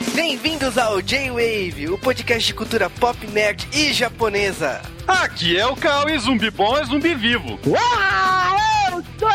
Bem-vindos 0.00 0.78
ao 0.78 1.00
J-Wave, 1.02 1.90
o 1.90 1.98
podcast 1.98 2.46
de 2.46 2.54
cultura 2.54 2.88
pop, 2.88 3.26
nerd 3.28 3.68
e 3.72 3.92
japonesa. 3.92 4.80
Aqui 5.06 5.58
é 5.58 5.66
o 5.66 5.76
Cal 5.76 6.08
e 6.08 6.18
zumbi 6.18 6.50
bom 6.50 6.76
é 6.76 6.84
zumbi 6.84 7.14
vivo. 7.14 7.58
Uau, 7.66 8.56
eu 8.92 9.02
sou! 9.18 9.30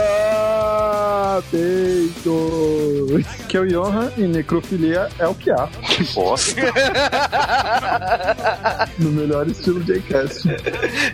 Ah, 0.00 1.42
peito! 1.50 3.20
Que 3.48 3.56
é 3.56 3.60
o 3.60 3.66
Johan 3.66 4.12
e 4.16 4.22
necrofilia 4.22 5.08
é 5.18 5.26
o 5.26 5.34
que 5.34 5.50
há. 5.50 5.66
Que 5.88 6.04
bosta. 6.14 6.60
no 8.98 9.10
melhor 9.10 9.48
estilo 9.48 9.82
J-Cast. 9.82 10.48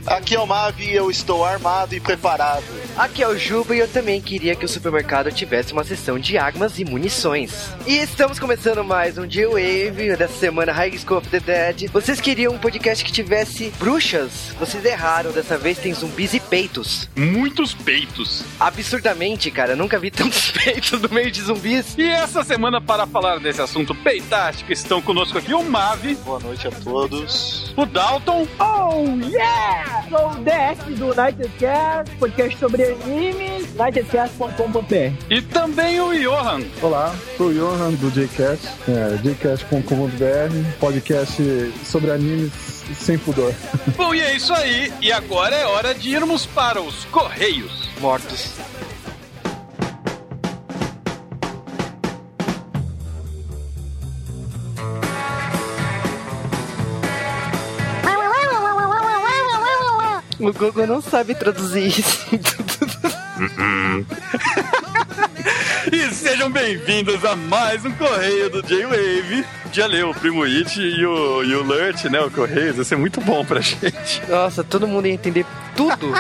Aqui 0.07 0.35
é 0.37 0.41
o 0.41 0.47
Mavi 0.47 0.91
e 0.91 0.95
eu 0.95 1.11
estou 1.11 1.45
armado 1.45 1.95
e 1.95 2.01
preparado. 2.01 2.65
Aqui 2.97 3.25
é 3.25 3.29
o 3.29 3.37
Juba 3.37 3.75
e 3.75 3.81
eu 3.81 3.89
também 3.89 4.21
queria 4.21 4.55
que 4.55 4.65
o 4.65 4.69
supermercado 4.69 5.33
tivesse 5.33 5.73
uma 5.73 5.83
seção 5.83 6.17
de 6.17 6.39
armas 6.39 6.79
e 6.79 6.85
munições. 6.85 7.69
E 7.89 7.97
estamos 7.97 8.39
começando 8.39 8.85
mais 8.85 9.19
um 9.19 9.27
J-Wave 9.27 10.17
dessa 10.17 10.35
semana, 10.39 10.71
High 10.73 10.97
School 10.99 11.19
of 11.19 11.29
the 11.29 11.41
Dead. 11.41 11.91
Vocês 11.91 12.21
queriam 12.21 12.53
um 12.55 12.59
podcast 12.59 13.05
que 13.05 13.11
tivesse 13.11 13.73
bruxas? 13.81 14.55
Vocês 14.61 14.85
erraram, 14.85 15.33
dessa 15.33 15.59
vez 15.59 15.77
tem 15.79 15.93
zumbis 15.93 16.35
e 16.35 16.41
peitos. 16.41 17.09
Muitos 17.17 17.75
peitos. 17.75 18.45
Absurdamente, 18.61 19.51
cara, 19.51 19.75
nunca 19.75 19.99
vi 19.99 20.13
tantos 20.13 20.53
peitos 20.53 20.93
no 21.03 21.09
meio 21.09 21.33
de 21.33 21.43
zumbis. 21.43 21.97
E 21.99 22.05
essa 22.09 22.45
semana, 22.45 22.81
para 22.81 23.09
falar 23.09 23.41
desse 23.41 23.61
assunto 23.61 23.93
peitástico, 23.93 24.73
estão 24.73 25.03
conosco 25.03 25.37
aqui 25.39 25.53
o 25.53 25.65
Mavi, 25.65 26.15
Boa 26.25 26.39
noite 26.39 26.69
a 26.69 26.71
todos. 26.71 27.75
o 27.77 27.85
Dalton, 27.85 28.47
Oh 28.61 29.05
yeah! 29.27 30.05
Sou 30.09 30.31
o 30.31 30.35
DS 30.37 30.97
do 30.97 31.13
Nightcast, 31.13 32.15
podcast 32.19 32.57
sobre 32.57 32.84
animes, 32.93 33.75
nightcast.com.br. 33.75 35.13
e 35.31 35.43
também 35.43 36.01
o 36.01 36.13
Johan. 36.13 36.61
Olá, 36.83 37.15
sou 37.37 37.49
o 37.49 37.55
Johan 37.55 37.93
do 37.93 38.11
Jcast, 38.11 38.67
é, 38.89 39.17
jcast.com.br, 39.23 40.79
podcast 40.79 41.43
sobre 41.85 42.11
animes 42.11 42.53
sem 42.99 43.19
pudor. 43.19 43.55
Bom, 43.97 44.15
e 44.15 44.21
é 44.21 44.37
isso 44.37 44.53
aí. 44.53 44.93
E 45.01 45.11
agora 45.11 45.57
é 45.57 45.65
hora 45.67 45.95
de 45.95 46.11
irmos 46.11 46.47
para 46.47 46.81
os 46.81 47.05
Correios. 47.07 47.89
Mortos. 48.01 48.53
O 60.45 60.53
Google 60.53 60.87
não 60.87 61.01
sabe 61.01 61.35
traduzir 61.35 61.87
isso. 61.87 62.27
E 65.91 66.15
sejam 66.15 66.51
bem-vindos 66.51 67.25
a 67.25 67.35
mais 67.35 67.83
um 67.83 67.91
Correio 67.93 68.51
do 68.51 68.63
J-Wave. 68.63 69.47
Já 69.73 69.87
leu 69.87 70.11
o 70.11 70.15
Primo 70.15 70.43
It 70.43 70.79
e 70.79 71.07
o, 71.07 71.43
e 71.43 71.55
o 71.55 71.63
Lurt, 71.63 72.05
né? 72.11 72.21
O 72.21 72.31
Correios, 72.31 72.77
vai 72.77 72.85
ser 72.85 72.97
muito 72.97 73.23
bom 73.23 73.43
pra 73.43 73.61
gente. 73.61 74.23
Nossa, 74.29 74.63
todo 74.63 74.87
mundo 74.87 75.07
ia 75.07 75.15
entender 75.15 75.47
tudo. 75.75 76.13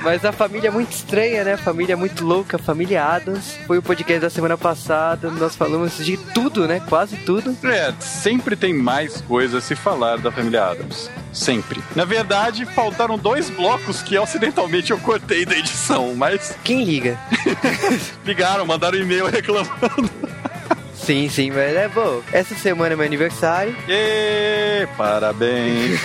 Mas 0.00 0.24
a 0.24 0.32
família 0.32 0.68
é 0.68 0.70
muito 0.70 0.92
estranha, 0.92 1.44
né? 1.44 1.56
Família 1.56 1.96
muito 1.96 2.24
louca, 2.24 2.58
família 2.58 3.04
Adams. 3.04 3.56
Foi 3.66 3.78
o 3.78 3.82
podcast 3.82 4.20
da 4.20 4.30
semana 4.30 4.56
passada. 4.56 5.30
Nós 5.30 5.56
falamos 5.56 5.96
de 5.98 6.16
tudo, 6.16 6.66
né? 6.66 6.80
Quase 6.88 7.16
tudo. 7.18 7.56
É, 7.64 7.92
sempre 8.00 8.56
tem 8.56 8.72
mais 8.72 9.20
coisa 9.22 9.58
a 9.58 9.60
se 9.60 9.74
falar 9.74 10.18
da 10.18 10.30
família 10.30 10.64
Adams. 10.64 11.10
Sempre. 11.32 11.82
Na 11.94 12.04
verdade, 12.04 12.64
faltaram 12.64 13.18
dois 13.18 13.50
blocos 13.50 14.02
que 14.02 14.16
acidentalmente 14.16 14.90
eu 14.90 14.98
cortei 14.98 15.44
da 15.44 15.56
edição, 15.56 16.14
mas 16.14 16.56
Quem 16.64 16.84
liga? 16.84 17.18
ligaram, 18.24 18.64
mandaram 18.64 18.98
e-mail 18.98 19.26
reclamando. 19.26 20.27
Sim, 21.08 21.26
sim, 21.30 21.50
mas 21.50 21.74
é 21.74 21.88
bom. 21.88 22.20
Essa 22.30 22.54
semana 22.54 22.92
é 22.92 22.96
meu 22.96 23.06
aniversário. 23.06 23.74
E 23.88 24.86
parabéns. 24.94 25.98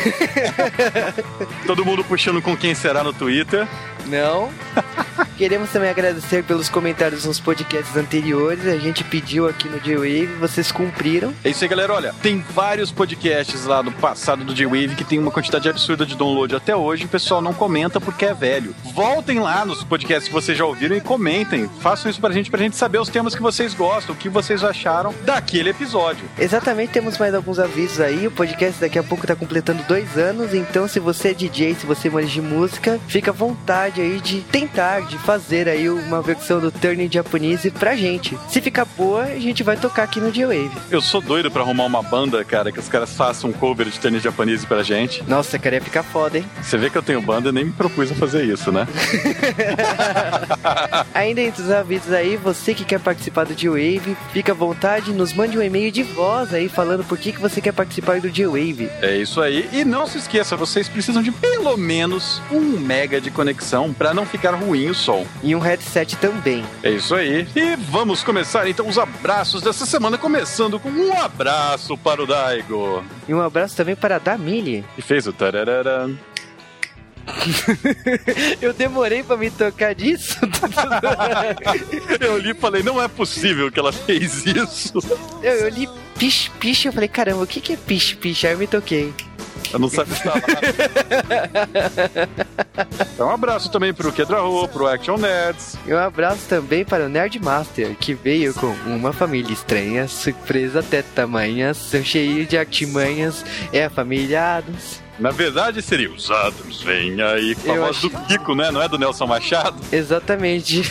Todo 1.68 1.84
mundo 1.84 2.06
puxando 2.06 2.42
com 2.42 2.56
quem 2.56 2.74
será 2.74 3.04
no 3.04 3.12
Twitter. 3.12 3.68
Não. 4.06 4.50
Queremos 5.38 5.70
também 5.70 5.90
agradecer 5.90 6.44
pelos 6.44 6.70
comentários 6.70 7.26
nos 7.26 7.40
podcasts 7.40 7.96
anteriores. 7.96 8.66
A 8.68 8.78
gente 8.78 9.04
pediu 9.04 9.48
aqui 9.48 9.68
no 9.68 9.80
J-Wave, 9.80 10.38
vocês 10.40 10.72
cumpriram. 10.72 11.34
É 11.44 11.50
isso 11.50 11.64
aí, 11.64 11.70
galera. 11.70 11.94
Olha, 11.94 12.14
tem 12.22 12.40
vários 12.40 12.92
podcasts 12.92 13.66
lá 13.66 13.82
do 13.82 13.92
passado 13.92 14.44
do 14.44 14.54
J-Wave 14.54 14.96
que 14.96 15.04
tem 15.04 15.20
uma 15.20 15.32
quantidade 15.32 15.70
absurda 15.70 16.06
de 16.06 16.16
download 16.16 16.56
até 16.56 16.76
hoje. 16.76 17.06
O 17.06 17.10
pessoal 17.10 17.42
não 17.42 17.54
comenta 17.54 18.00
porque 18.00 18.26
é 18.26 18.34
velho. 18.34 18.76
Voltem 18.94 19.40
lá 19.40 19.66
nos 19.66 19.84
podcasts 19.84 20.28
que 20.28 20.34
vocês 20.34 20.58
já 20.58 20.66
ouviram 20.66 20.96
e 20.96 21.02
comentem. 21.02 21.70
Façam 21.80 22.10
isso 22.10 22.20
pra 22.20 22.32
gente, 22.32 22.50
pra 22.50 22.60
gente 22.60 22.76
saber 22.76 23.00
os 23.00 23.10
temas 23.10 23.36
que 23.36 23.42
vocês 23.42 23.74
gostam, 23.74 24.16
o 24.16 24.18
que 24.18 24.30
vocês 24.30 24.64
acharam 24.64 25.14
daquele 25.26 25.70
episódio. 25.70 26.24
Exatamente, 26.38 26.92
temos 26.92 27.18
mais 27.18 27.34
alguns 27.34 27.60
avisos 27.60 28.00
aí. 28.00 28.28
O 28.28 28.32
podcast 28.32 28.80
daqui 28.80 29.00
a 29.00 29.04
pouco 29.04 29.26
tá 29.28 29.36
completando 29.36 29.84
dois 29.84 30.18
anos. 30.18 30.54
Então, 30.54 30.88
se 30.88 31.00
você 31.00 31.30
é 31.30 31.34
DJ, 31.34 31.76
se 31.76 31.86
você 31.86 32.10
manja 32.10 32.28
de 32.28 32.42
música, 32.42 33.00
fica 33.08 33.32
à 33.32 33.34
vontade 33.34 34.02
aí 34.02 34.20
de 34.20 34.42
tentar, 34.42 35.02
de 35.08 35.18
fazer 35.18 35.68
aí 35.68 35.90
uma 35.90 36.22
versão 36.22 36.60
do 36.60 36.72
Turning 36.72 37.12
Japanese 37.12 37.70
pra 37.72 37.96
gente. 37.96 38.38
Se 38.48 38.62
ficar 38.62 38.86
boa, 38.86 39.24
a 39.24 39.40
gente 39.40 39.64
vai 39.64 39.78
tocar 39.78 40.04
aqui 40.04 40.20
no 40.20 40.32
J-Wave. 40.32 40.72
Eu 40.92 41.02
sou 41.02 41.22
doido 41.22 41.50
pra 41.50 41.62
arrumar 41.62 41.86
uma 41.86 42.02
banda, 42.02 42.44
cara, 42.44 42.72
que 42.72 42.80
os 42.80 42.88
caras 42.88 43.14
façam 43.14 43.50
um 43.50 43.54
cover 43.54 43.88
de 43.88 44.00
tênis 44.00 44.24
japonês 44.24 44.64
pra 44.66 44.84
gente. 44.84 45.24
Nossa, 45.28 45.58
cara, 45.60 45.76
ia 45.76 45.82
ficar 45.82 46.04
foda, 46.04 46.38
hein? 46.38 46.46
Você 46.62 46.78
vê 46.78 46.90
que 46.90 46.98
eu 46.98 47.04
tenho 47.04 47.22
banda 47.22 47.50
e 47.50 47.52
nem 47.52 47.66
me 47.66 47.72
propus 47.72 48.12
a 48.12 48.16
fazer 48.16 48.46
isso, 48.46 48.72
né? 48.72 48.88
Ainda 51.14 51.42
entre 51.42 51.62
os 51.62 51.72
avisos 51.72 52.12
aí, 52.14 52.38
você 52.38 52.74
que 52.74 52.86
quer 52.86 53.00
participar 53.00 53.46
do 53.46 53.56
J-Wave, 53.56 54.16
fica 54.32 54.52
à 54.52 54.56
vontade, 54.56 55.12
nos 55.12 55.34
mande 55.34 55.58
um 55.58 55.62
e-mail 55.62 55.92
de 55.92 56.04
voz 56.04 56.54
aí 56.54 56.70
falando 56.70 57.04
por 57.04 57.18
que, 57.18 57.32
que 57.32 57.42
você 57.42 57.62
quer 57.62 57.74
participar 57.74 58.20
do 58.20 58.30
J-Wave. 58.30 58.90
É 59.02 59.16
isso 59.18 59.42
aí. 59.42 59.70
E 59.72 59.84
não 59.84 60.08
se 60.08 60.18
esqueça, 60.18 60.56
vocês 60.56 60.88
precisam 60.88 61.22
de 61.22 61.32
pelo 61.32 61.78
menos 61.78 62.42
um 62.52 62.60
mega 62.80 63.20
de 63.20 63.32
conexão 63.32 63.94
pra 63.94 64.14
não 64.14 64.26
ficar 64.26 64.52
ruim 64.52 64.93
o 64.94 64.96
som. 64.96 65.26
E 65.42 65.56
um 65.56 65.60
headset 65.60 66.16
também. 66.18 66.64
É 66.82 66.92
isso 66.92 67.14
aí. 67.14 67.46
E 67.56 67.76
vamos 67.76 68.24
começar 68.24 68.70
então 68.70 68.88
os 68.88 68.98
abraços 68.98 69.62
dessa 69.62 69.86
semana, 69.86 70.18
começando 70.18 70.80
com 70.80 70.90
um 70.90 71.14
abraço 71.20 71.98
para 71.98 72.24
o 72.24 72.28
Daigo. 72.28 73.04
E 73.28 73.34
um 73.34 73.42
abraço 73.42 73.76
também 73.76 73.96
para 73.96 74.16
a 74.16 74.20
Damile. 74.20 74.86
Que 74.96 75.02
fez 75.02 75.28
o 75.28 75.34
tarararam. 75.34 76.18
Eu 78.62 78.74
demorei 78.74 79.24
pra 79.24 79.38
me 79.38 79.50
tocar 79.50 79.96
disso. 79.96 80.38
Eu 82.20 82.38
li 82.38 82.52
e 82.52 82.54
falei, 82.54 82.84
não 82.84 83.02
é 83.02 83.08
possível 83.08 83.72
que 83.72 83.80
ela 83.80 83.92
fez 83.92 84.46
isso. 84.46 85.00
eu, 85.42 85.54
eu 85.54 85.70
li 85.70 85.90
piche, 86.18 86.50
piche, 86.60 86.88
eu 86.88 86.94
falei, 86.94 87.08
caramba, 87.08 87.44
o 87.44 87.48
que, 87.48 87.62
que 87.62 87.74
é 87.74 87.78
piche, 87.78 88.16
piche? 88.16 88.46
Aí 88.46 88.54
eu 88.54 88.60
me 88.60 88.68
toquei. 88.68 89.14
Eu 89.72 89.80
não 89.80 89.90
sabe 89.90 90.12
falar. 90.16 90.42
Então, 93.14 93.28
um 93.28 93.32
abraço 93.32 93.72
também 93.72 93.94
pro 93.94 94.12
Kedraho, 94.12 94.68
pro 94.68 94.88
Action 94.88 95.18
Nerds. 95.18 95.78
E 95.86 95.94
um 95.94 95.98
abraço 95.98 96.48
também 96.50 96.84
para 96.84 97.06
o 97.06 97.10
Nerdmaster, 97.10 97.96
que 98.00 98.14
veio 98.16 98.54
com 98.56 98.68
uma 98.88 99.14
família 99.14 99.54
estranha, 99.54 100.08
surpresa 100.08 100.80
até 100.80 101.02
tamanhas, 101.04 101.78
são 101.78 102.04
cheios 102.04 102.48
de 102.48 102.58
artimanhas, 102.58 103.46
é 103.72 103.86
a 103.86 103.90
família 103.90 104.58
Adams. 104.58 105.02
Na 105.20 105.30
verdade, 105.30 105.80
seria 105.84 106.10
os 106.12 106.32
Adams, 106.32 106.82
vem 106.82 107.22
aí, 107.22 107.54
com 107.56 107.72
a 107.72 107.76
Eu 107.76 107.84
voz 107.84 107.98
acho- 107.98 108.10
do 108.10 108.18
Kiko, 108.22 108.56
né? 108.56 108.72
Não 108.72 108.82
é 108.82 108.90
do 108.90 108.98
Nelson 108.98 109.28
Machado? 109.28 109.76
Exatamente. 109.94 110.82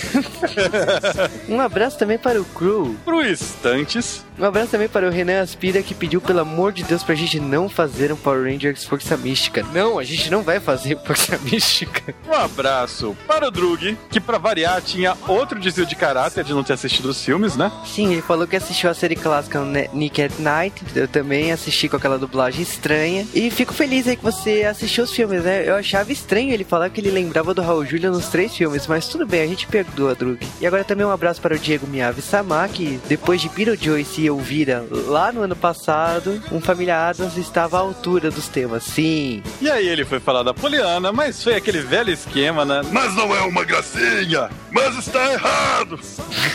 um 1.48 1.60
abraço 1.60 1.98
também 1.98 2.18
para 2.18 2.40
o 2.40 2.44
Crew. 2.44 2.96
Pro 3.04 3.20
Estantes. 3.20 4.24
Um 4.38 4.44
abraço 4.44 4.70
também 4.70 4.88
para 4.88 5.06
o 5.06 5.10
Renan 5.10 5.42
Aspira 5.42 5.82
que 5.82 5.94
pediu, 5.94 6.20
pelo 6.20 6.40
amor 6.40 6.72
de 6.72 6.82
Deus, 6.82 7.02
pra 7.02 7.14
gente 7.14 7.38
não 7.38 7.68
fazer 7.68 8.12
um 8.12 8.16
Power 8.16 8.50
Rangers 8.50 8.84
Força 8.84 9.16
Mística. 9.16 9.64
Não, 9.72 9.98
a 9.98 10.04
gente 10.04 10.30
não 10.30 10.42
vai 10.42 10.58
fazer 10.60 10.98
Força 11.04 11.38
Mística. 11.38 12.14
Um 12.28 12.34
abraço 12.34 13.16
para 13.26 13.48
o 13.48 13.50
Drug, 13.50 13.96
que 14.10 14.20
pra 14.20 14.38
variar 14.38 14.80
tinha 14.82 15.16
outro 15.28 15.58
desvio 15.58 15.86
de 15.86 15.94
caráter 15.94 16.44
de 16.44 16.52
não 16.52 16.64
ter 16.64 16.72
assistido 16.72 17.06
os 17.06 17.22
filmes, 17.22 17.56
né? 17.56 17.70
Sim, 17.84 18.12
ele 18.12 18.22
falou 18.22 18.46
que 18.46 18.56
assistiu 18.56 18.90
a 18.90 18.94
série 18.94 19.16
clássica 19.16 19.60
Nick 19.92 20.22
at 20.22 20.38
Night. 20.38 20.82
Eu 20.94 21.06
também 21.06 21.52
assisti 21.52 21.88
com 21.88 21.96
aquela 21.96 22.18
dublagem 22.18 22.62
estranha. 22.62 23.26
E 23.34 23.50
fico 23.50 23.72
feliz 23.74 24.08
aí 24.08 24.16
que 24.16 24.22
você 24.22 24.64
assistiu 24.64 25.04
os 25.04 25.12
filmes, 25.12 25.44
né? 25.44 25.68
Eu 25.68 25.76
achava 25.76 26.12
estranho 26.12 26.52
ele 26.52 26.64
falar 26.64 26.90
que 26.90 27.00
ele 27.00 27.10
lembrava 27.10 27.54
do 27.54 27.62
Raul 27.62 27.84
Júlia 27.84 28.10
nos 28.10 28.28
três 28.28 28.54
filmes, 28.56 28.86
mas 28.86 29.06
tudo 29.06 29.26
bem, 29.26 29.42
a 29.42 29.46
gente 29.46 29.66
perdoa, 29.66 30.14
Drug. 30.14 30.46
E 30.60 30.66
agora 30.66 30.84
também 30.84 31.06
um 31.06 31.10
abraço 31.10 31.40
para 31.40 31.54
o 31.54 31.58
Diego 31.58 31.86
Miyavi 31.86 32.22
Sama, 32.22 32.68
que 32.68 33.00
depois 33.08 33.40
de 33.40 33.48
Beetlejuice 33.48 34.20
e 34.22 34.30
ouvira 34.32 34.84
lá 34.90 35.32
no 35.32 35.42
ano 35.42 35.56
passado, 35.56 36.42
um 36.50 36.60
família 36.60 37.08
Adams 37.08 37.36
estava 37.36 37.76
à 37.76 37.80
altura 37.80 38.30
dos 38.30 38.48
temas. 38.48 38.82
Sim. 38.84 39.42
E 39.60 39.70
aí 39.70 39.86
ele 39.86 40.04
foi 40.04 40.20
falar 40.20 40.42
da 40.42 40.54
Poliana, 40.54 41.12
mas 41.12 41.42
foi 41.42 41.54
aquele 41.54 41.80
velho 41.80 42.10
esquema, 42.10 42.64
né? 42.64 42.82
Mas 42.90 43.14
não 43.14 43.34
é 43.34 43.40
uma 43.42 43.64
gracinha! 43.64 44.50
Mas 44.70 44.96
está 44.96 45.32
errado! 45.32 45.98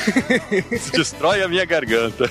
Isso 0.71 0.91
destrói 0.91 1.43
a 1.43 1.47
minha 1.47 1.65
garganta. 1.65 2.29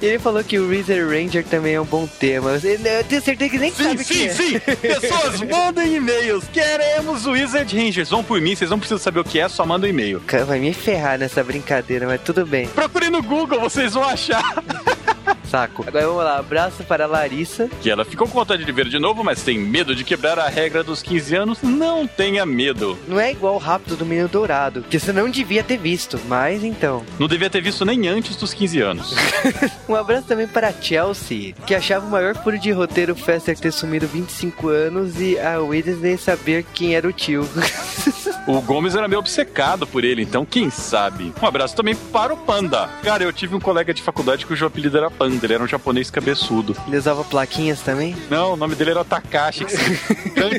E 0.00 0.06
ele 0.06 0.18
falou 0.18 0.42
que 0.42 0.58
o 0.58 0.68
Reaser 0.68 1.08
Ranger 1.08 1.44
também 1.44 1.74
é 1.74 1.80
um 1.80 1.84
bom 1.84 2.06
tema. 2.06 2.50
Eu 2.52 3.04
tenho 3.04 3.22
certeza 3.22 3.50
que 3.50 3.58
nem 3.58 3.72
sim, 3.72 3.84
sabe 3.84 4.04
sim, 4.04 4.14
que 4.14 4.26
é. 4.26 4.30
sim! 4.30 4.58
Pessoas, 4.58 5.40
mandem 5.48 5.94
e-mails! 5.94 6.44
Queremos 6.52 7.26
o 7.26 7.32
Wizard 7.32 7.76
Rangers! 7.76 8.10
Vão 8.10 8.24
por 8.24 8.40
mim, 8.40 8.56
vocês 8.56 8.70
não 8.70 8.78
precisam 8.78 8.98
saber 8.98 9.20
o 9.20 9.24
que 9.24 9.38
é, 9.38 9.48
só 9.48 9.64
manda 9.64 9.86
um 9.86 9.90
e-mail. 9.90 10.22
Vai 10.46 10.58
me 10.58 10.72
ferrar 10.74 11.18
nessa 11.18 11.42
brincadeira, 11.44 12.06
mas 12.06 12.20
tudo 12.22 12.44
bem. 12.44 12.66
Procure 12.68 13.10
no 13.10 13.22
Google, 13.22 13.60
vocês 13.60 13.94
vão 13.94 14.04
achar. 14.04 14.62
Saco. 15.48 15.84
Agora 15.86 16.06
vamos 16.06 16.24
lá. 16.24 16.38
Abraço 16.38 16.84
para 16.84 17.04
a 17.04 17.06
Larissa. 17.06 17.68
Que 17.80 17.90
ela 17.90 18.04
ficou 18.04 18.26
com 18.26 18.34
vontade 18.34 18.64
de 18.64 18.72
ver 18.72 18.88
de 18.88 18.98
novo, 18.98 19.24
mas 19.24 19.42
tem 19.42 19.58
medo 19.58 19.94
de 19.94 20.04
quebrar 20.04 20.38
a 20.38 20.48
regra 20.48 20.84
dos 20.84 21.02
15 21.02 21.34
anos. 21.34 21.62
Não 21.62 22.06
tenha 22.06 22.44
medo. 22.44 22.98
Não 23.08 23.18
é 23.18 23.32
igual 23.32 23.54
o 23.54 23.58
Rápido 23.58 23.96
do 23.96 24.06
Menino 24.06 24.28
Dourado, 24.28 24.82
que 24.82 24.98
você 24.98 25.12
não 25.12 25.30
devia 25.30 25.62
ter 25.62 25.78
visto, 25.78 26.20
mas 26.28 26.62
então. 26.62 27.04
Não 27.18 27.26
devia 27.26 27.48
ter 27.48 27.62
visto 27.62 27.84
nem 27.84 28.08
antes 28.08 28.36
dos 28.36 28.52
15 28.52 28.80
anos. 28.80 29.14
Um 29.88 29.94
abraço 29.94 30.26
também 30.26 30.46
para 30.46 30.68
a 30.68 30.72
Chelsea, 30.72 31.54
que 31.66 31.74
achava 31.74 32.06
o 32.06 32.10
maior 32.10 32.34
furo 32.36 32.58
de 32.58 32.70
roteiro 32.70 33.14
o 33.14 33.16
Fester 33.16 33.58
ter 33.58 33.72
sumido 33.72 34.06
25 34.06 34.68
anos 34.68 35.18
e 35.18 35.38
a 35.38 35.58
Wednesday 35.60 36.18
saber 36.18 36.64
quem 36.74 36.94
era 36.94 37.08
o 37.08 37.12
tio. 37.12 37.48
O 38.48 38.62
Gomes 38.62 38.94
era 38.94 39.06
meio 39.06 39.18
obcecado 39.18 39.86
por 39.86 40.02
ele, 40.02 40.22
então 40.22 40.42
quem 40.42 40.70
sabe? 40.70 41.34
Um 41.42 41.46
abraço 41.46 41.76
também 41.76 41.94
para 41.94 42.32
o 42.32 42.36
Panda. 42.38 42.88
Cara, 43.02 43.22
eu 43.22 43.30
tive 43.30 43.54
um 43.54 43.60
colega 43.60 43.92
de 43.92 44.00
faculdade 44.00 44.46
cujo 44.46 44.64
apelido 44.64 44.96
era 44.96 45.10
Panda. 45.10 45.44
Ele 45.44 45.52
era 45.52 45.62
um 45.62 45.68
japonês 45.68 46.10
cabeçudo. 46.10 46.74
Ele 46.86 46.96
usava 46.96 47.22
plaquinhas 47.24 47.82
também? 47.82 48.16
Não, 48.30 48.54
o 48.54 48.56
nome 48.56 48.74
dele 48.74 48.92
era 48.92 49.04
Takashi, 49.04 49.66
que 49.66 49.72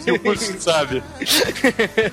se 0.02 0.20
curso, 0.20 0.54
sabe? 0.62 1.02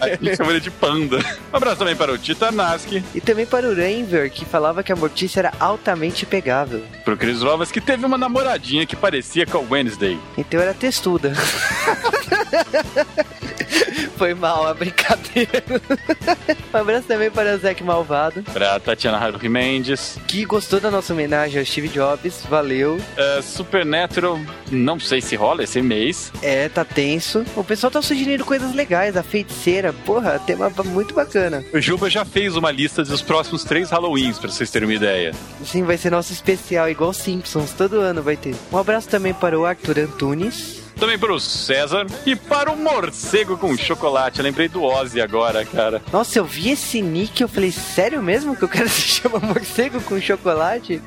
A 0.00 0.08
gente 0.17 0.34
chama 0.34 0.52
ele 0.52 0.61
de 0.61 0.70
Panda. 0.70 1.19
Um 1.52 1.56
abraço 1.58 1.76
também 1.76 1.94
para 1.94 2.11
o 2.11 2.17
Titanaski, 2.17 3.05
E 3.14 3.20
também 3.20 3.44
para 3.44 3.69
o 3.69 3.75
Rainver, 3.75 4.31
que 4.31 4.46
falava 4.46 4.82
que 4.82 4.90
a 4.93 4.96
Mortícia 4.96 5.40
era 5.40 5.52
altamente 5.61 6.25
pegável. 6.25 6.82
para 7.05 7.12
o 7.12 7.17
Chris 7.19 7.43
Lovas, 7.43 7.70
que 7.70 7.82
teve 7.82 8.06
uma 8.06 8.17
namoradinha 8.17 8.87
que 8.87 8.96
parecia 8.96 9.44
com 9.44 9.58
a 9.58 9.61
Wednesday. 9.61 10.19
Então 10.38 10.58
era 10.58 10.72
textuda. 10.72 11.34
Foi 14.16 14.34
mal 14.34 14.66
a 14.66 14.75
brincadeira. 14.75 15.62
Um 16.72 16.78
abraço 16.78 17.06
também 17.06 17.31
para 17.31 17.54
o 17.54 17.58
Zack 17.58 17.82
Malvado, 17.82 18.43
Para 18.43 18.78
Tatiana 18.78 19.16
Haruhi 19.16 19.48
Mendes. 19.48 20.19
que 20.28 20.44
gostou 20.44 20.78
da 20.78 20.90
nossa 20.90 21.14
homenagem 21.14 21.58
ao 21.58 21.64
Steve 21.64 21.88
Jobs. 21.88 22.44
Valeu. 22.50 22.96
Uh, 22.96 23.43
Supernatural, 23.43 24.38
não 24.70 25.00
sei 25.00 25.22
se 25.22 25.37
rola 25.37 25.64
esse 25.64 25.81
mês. 25.81 26.31
É, 26.43 26.69
tá 26.69 26.84
tenso. 26.84 27.44
O 27.56 27.64
pessoal 27.64 27.90
tá 27.90 28.02
sugerindo 28.02 28.44
coisas 28.44 28.75
legais. 28.75 29.16
A 29.16 29.22
feiticeira, 29.22 29.93
porra, 30.04 30.38
tema 30.38 30.70
muito 30.84 31.14
bacana. 31.14 31.64
O 31.72 31.81
Juba 31.81 32.10
já 32.10 32.25
fez 32.26 32.56
uma 32.56 32.70
lista 32.70 33.02
dos 33.02 33.22
próximos 33.22 33.64
três 33.64 33.90
Halloweens, 33.90 34.38
para 34.38 34.50
vocês 34.50 34.70
terem 34.70 34.87
uma 34.88 34.94
ideia. 34.94 35.32
Sim, 35.64 35.82
vai 35.82 35.96
ser 35.96 36.10
nosso 36.10 36.32
especial, 36.32 36.90
igual 36.90 37.14
Simpsons. 37.14 37.72
Todo 37.72 38.00
ano 38.00 38.22
vai 38.22 38.37
ter. 38.37 38.54
Um 38.70 38.76
abraço 38.76 39.08
também 39.08 39.32
para 39.32 39.58
o 39.58 39.64
Arthur 39.64 39.98
Antunes. 40.00 40.85
Também 40.98 41.19
para 41.19 41.34
o 41.34 41.38
César 41.38 42.06
e 42.25 42.34
para 42.34 42.72
o 42.72 42.76
Morcego 42.76 43.58
com 43.58 43.76
Chocolate. 43.76 44.38
Eu 44.38 44.44
lembrei 44.44 44.66
do 44.66 44.82
Ozzy 44.82 45.20
agora, 45.20 45.62
cara. 45.64 46.00
Nossa, 46.10 46.38
eu 46.38 46.44
vi 46.44 46.70
esse 46.70 47.02
nick 47.02 47.43
eu 47.43 47.48
falei, 47.48 47.70
sério 47.70 48.22
mesmo 48.22 48.56
que 48.56 48.64
o 48.64 48.69
cara 48.69 48.88
se 48.88 49.02
chama 49.02 49.38
morcego 49.38 50.00
com 50.00 50.20
chocolate? 50.20 51.02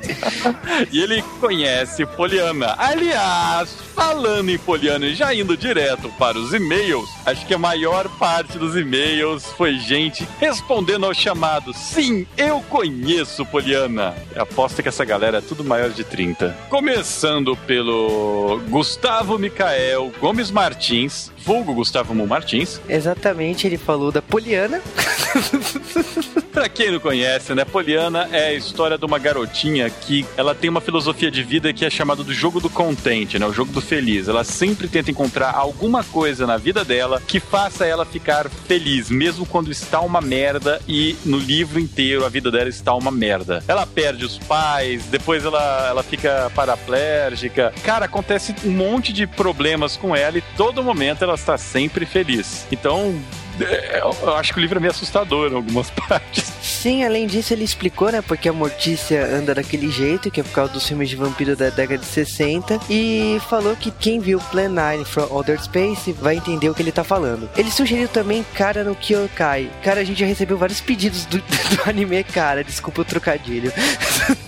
E 0.92 1.02
ele 1.02 1.22
conhece 1.40 2.06
Poliana. 2.06 2.74
Aliás, 2.78 3.70
falando 3.94 4.50
em 4.50 4.58
Poliana 4.58 5.06
e 5.06 5.14
já 5.14 5.34
indo 5.34 5.56
direto 5.56 6.10
para 6.18 6.38
os 6.38 6.54
e-mails, 6.54 7.08
acho 7.26 7.46
que 7.46 7.54
a 7.54 7.58
maior 7.58 8.08
parte 8.18 8.58
dos 8.58 8.76
e-mails 8.76 9.44
foi 9.56 9.78
gente 9.78 10.26
respondendo 10.38 11.04
ao 11.06 11.14
chamado. 11.14 11.72
Sim, 11.74 12.26
eu 12.36 12.60
conheço 12.62 13.44
Poliana. 13.46 14.14
Aposto 14.36 14.82
que 14.82 14.88
essa 14.88 15.04
galera 15.04 15.38
é 15.38 15.42
tudo 15.42 15.62
maior 15.64 15.90
de 15.90 16.02
30. 16.04 16.56
Começando 16.68 17.56
pelo 17.56 18.60
Gustavo 18.68 19.38
Micael 19.38 19.79
Gomes 20.20 20.50
Martins, 20.50 21.32
vulgo 21.44 21.74
Gustavo 21.74 22.14
Mu 22.14 22.26
Martins. 22.26 22.80
Exatamente, 22.88 23.66
ele 23.66 23.78
falou 23.78 24.12
da 24.12 24.20
Poliana. 24.20 24.82
Pra 26.52 26.68
quem 26.68 26.90
não 26.90 27.00
conhece, 27.00 27.54
né? 27.54 27.64
Poliana 27.64 28.28
é 28.32 28.48
a 28.48 28.52
história 28.52 28.98
de 28.98 29.04
uma 29.04 29.18
garotinha 29.18 29.88
que 29.88 30.26
ela 30.36 30.54
tem 30.54 30.68
uma 30.68 30.80
filosofia 30.80 31.30
de 31.30 31.42
vida 31.42 31.72
que 31.72 31.84
é 31.84 31.90
chamada 31.90 32.22
do 32.22 32.34
jogo 32.34 32.60
do 32.60 32.68
contente, 32.68 33.38
né? 33.38 33.46
O 33.46 33.52
jogo 33.52 33.72
do 33.72 33.80
feliz. 33.80 34.28
Ela 34.28 34.44
sempre 34.44 34.88
tenta 34.88 35.10
encontrar 35.10 35.54
alguma 35.54 36.04
coisa 36.04 36.46
na 36.46 36.56
vida 36.56 36.84
dela 36.84 37.22
que 37.26 37.40
faça 37.40 37.86
ela 37.86 38.04
ficar 38.04 38.50
feliz, 38.50 39.08
mesmo 39.08 39.46
quando 39.46 39.70
está 39.70 40.00
uma 40.00 40.20
merda 40.20 40.80
e 40.86 41.16
no 41.24 41.38
livro 41.38 41.80
inteiro 41.80 42.26
a 42.26 42.28
vida 42.28 42.50
dela 42.50 42.68
está 42.68 42.94
uma 42.94 43.10
merda. 43.10 43.64
Ela 43.66 43.86
perde 43.86 44.24
os 44.24 44.36
pais, 44.38 45.04
depois 45.04 45.44
ela, 45.44 45.88
ela 45.88 46.02
fica 46.02 46.50
paraplégica. 46.54 47.72
Cara, 47.84 48.06
acontece 48.06 48.54
um 48.64 48.70
monte 48.70 49.12
de 49.12 49.26
problemas 49.26 49.69
com 49.96 50.14
ela 50.14 50.38
e 50.38 50.42
todo 50.56 50.82
momento 50.82 51.22
ela 51.22 51.34
está 51.34 51.56
sempre 51.58 52.06
feliz. 52.06 52.66
Então, 52.70 53.20
é, 53.60 54.00
eu 54.00 54.36
acho 54.36 54.52
que 54.52 54.58
o 54.58 54.62
livro 54.62 54.78
é 54.78 54.80
meio 54.80 54.90
assustador 54.90 55.50
em 55.50 55.54
algumas 55.54 55.90
partes. 56.08 56.52
Sim, 56.80 57.04
além 57.04 57.26
disso, 57.26 57.52
ele 57.52 57.62
explicou, 57.62 58.10
né, 58.10 58.22
porque 58.22 58.48
a 58.48 58.52
Mortícia 58.54 59.22
anda 59.26 59.54
daquele 59.54 59.90
jeito, 59.90 60.30
que 60.30 60.40
é 60.40 60.42
por 60.42 60.52
causa 60.52 60.72
dos 60.72 60.88
filmes 60.88 61.10
de 61.10 61.16
vampiro 61.16 61.54
da 61.54 61.68
década 61.68 61.98
de 61.98 62.06
60, 62.06 62.80
e 62.88 63.38
falou 63.50 63.76
que 63.76 63.90
quem 63.90 64.18
viu 64.18 64.40
Plan 64.50 64.70
9 64.70 65.04
from 65.04 65.26
Outer 65.30 65.62
Space 65.62 66.10
vai 66.12 66.36
entender 66.36 66.70
o 66.70 66.74
que 66.74 66.80
ele 66.80 66.90
tá 66.90 67.04
falando. 67.04 67.50
Ele 67.54 67.70
sugeriu 67.70 68.08
também 68.08 68.42
Cara 68.54 68.82
no 68.82 68.94
Kyokai. 68.94 69.68
Cara, 69.84 70.00
a 70.00 70.04
gente 70.04 70.20
já 70.20 70.24
recebeu 70.26 70.56
vários 70.56 70.80
pedidos 70.80 71.26
do, 71.26 71.36
do 71.76 71.82
anime 71.86 72.24
Cara, 72.24 72.64
desculpa 72.64 73.02
o 73.02 73.04
trocadilho. 73.04 73.70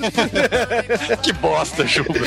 que 1.22 1.32
bosta, 1.34 1.86
Juba. 1.86 2.14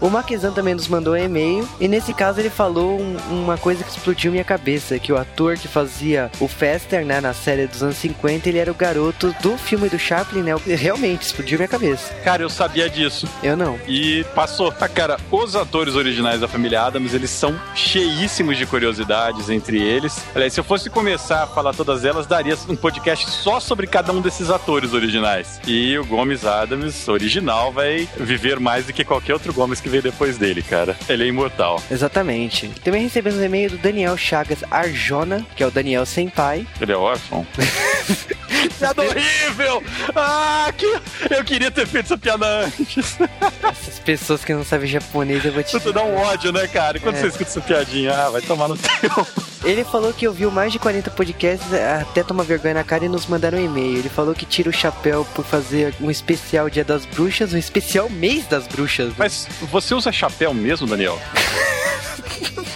O 0.00 0.08
Maquezan 0.08 0.52
também 0.52 0.74
nos 0.74 0.86
mandou 0.86 1.14
um 1.14 1.16
e-mail, 1.16 1.68
e 1.80 1.88
nesse 1.88 2.14
caso 2.14 2.40
ele 2.40 2.50
falou 2.50 3.00
um- 3.00 3.16
uma 3.30 3.58
coisa 3.58 3.82
que 3.82 3.90
explodiu 3.90 4.30
minha 4.30 4.44
cabeça, 4.44 4.98
que 4.98 5.12
o 5.12 5.16
ator 5.16 5.56
que 5.56 5.66
fazia 5.66 6.30
o 6.40 6.46
Fester, 6.46 7.04
né, 7.04 7.20
na 7.20 7.34
série 7.38 7.66
dos 7.66 7.82
anos 7.82 7.96
50, 7.96 8.48
ele 8.48 8.58
era 8.58 8.70
o 8.70 8.74
garoto 8.74 9.34
do 9.42 9.56
filme 9.56 9.88
do 9.88 9.98
Chaplin, 9.98 10.42
né? 10.42 10.54
Realmente, 10.66 11.22
explodiu 11.22 11.58
minha 11.58 11.68
cabeça. 11.68 12.12
Cara, 12.24 12.42
eu 12.42 12.50
sabia 12.50 12.88
disso. 12.88 13.28
Eu 13.42 13.56
não. 13.56 13.78
E 13.86 14.24
passou. 14.34 14.72
Ah, 14.80 14.88
cara, 14.88 15.18
os 15.30 15.56
atores 15.56 15.94
originais 15.94 16.40
da 16.40 16.48
família 16.48 16.82
Adams, 16.82 17.14
eles 17.14 17.30
são 17.30 17.58
cheíssimos 17.74 18.56
de 18.56 18.66
curiosidades 18.66 19.50
entre 19.50 19.80
eles. 19.80 20.24
Aliás, 20.34 20.52
se 20.52 20.60
eu 20.60 20.64
fosse 20.64 20.90
começar 20.90 21.44
a 21.44 21.46
falar 21.46 21.74
todas 21.74 22.04
elas, 22.04 22.26
daria 22.26 22.56
um 22.68 22.76
podcast 22.76 23.28
só 23.30 23.60
sobre 23.60 23.86
cada 23.86 24.12
um 24.12 24.20
desses 24.20 24.50
atores 24.50 24.92
originais. 24.92 25.60
E 25.66 25.96
o 25.98 26.04
Gomes 26.04 26.44
Adams, 26.44 27.08
original, 27.08 27.72
vai 27.72 28.08
viver 28.18 28.58
mais 28.58 28.86
do 28.86 28.92
que 28.92 29.04
qualquer 29.04 29.34
outro 29.34 29.52
Gomes 29.52 29.80
que 29.80 29.88
veio 29.88 30.02
depois 30.02 30.36
dele, 30.36 30.62
cara. 30.62 30.96
Ele 31.08 31.24
é 31.24 31.26
imortal. 31.26 31.82
Exatamente. 31.90 32.68
Também 32.84 33.02
recebemos 33.02 33.38
um 33.38 33.44
e-mail 33.44 33.70
do 33.70 33.78
Daniel 33.78 34.16
Chagas 34.16 34.64
Arjona, 34.70 35.46
que 35.56 35.62
é 35.62 35.66
o 35.66 35.70
Daniel 35.70 36.06
Senpai. 36.06 36.66
Ele 36.80 36.92
é 36.92 36.96
órfão. 37.30 37.64
piada 38.78 39.02
horrível! 39.02 39.82
Ah, 40.14 40.72
que... 40.76 40.86
eu 41.30 41.44
queria 41.44 41.70
ter 41.70 41.86
feito 41.86 42.06
essa 42.06 42.18
piada 42.18 42.46
antes. 42.64 43.18
Essas 43.62 43.98
pessoas 44.00 44.44
que 44.44 44.54
não 44.54 44.64
sabem 44.64 44.88
japonês, 44.88 45.44
eu 45.44 45.52
vou 45.52 45.62
te 45.62 45.78
Tu 45.78 45.92
dá 45.92 46.02
um 46.02 46.16
ódio, 46.16 46.52
né, 46.52 46.66
cara? 46.66 46.98
Quando 46.98 47.16
É. 47.16 47.20
você 47.20 47.26
escuta 47.28 47.44
essa 47.50 47.60
piadinha, 47.60 48.12
ah, 48.14 48.30
vai 48.30 48.40
tomar 48.42 48.68
no 48.68 48.76
teu. 48.76 49.26
Ele 49.64 49.82
falou 49.84 50.12
que 50.12 50.26
ouviu 50.28 50.50
mais 50.50 50.72
de 50.72 50.78
40 50.78 51.10
podcasts 51.10 51.66
até 52.00 52.22
tomar 52.22 52.44
vergonha 52.44 52.74
na 52.74 52.84
cara 52.84 53.04
e 53.04 53.08
nos 53.08 53.26
mandaram 53.26 53.58
um 53.58 53.64
e-mail. 53.64 53.98
Ele 53.98 54.08
falou 54.08 54.34
que 54.34 54.46
tira 54.46 54.70
o 54.70 54.72
chapéu 54.72 55.26
por 55.34 55.44
fazer 55.44 55.94
um 56.00 56.10
especial 56.10 56.70
Dia 56.70 56.84
das 56.84 57.04
Bruxas, 57.04 57.52
um 57.52 57.58
especial 57.58 58.08
mês 58.08 58.46
das 58.46 58.66
bruxas. 58.68 59.12
Mas 59.18 59.48
você 59.62 59.94
usa 59.94 60.12
chapéu 60.12 60.54
mesmo, 60.54 60.86
Daniel? 60.86 61.20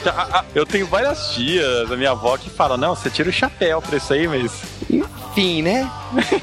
Ah, 0.04 0.26
ah, 0.32 0.44
Eu 0.52 0.66
tenho 0.66 0.84
várias 0.86 1.30
tias, 1.30 1.90
a 1.90 1.96
minha 1.96 2.10
avó 2.10 2.36
que 2.36 2.50
fala, 2.50 2.76
não, 2.76 2.96
você 2.96 3.08
tira 3.08 3.28
o 3.28 3.32
chapéu 3.32 3.80
pra 3.80 3.96
isso 3.96 4.12
aí, 4.12 4.26
mas. 4.26 4.41
Enfim, 4.90 5.62
né? 5.62 5.90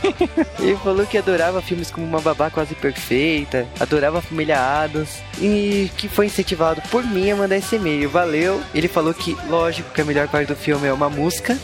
Ele 0.60 0.75
falou 0.77 1.06
que 1.06 1.18
adorava 1.18 1.62
filmes 1.62 1.91
como 1.91 2.06
Uma 2.06 2.20
Babá 2.20 2.50
Quase 2.50 2.75
Perfeita, 2.75 3.68
adorava 3.79 4.20
a 4.20 4.22
Família 4.22 4.60
Adams 4.60 5.22
e 5.39 5.91
que 5.98 6.08
foi 6.08 6.25
incentivado 6.25 6.82
por 6.89 7.03
mim 7.03 7.29
a 7.32 7.36
mandar 7.36 7.58
esse 7.58 7.75
e-mail. 7.75 8.10
Valeu. 8.10 8.62
Ele 8.74 8.88
falou 8.88 9.13
que, 9.13 9.38
lógico, 9.48 9.91
que 9.91 10.01
a 10.01 10.06
melhor 10.06 10.27
parte 10.27 10.48
do 10.48 10.56
filme 10.56 10.88
é 10.88 10.94
uma 10.94 11.10
música. 11.10 11.58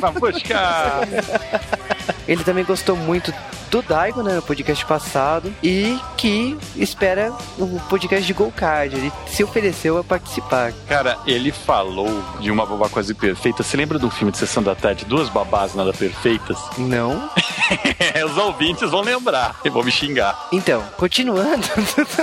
Mas, 0.00 0.14
poxa, 0.18 1.00
Ele 2.28 2.44
também 2.44 2.64
gostou 2.64 2.96
muito 2.96 3.32
do 3.70 3.80
Daigo, 3.82 4.22
né, 4.22 4.34
no 4.34 4.42
podcast 4.42 4.84
passado, 4.84 5.52
e 5.62 5.98
que 6.16 6.58
espera 6.76 7.32
o 7.56 7.80
podcast 7.88 8.26
de 8.26 8.32
Go 8.32 8.52
Card. 8.54 8.96
Ele 8.96 9.12
se 9.26 9.44
ofereceu 9.44 9.96
a 9.96 10.04
participar. 10.04 10.72
Cara, 10.88 11.16
ele 11.26 11.52
falou 11.52 12.22
de 12.40 12.50
uma 12.50 12.66
babá 12.66 12.88
quase 12.88 13.14
perfeita. 13.14 13.62
Você 13.62 13.76
lembra 13.76 13.98
do 13.98 14.10
filme 14.10 14.32
de 14.32 14.38
Sessão 14.38 14.62
da 14.62 14.74
Tarde? 14.74 15.04
Duas 15.04 15.28
babás 15.28 15.74
nada 15.74 15.92
perfeitas? 15.92 16.58
Não? 16.76 17.30
Os 18.26 18.36
ouvintes 18.36 18.90
vão 18.90 19.02
lembrar 19.02 19.56
e 19.64 19.70
vão 19.70 19.84
me 19.84 19.92
xingar. 19.92 20.48
Então, 20.52 20.82
continuando, 20.96 21.66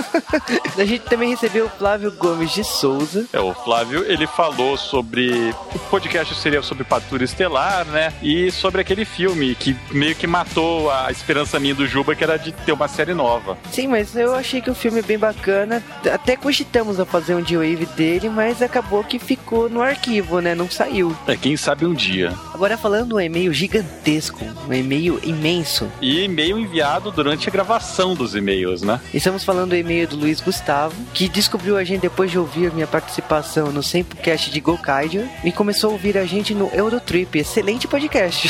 a 0.77 0.86
gente 0.86 1.04
também 1.06 1.30
recebeu 1.30 1.66
o 1.66 1.70
Flávio 1.70 2.12
Gomes 2.12 2.51
de 2.51 2.63
Souza. 2.63 3.25
É, 3.32 3.39
o 3.39 3.54
Flávio, 3.54 4.04
ele 4.12 4.27
falou 4.27 4.77
sobre. 4.77 5.56
O 5.74 5.80
podcast 5.89 6.36
seria 6.36 6.62
sobre 6.62 6.84
Patrulha 6.84 7.24
Estelar, 7.24 7.86
né? 7.86 8.13
E 8.22 8.51
sobre 8.51 8.82
aquele 8.82 9.06
filme 9.06 9.56
que 9.56 9.75
meio 9.92 10.16
que 10.16 10.27
matou 10.27 10.92
a 10.92 11.10
esperança 11.12 11.37
minha 11.60 11.75
do 11.75 11.88
Juba, 11.88 12.15
que 12.15 12.24
era 12.24 12.38
de 12.38 12.51
ter 12.51 12.72
uma 12.72 12.88
série 12.88 13.13
nova. 13.13 13.58
Sim, 13.72 13.88
mas 13.88 14.15
eu 14.15 14.36
achei 14.36 14.62
que 14.62 14.70
o 14.70 14.75
filme 14.75 15.00
é 15.00 15.01
bem 15.01 15.17
bacana. 15.17 15.84
Até 16.12 16.36
cogitamos 16.36 17.00
a 17.00 17.06
fazer 17.06 17.36
um 17.36 17.41
D-Wave 17.41 17.86
dele, 17.96 18.29
mas 18.29 18.62
acabou 18.62 19.03
que 19.03 19.20
ficou 19.20 19.70
no 19.70 19.82
arquivo, 19.82 20.39
né? 20.39 20.53
Não 20.53 20.70
saiu. 20.70 21.15
É, 21.27 21.36
quem 21.36 21.58
sabe 21.58 21.86
um 21.86 21.94
dia. 21.94 22.34
Agora 22.58 22.76
falando 22.76 23.18
um 23.18 23.22
e-mail 23.22 23.54
gigantesco, 23.54 24.44
um 24.68 24.74
e-mail 24.74 25.20
imenso. 25.24 25.88
E 26.02 26.24
e-mail 26.24 26.58
enviado 26.58 27.12
durante 27.12 27.48
a 27.48 27.52
gravação 27.52 28.16
dos 28.16 28.34
e-mails, 28.34 28.82
né? 28.82 29.00
Estamos 29.14 29.44
falando 29.44 29.70
do 29.70 29.76
e-mail 29.76 30.08
do 30.08 30.16
Luiz 30.16 30.42
Gustavo, 30.42 30.96
que 31.14 31.30
descobriu 31.30 31.78
a 31.78 31.84
gente 31.84 32.02
depois 32.02 32.32
de 32.32 32.40
ouvir 32.40 32.74
minha 32.74 32.88
participação 32.88 33.72
no 33.72 33.84
Sempocast 33.84 34.50
de 34.50 34.60
Gokaiger 34.60 35.30
e 35.44 35.52
começou 35.52 35.92
a 35.92 35.94
ouvir 35.94 36.18
a 36.18 36.26
gente 36.26 36.56
no 36.56 36.68
Eurotrip. 36.74 37.38
Excelente 37.38 37.88
podcast. 37.88 38.50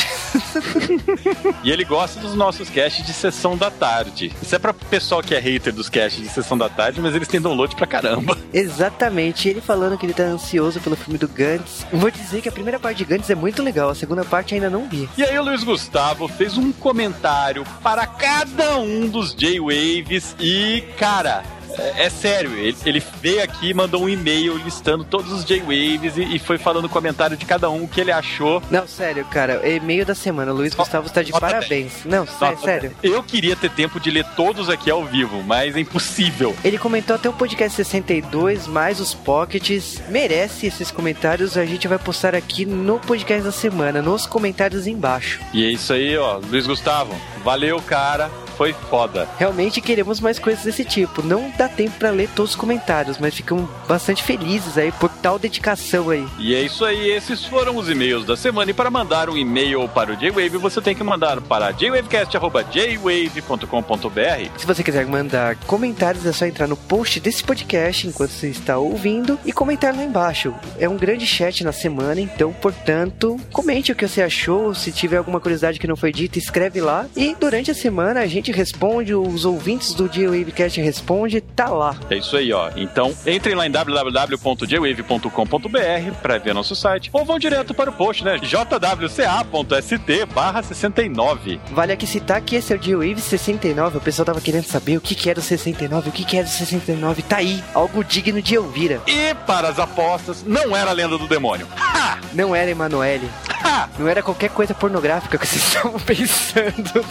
e 1.62 1.70
ele 1.70 1.84
gosta 1.84 2.18
dos 2.18 2.34
nossos 2.34 2.70
casts 2.70 3.04
de 3.04 3.12
sessão 3.12 3.58
da 3.58 3.70
tarde. 3.70 4.32
Isso 4.40 4.56
é 4.56 4.58
pra 4.58 4.72
pessoal 4.72 5.22
que 5.22 5.34
é 5.34 5.38
hater 5.38 5.74
dos 5.74 5.90
casts 5.90 6.22
de 6.22 6.30
sessão 6.30 6.56
da 6.56 6.70
tarde, 6.70 6.98
mas 7.02 7.14
eles 7.14 7.28
têm 7.28 7.42
download 7.42 7.76
pra 7.76 7.86
caramba. 7.86 8.38
Exatamente. 8.54 9.50
Ele 9.50 9.60
falando 9.60 9.98
que 9.98 10.06
ele 10.06 10.14
tá 10.14 10.22
ansioso 10.22 10.80
pelo 10.80 10.96
filme 10.96 11.18
do 11.18 11.28
Gantz. 11.28 11.86
Vou 11.92 12.10
dizer 12.10 12.40
que 12.40 12.48
a 12.48 12.52
primeira 12.52 12.80
parte 12.80 12.96
de 12.96 13.04
Gantz 13.04 13.28
é 13.28 13.34
muito 13.34 13.62
legal, 13.62 13.97
segunda 13.98 14.24
parte 14.24 14.54
ainda 14.54 14.70
não 14.70 14.88
vi. 14.88 15.08
E 15.18 15.22
aí 15.22 15.38
o 15.38 15.42
Luiz 15.42 15.64
Gustavo 15.64 16.28
fez 16.28 16.56
um 16.56 16.72
comentário 16.72 17.64
para 17.82 18.06
cada 18.06 18.78
um 18.78 19.08
dos 19.08 19.34
J-Waves 19.34 20.36
e, 20.38 20.84
cara, 20.96 21.42
é, 21.76 22.06
é, 22.06 22.10
sério, 22.10 22.52
ele, 22.54 22.76
ele, 22.84 23.02
veio 23.20 23.42
aqui, 23.42 23.72
mandou 23.74 24.02
um 24.02 24.08
e-mail 24.08 24.56
listando 24.56 25.04
todos 25.04 25.32
os 25.32 25.44
J-Waves 25.44 26.16
e, 26.16 26.36
e, 26.36 26.38
foi 26.38 26.58
falando 26.58 26.86
o 26.86 26.88
comentário 26.88 27.36
de 27.36 27.44
cada 27.44 27.70
um 27.70 27.84
o 27.84 27.88
que 27.88 28.00
ele 28.00 28.12
achou. 28.12 28.62
Não, 28.70 28.86
sério, 28.86 29.24
cara, 29.26 29.66
e-mail 29.68 30.04
da 30.04 30.14
semana. 30.14 30.52
Luiz 30.52 30.74
Gustavo 30.74 31.06
está 31.06 31.22
de 31.22 31.32
parabéns. 31.32 32.04
Não, 32.04 32.26
sério. 32.26 32.94
Eu 33.02 33.22
queria 33.22 33.56
ter 33.56 33.70
tempo 33.70 34.00
de 34.00 34.10
ler 34.10 34.24
todos 34.36 34.68
aqui 34.68 34.90
ao 34.90 35.04
vivo, 35.04 35.42
mas 35.42 35.76
é 35.76 35.80
impossível. 35.80 36.54
Ele 36.64 36.78
comentou 36.78 37.16
até 37.16 37.28
o 37.28 37.32
podcast 37.32 37.76
62, 37.76 38.66
mais 38.66 39.00
os 39.00 39.14
pockets. 39.14 40.00
Merece 40.08 40.66
esses 40.66 40.90
comentários, 40.90 41.56
a 41.56 41.64
gente 41.64 41.88
vai 41.88 41.98
postar 41.98 42.34
aqui 42.34 42.64
no 42.64 42.98
podcast 42.98 43.44
da 43.44 43.52
semana, 43.52 44.02
nos 44.02 44.26
comentários 44.26 44.86
embaixo. 44.86 45.40
E 45.52 45.64
é 45.64 45.70
isso 45.70 45.92
aí, 45.92 46.16
ó, 46.16 46.38
Luiz 46.38 46.66
Gustavo. 46.66 47.14
Valeu, 47.44 47.80
cara 47.82 48.30
foi 48.58 48.72
foda. 48.72 49.28
Realmente 49.38 49.80
queremos 49.80 50.18
mais 50.18 50.36
coisas 50.36 50.64
desse 50.64 50.84
tipo. 50.84 51.22
Não 51.22 51.48
dá 51.58 51.68
tempo 51.68 51.98
para 51.98 52.10
ler 52.10 52.30
todos 52.34 52.52
os 52.52 52.56
comentários, 52.56 53.18
mas 53.18 53.34
ficamos 53.34 53.68
bastante 53.88 54.22
felizes 54.22 54.78
aí 54.78 54.92
por 54.92 55.10
tal 55.10 55.36
dedicação 55.38 56.08
aí. 56.10 56.26
E 56.38 56.54
é 56.54 56.62
isso 56.62 56.84
aí, 56.84 57.10
esses 57.10 57.44
foram 57.44 57.76
os 57.76 57.90
e-mails 57.90 58.24
da 58.24 58.36
semana. 58.36 58.70
E 58.70 58.74
para 58.74 58.90
mandar 58.90 59.28
um 59.28 59.36
e-mail 59.36 59.88
para 59.88 60.12
o 60.12 60.16
J-Wave, 60.16 60.56
você 60.56 60.80
tem 60.80 60.94
que 60.94 61.02
mandar 61.02 61.40
para 61.40 61.72
jwavecast.jwave.com.br. 61.72 64.50
Se 64.56 64.66
você 64.66 64.84
quiser 64.84 65.04
mandar 65.06 65.56
comentários, 65.66 66.24
é 66.24 66.32
só 66.32 66.46
entrar 66.46 66.68
no 66.68 66.76
post 66.76 67.18
desse 67.18 67.42
podcast 67.42 68.06
enquanto 68.06 68.30
você 68.30 68.48
está 68.48 68.78
ouvindo 68.78 69.36
e 69.44 69.52
comentar 69.52 69.92
lá 69.94 70.04
embaixo. 70.04 70.54
É 70.78 70.88
um 70.88 70.96
grande 70.96 71.26
chat 71.26 71.64
na 71.64 71.72
semana, 71.72 72.20
então, 72.20 72.52
portanto, 72.52 73.36
comente 73.52 73.90
o 73.90 73.96
que 73.96 74.06
você 74.06 74.22
achou. 74.22 74.72
Se 74.74 74.92
tiver 74.92 75.16
alguma 75.16 75.40
curiosidade 75.40 75.80
que 75.80 75.88
não 75.88 75.96
foi 75.96 76.12
dita, 76.12 76.38
escreve 76.38 76.80
lá. 76.80 77.06
E 77.16 77.34
durante 77.34 77.70
a 77.70 77.74
semana 77.74 78.20
a 78.20 78.26
gente 78.26 78.52
responde, 78.52 79.14
os 79.14 79.44
ouvintes 79.44 79.94
do 79.94 80.08
J-Wavecast 80.08 80.80
responde, 80.80 81.42
tá 81.54 81.68
lá. 81.68 81.96
É 82.10 82.16
isso 82.16 82.36
aí, 82.36 82.52
ó. 82.52 82.70
Então, 82.76 83.14
entrem 83.26 83.54
lá 83.54 83.66
em 83.66 83.70
www.jwave.com.br 83.70 86.12
para 86.22 86.38
ver 86.38 86.54
nosso 86.54 86.74
site, 86.74 87.10
ou 87.12 87.24
vão 87.24 87.38
direto 87.38 87.74
para 87.74 87.90
o 87.90 87.92
post, 87.92 88.24
né? 88.24 88.38
jwca.st 88.38 90.26
barra 90.34 90.62
69. 90.62 91.60
Vale 91.70 91.92
aqui 91.92 92.06
citar 92.06 92.40
que 92.40 92.56
esse 92.56 92.72
é 92.72 92.76
o 92.76 92.78
J-Wave 92.78 93.20
69, 93.20 93.98
o 93.98 94.00
pessoal 94.00 94.26
tava 94.26 94.40
querendo 94.40 94.64
saber 94.64 94.96
o 94.96 95.00
que 95.00 95.14
que 95.14 95.30
era 95.30 95.38
o 95.38 95.42
69, 95.42 96.08
o 96.08 96.12
que 96.12 96.24
que 96.24 96.36
era 96.36 96.46
o 96.46 96.50
69, 96.50 97.22
tá 97.22 97.38
aí, 97.38 97.62
algo 97.74 98.04
digno 98.04 98.40
de 98.40 98.56
ouvir. 98.56 99.00
E 99.06 99.34
para 99.46 99.68
as 99.68 99.78
apostas, 99.78 100.44
não 100.44 100.76
era 100.76 100.90
a 100.90 100.94
lenda 100.94 101.18
do 101.18 101.26
demônio. 101.26 101.66
Ha! 101.76 102.18
Não 102.32 102.54
era 102.54 102.70
Emanuele. 102.70 103.28
Ha! 103.64 103.88
Não 103.98 104.08
era 104.08 104.22
qualquer 104.22 104.50
coisa 104.50 104.74
pornográfica 104.74 105.38
que 105.38 105.46
vocês 105.46 105.62
estavam 105.66 105.98
pensando. 106.00 107.04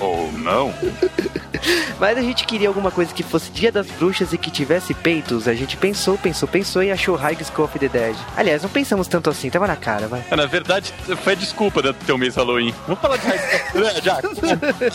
Ou 0.00 0.28
oh, 0.28 0.38
não. 0.38 0.74
Mas 1.98 2.16
a 2.18 2.22
gente 2.22 2.44
queria 2.44 2.68
alguma 2.68 2.90
coisa 2.90 3.12
que 3.12 3.22
fosse 3.22 3.50
Dia 3.50 3.72
das 3.72 3.86
Bruxas 3.86 4.32
e 4.32 4.38
que 4.38 4.50
tivesse 4.50 4.94
peitos. 4.94 5.48
A 5.48 5.54
gente 5.54 5.76
pensou, 5.76 6.16
pensou, 6.18 6.48
pensou 6.48 6.82
e 6.82 6.90
achou 6.90 7.16
High 7.16 7.36
School 7.44 7.64
of 7.64 7.78
the 7.78 7.88
Dead. 7.88 8.16
Aliás, 8.36 8.62
não 8.62 8.70
pensamos 8.70 9.06
tanto 9.08 9.30
assim, 9.30 9.50
tava 9.50 9.66
na 9.66 9.76
cara, 9.76 10.08
vai. 10.08 10.24
Na 10.30 10.46
verdade, 10.46 10.92
foi 11.22 11.36
desculpa 11.36 11.82
do 11.82 11.92
teu 11.94 12.16
mês 12.16 12.36
Halloween. 12.36 12.74
Vamos 12.86 13.00
falar 13.00 13.16
de 13.16 13.26
High 13.26 13.38
School 13.38 13.82
of 13.82 14.58
the 14.58 14.72
Dead, 14.72 14.92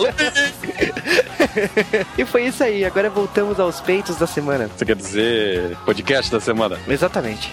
E 2.17 2.25
foi 2.25 2.45
isso 2.45 2.63
aí, 2.63 2.85
agora 2.85 3.09
voltamos 3.09 3.59
aos 3.59 3.79
peitos 3.81 4.15
da 4.17 4.27
semana. 4.27 4.69
Você 4.75 4.85
quer 4.85 4.95
dizer 4.95 5.77
podcast 5.85 6.31
da 6.31 6.39
semana? 6.39 6.79
Exatamente. 6.87 7.51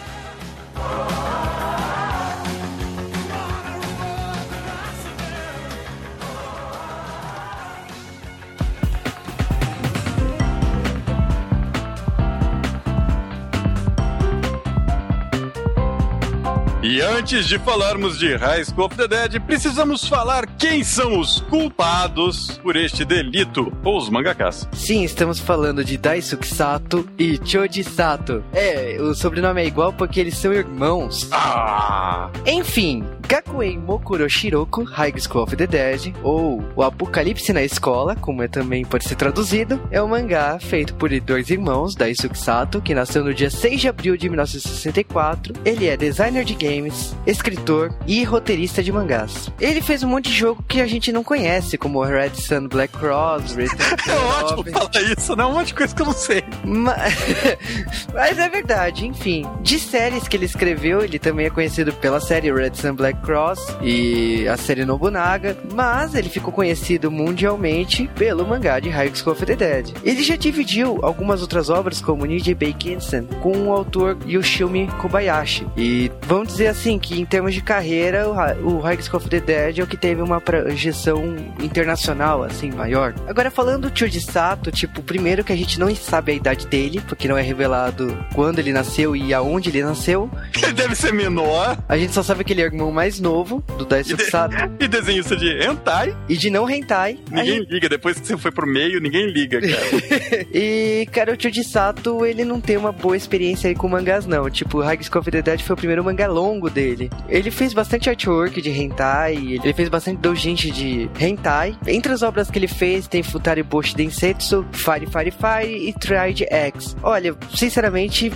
E 16.82 16.98
antes 17.02 17.46
de 17.46 17.58
falarmos 17.58 18.18
de 18.18 18.34
High 18.34 18.64
School 18.64 18.86
of 18.86 18.96
the 18.96 19.06
Dead, 19.06 19.38
precisamos 19.42 20.08
falar 20.08 20.46
quem 20.56 20.82
são 20.82 21.20
os 21.20 21.40
culpados 21.42 22.58
por 22.62 22.74
este 22.74 23.04
delito, 23.04 23.70
ou 23.84 23.98
os 23.98 24.08
mangakas. 24.08 24.66
Sim, 24.72 25.04
estamos 25.04 25.38
falando 25.38 25.84
de 25.84 25.98
Daisuke 25.98 26.46
Sato 26.46 27.06
e 27.18 27.38
Choji 27.44 27.84
Sato. 27.84 28.42
É, 28.54 28.96
o 28.98 29.14
sobrenome 29.14 29.60
é 29.60 29.66
igual 29.66 29.92
porque 29.92 30.20
eles 30.20 30.38
são 30.38 30.54
irmãos. 30.54 31.28
Ah! 31.32 32.30
Enfim, 32.46 33.04
Gakuen 33.28 33.78
Mokuro 33.78 34.28
Shiroko, 34.30 34.82
High 34.82 35.20
School 35.20 35.42
of 35.42 35.56
the 35.56 35.66
Dead, 35.66 36.14
ou 36.22 36.64
O 36.74 36.82
Apocalipse 36.82 37.52
na 37.52 37.62
Escola, 37.62 38.16
como 38.16 38.42
é 38.42 38.48
também 38.48 38.86
pode 38.86 39.06
ser 39.06 39.16
traduzido, 39.16 39.78
é 39.90 40.02
um 40.02 40.08
mangá 40.08 40.58
feito 40.58 40.94
por 40.94 41.10
dois 41.20 41.50
irmãos, 41.50 41.94
Daisuke 41.94 42.38
Sato, 42.38 42.80
que 42.80 42.94
nasceu 42.94 43.22
no 43.22 43.34
dia 43.34 43.50
6 43.50 43.82
de 43.82 43.88
abril 43.88 44.16
de 44.16 44.30
1964. 44.30 45.52
Ele 45.62 45.86
é 45.86 45.94
designer 45.94 46.42
de 46.42 46.54
games 46.54 46.69
games, 46.70 47.16
escritor 47.26 47.92
e 48.06 48.22
roteirista 48.22 48.82
de 48.82 48.92
mangás. 48.92 49.50
Ele 49.60 49.80
fez 49.80 50.02
um 50.04 50.08
monte 50.08 50.30
de 50.30 50.36
jogo 50.36 50.64
que 50.68 50.80
a 50.80 50.86
gente 50.86 51.10
não 51.10 51.24
conhece, 51.24 51.76
como 51.76 52.02
Red 52.02 52.34
Sun 52.34 52.68
Black 52.68 52.96
Cross, 52.96 53.56
É 53.58 54.16
ótimo 54.16 54.64
falar 54.70 55.02
isso, 55.18 55.34
não 55.34 55.44
é 55.44 55.46
um 55.48 55.52
monte 55.54 55.68
de 55.68 55.74
coisa 55.74 55.94
que 55.94 56.02
eu 56.02 56.06
não 56.06 56.12
sei. 56.12 56.44
Mas... 56.64 57.14
Mas 58.14 58.38
é 58.38 58.48
verdade, 58.48 59.06
enfim. 59.06 59.44
De 59.62 59.78
séries 59.78 60.28
que 60.28 60.36
ele 60.36 60.44
escreveu, 60.44 61.02
ele 61.02 61.18
também 61.18 61.46
é 61.46 61.50
conhecido 61.50 61.92
pela 61.92 62.20
série 62.20 62.52
Red 62.52 62.74
Sun 62.74 62.94
Black 62.94 63.20
Cross 63.20 63.76
e 63.82 64.46
a 64.48 64.56
série 64.56 64.84
Nobunaga, 64.84 65.56
mas 65.74 66.14
ele 66.14 66.28
ficou 66.28 66.52
conhecido 66.52 67.10
mundialmente 67.10 68.08
pelo 68.16 68.46
mangá 68.46 68.78
de 68.78 68.88
High 68.88 69.12
School 69.14 69.32
of 69.32 69.44
the 69.44 69.56
Dead. 69.56 69.92
Ele 70.04 70.22
já 70.22 70.36
dividiu 70.36 70.98
algumas 71.02 71.42
outras 71.42 71.70
obras, 71.70 72.00
como 72.00 72.24
Niji 72.24 72.54
Beikinsen, 72.54 73.24
com 73.40 73.66
o 73.66 73.72
autor 73.72 74.16
Yoshimi 74.26 74.86
Kobayashi. 75.00 75.66
E 75.76 76.10
vamos 76.26 76.48
dizer 76.48 76.59
assim, 76.68 76.98
que 76.98 77.20
em 77.20 77.24
termos 77.24 77.54
de 77.54 77.60
carreira, 77.60 78.28
o, 78.28 78.80
School 79.02 79.16
of 79.18 79.28
the 79.28 79.40
Dead 79.40 79.78
é 79.78 79.82
o 79.82 79.86
que 79.86 79.96
teve 79.96 80.22
uma 80.22 80.40
projeção 80.40 81.36
internacional, 81.60 82.42
assim, 82.42 82.70
maior. 82.70 83.14
Agora, 83.26 83.50
falando 83.50 83.90
do 83.90 83.98
Chuji 83.98 84.20
Sato, 84.20 84.70
tipo, 84.70 85.02
primeiro 85.02 85.44
que 85.44 85.52
a 85.52 85.56
gente 85.56 85.78
não 85.78 85.94
sabe 85.94 86.32
a 86.32 86.34
idade 86.34 86.66
dele, 86.66 87.00
porque 87.06 87.28
não 87.28 87.36
é 87.38 87.42
revelado 87.42 88.16
quando 88.34 88.58
ele 88.58 88.72
nasceu 88.72 89.14
e 89.16 89.32
aonde 89.32 89.70
ele 89.70 89.82
nasceu. 89.82 90.30
Ele 90.62 90.72
deve 90.72 90.94
ser 90.94 91.12
menor. 91.12 91.78
A 91.88 91.96
gente 91.96 92.12
só 92.12 92.22
sabe 92.22 92.44
que 92.44 92.52
ele 92.52 92.62
é 92.62 92.64
o 92.64 92.68
irmão 92.68 92.90
mais 92.92 93.20
novo, 93.20 93.62
do 93.78 93.84
Daisuke 93.84 94.24
Sato. 94.24 94.56
E 94.80 94.88
desenhista 94.88 95.36
de 95.36 95.62
hentai. 95.62 96.16
E 96.28 96.36
de 96.36 96.48
não 96.48 96.68
hentai. 96.68 97.18
Ninguém 97.30 97.58
Aí- 97.60 97.66
liga. 97.68 97.88
Depois 97.88 98.18
que 98.18 98.26
você 98.26 98.36
foi 98.36 98.50
pro 98.50 98.66
meio, 98.66 99.00
ninguém 99.00 99.26
liga, 99.30 99.60
cara. 99.60 100.46
E, 100.52 101.06
cara, 101.12 101.32
o 101.32 101.40
Chuji 101.40 101.64
Sato, 101.64 102.24
ele 102.24 102.44
não 102.44 102.60
tem 102.60 102.76
uma 102.76 102.92
boa 102.92 103.16
experiência 103.16 103.68
aí 103.68 103.74
com 103.74 103.88
mangás, 103.88 104.26
não. 104.26 104.48
Tipo, 104.48 104.82
School 105.02 105.20
of 105.20 105.30
the 105.30 105.42
Dead 105.42 105.60
foi 105.60 105.74
o 105.74 105.76
primeiro 105.76 106.04
mangá 106.04 106.26
longo 106.26 106.49
dele. 106.70 107.10
Ele 107.28 107.50
fez 107.50 107.72
bastante 107.72 108.08
artwork 108.08 108.60
de 108.60 108.70
hentai, 108.70 109.36
ele 109.36 109.72
fez 109.72 109.88
bastante 109.88 110.18
doujinshi 110.18 110.70
de 110.70 111.10
hentai. 111.20 111.76
Entre 111.86 112.12
as 112.12 112.22
obras 112.22 112.50
que 112.50 112.58
ele 112.58 112.66
fez, 112.66 113.06
tem 113.06 113.22
Futari 113.22 113.62
Boshi 113.62 113.94
Densetsu, 113.94 114.64
Fire 114.72 115.06
Fire 115.06 115.30
Fire 115.30 115.88
e 115.88 115.92
Triad 115.92 116.44
X. 116.50 116.96
Olha, 117.02 117.36
sinceramente, 117.54 118.32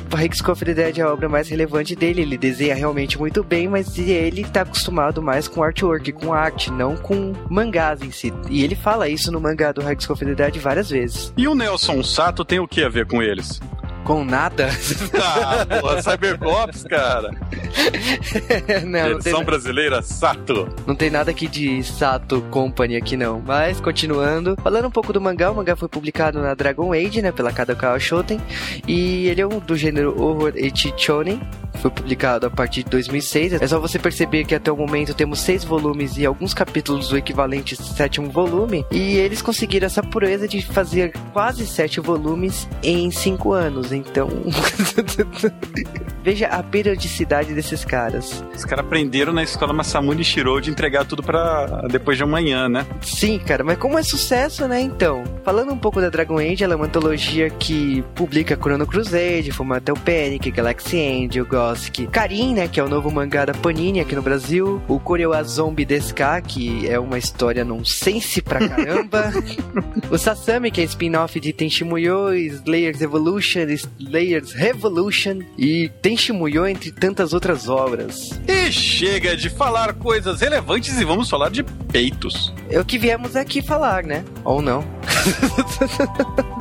of 0.49 0.65
the 0.65 0.75
Dead 0.75 0.99
é 0.99 1.03
a 1.03 1.13
obra 1.13 1.29
mais 1.29 1.49
relevante 1.49 1.97
dele. 1.97 2.23
Ele 2.23 2.37
desenha 2.37 2.75
realmente 2.75 3.19
muito 3.19 3.43
bem, 3.43 3.69
mas 3.69 3.99
ele 3.99 4.45
tá 4.45 4.63
acostumado 4.63 5.23
mais 5.23 5.49
com 5.49 5.63
artwork, 5.63 6.13
com 6.13 6.33
arte, 6.33 6.71
não 6.71 6.97
com 6.97 7.33
mangás 7.49 8.03
em 8.03 8.11
si. 8.11 8.33
E 8.51 8.63
ele 8.63 8.75
fala 8.75 9.09
isso 9.09 9.33
no 9.33 9.41
mangá 9.41 9.73
do 9.73 9.83
of 10.13 10.25
the 10.25 10.35
Dead 10.35 10.57
várias 10.59 10.91
vezes. 10.91 11.33
E 11.37 11.49
o 11.49 11.55
Nelson 11.55 12.03
Sato 12.03 12.45
tem 12.45 12.61
o 12.61 12.69
que 12.69 12.83
a 12.83 12.89
ver 12.89 13.07
com 13.07 13.23
eles? 13.23 13.61
Com 14.05 14.25
nada? 14.25 14.69
Ah, 15.17 15.65
porra, 15.81 16.03
Cybercops, 16.03 16.85
cara. 16.85 17.31
não, 18.85 19.11
não 19.11 19.19
tem, 19.19 19.33
Versão 19.33 19.45
brasileira, 19.45 20.03
Sato. 20.03 20.69
não 20.87 20.95
tem 20.95 21.11
nada 21.11 21.31
aqui 21.31 21.47
de 21.49 21.83
Sato 21.83 22.43
Company 22.51 22.97
aqui 22.97 23.17
não. 23.17 23.41
Mas, 23.45 23.81
continuando, 23.81 24.57
falando 24.63 24.87
um 24.87 24.91
pouco 24.91 25.13
do 25.13 25.21
mangá, 25.21 25.51
o 25.51 25.55
mangá 25.55 25.75
foi 25.77 25.89
publicado 25.89 26.41
na 26.41 26.55
Dragon 26.55 26.93
Age, 26.93 27.23
né, 27.23 27.33
pela 27.33 27.53
Kadokawa 27.53 27.99
Shoten, 27.99 28.41
e 28.87 29.27
ele 29.29 29.41
é 29.41 29.47
um 29.47 29.59
do 29.59 29.77
gênero 29.77 30.21
Horror 30.21 30.53
Chonen, 30.97 31.41
foi 31.81 31.91
publicado 31.91 32.47
a 32.47 32.51
partir 32.51 32.83
de 32.85 32.91
2006. 32.91 33.55
É 33.55 33.67
só 33.67 33.79
você 33.81 33.99
perceber 33.99 34.45
que 34.45 34.55
até 34.55 34.71
o 34.71 34.77
momento 34.77 35.15
temos 35.15 35.41
seis 35.41 35.65
volumes 35.65 36.17
e 36.17 36.27
alguns 36.27 36.55
capítulos 36.55 37.09
do 37.09 37.17
equivalente 37.17 37.77
sétimo 37.77 38.31
volume, 38.31 38.85
e 38.91 39.17
eles 39.17 39.43
conseguiram 39.43 39.87
essa 39.87 40.03
pureza 40.03 40.47
de 40.47 40.63
fazer 40.63 41.13
quase 41.33 41.67
sete 41.67 42.01
volumes 42.01 42.69
em 42.83 43.11
cinco 43.11 43.53
anos, 43.53 43.93
então... 43.97 44.29
Veja 46.25 46.47
a 46.47 46.63
periodicidade 46.63 47.53
desses 47.53 47.85
caras. 47.85 48.43
Os 48.57 48.65
caras 48.65 48.87
aprenderam 48.87 49.31
na 49.31 49.43
escola 49.43 49.75
Masamune 49.75 50.25
Shirou 50.25 50.59
de 50.59 50.71
entregar 50.71 51.05
tudo 51.05 51.23
pra 51.23 51.83
depois 51.91 52.17
de 52.17 52.23
amanhã, 52.23 52.67
né? 52.67 52.87
Sim, 53.03 53.39
cara, 53.39 53.63
mas 53.63 53.77
como 53.77 53.99
é 53.99 54.03
sucesso, 54.03 54.67
né, 54.67 54.81
então? 54.81 55.23
Falando 55.45 55.71
um 55.73 55.77
pouco 55.77 56.01
da 56.01 56.09
Dragon 56.09 56.39
Age, 56.39 56.65
ela 56.65 56.73
é 56.73 56.77
uma 56.77 56.87
antologia 56.87 57.51
que 57.51 58.03
publica 58.15 58.57
Chrono 58.57 58.87
Crusade, 58.87 59.53
Fullmetal 59.53 59.97
Panic, 59.97 60.51
Galaxy 60.51 60.99
Angel, 60.99 61.45
Gothic, 61.45 62.07
Karin, 62.07 62.55
né, 62.55 62.69
que 62.69 62.81
é 62.81 62.83
o 62.83 62.89
novo 62.89 63.11
mangá 63.11 63.45
da 63.45 63.53
Panini 63.53 64.01
aqui 64.01 64.15
no 64.15 64.23
Brasil, 64.23 64.81
o 64.89 64.99
Korewa 64.99 65.43
Zombie 65.43 65.85
Deska, 65.85 66.41
que 66.41 66.89
é 66.89 66.99
uma 66.99 67.19
história 67.19 67.67
nonsense 67.67 68.41
pra 68.41 68.67
caramba, 68.67 69.31
o 70.11 70.17
Sasami, 70.17 70.71
que 70.71 70.81
é 70.81 70.85
spin-off 70.85 71.39
de 71.39 71.53
Tenshimuyo, 71.53 72.35
Slayers 72.35 73.03
Evolution, 73.03 73.61
Slayers 73.99 74.53
Revolution 74.53 75.41
e 75.59 75.91
Tenshimuyo, 76.03 76.67
entre 76.67 76.91
tantas 76.93 77.33
outras 77.33 77.69
obras. 77.69 78.31
E 78.47 78.71
chega 78.73 79.37
de 79.37 79.51
falar 79.51 79.95
coisas 79.95 80.41
relevantes 80.41 81.01
e 81.01 81.05
vamos 81.05 81.29
falar 81.29 81.51
de 81.51 81.63
peitos. 81.63 82.53
É 82.71 82.79
o 82.81 82.85
que 82.85 82.99
viemos 82.99 83.37
aqui 83.37 83.63
falar, 83.63 84.05
né? 84.05 84.25
Ou 84.45 84.61
não. 84.63 84.85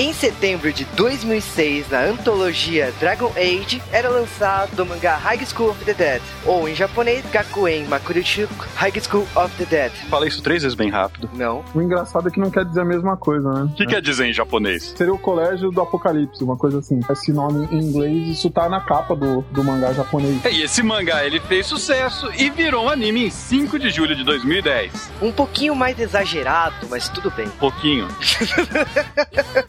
em 0.00 0.14
setembro 0.14 0.72
de 0.72 0.86
2006, 0.96 1.90
na 1.90 2.04
antologia 2.04 2.90
Dragon 2.98 3.30
Age, 3.36 3.82
era 3.92 4.08
lançado 4.08 4.82
o 4.82 4.86
mangá 4.86 5.14
High 5.14 5.44
School 5.44 5.68
of 5.72 5.84
the 5.84 5.92
Dead, 5.92 6.22
ou 6.46 6.66
em 6.66 6.74
japonês 6.74 7.22
Gakuen 7.30 7.84
Makuruchuku 7.84 8.66
High 8.76 8.98
School 9.02 9.28
of 9.36 9.54
the 9.58 9.66
Dead. 9.66 9.92
Falei 10.08 10.30
isso 10.30 10.42
três 10.42 10.62
vezes 10.62 10.74
bem 10.74 10.88
rápido. 10.88 11.28
Não. 11.34 11.62
O 11.74 11.82
engraçado 11.82 12.28
é 12.28 12.30
que 12.30 12.40
não 12.40 12.50
quer 12.50 12.64
dizer 12.64 12.80
a 12.80 12.84
mesma 12.86 13.14
coisa, 13.14 13.52
né? 13.52 13.64
O 13.64 13.74
que 13.74 13.84
quer 13.84 14.00
dizer 14.00 14.24
em 14.24 14.32
japonês? 14.32 14.94
Seria 14.96 15.12
o 15.12 15.18
Colégio 15.18 15.70
do 15.70 15.82
Apocalipse, 15.82 16.42
uma 16.42 16.56
coisa 16.56 16.78
assim. 16.78 16.98
Esse 17.10 17.30
nome 17.30 17.68
em 17.70 17.80
inglês, 17.80 18.38
isso 18.38 18.48
tá 18.48 18.70
na 18.70 18.80
capa 18.80 19.14
do, 19.14 19.42
do 19.50 19.62
mangá 19.62 19.92
japonês. 19.92 20.42
E 20.46 20.62
esse 20.62 20.82
mangá 20.82 21.26
ele 21.26 21.40
fez 21.40 21.66
sucesso 21.66 22.30
e 22.38 22.48
virou 22.48 22.86
um 22.86 22.88
anime 22.88 23.26
em 23.26 23.30
5 23.30 23.78
de 23.78 23.90
julho 23.90 24.16
de 24.16 24.24
2010. 24.24 25.10
Um 25.20 25.30
pouquinho 25.30 25.74
mais 25.74 26.00
exagerado, 26.00 26.88
mas 26.88 27.06
tudo 27.10 27.30
bem. 27.30 27.50
Pouquinho. 27.58 28.08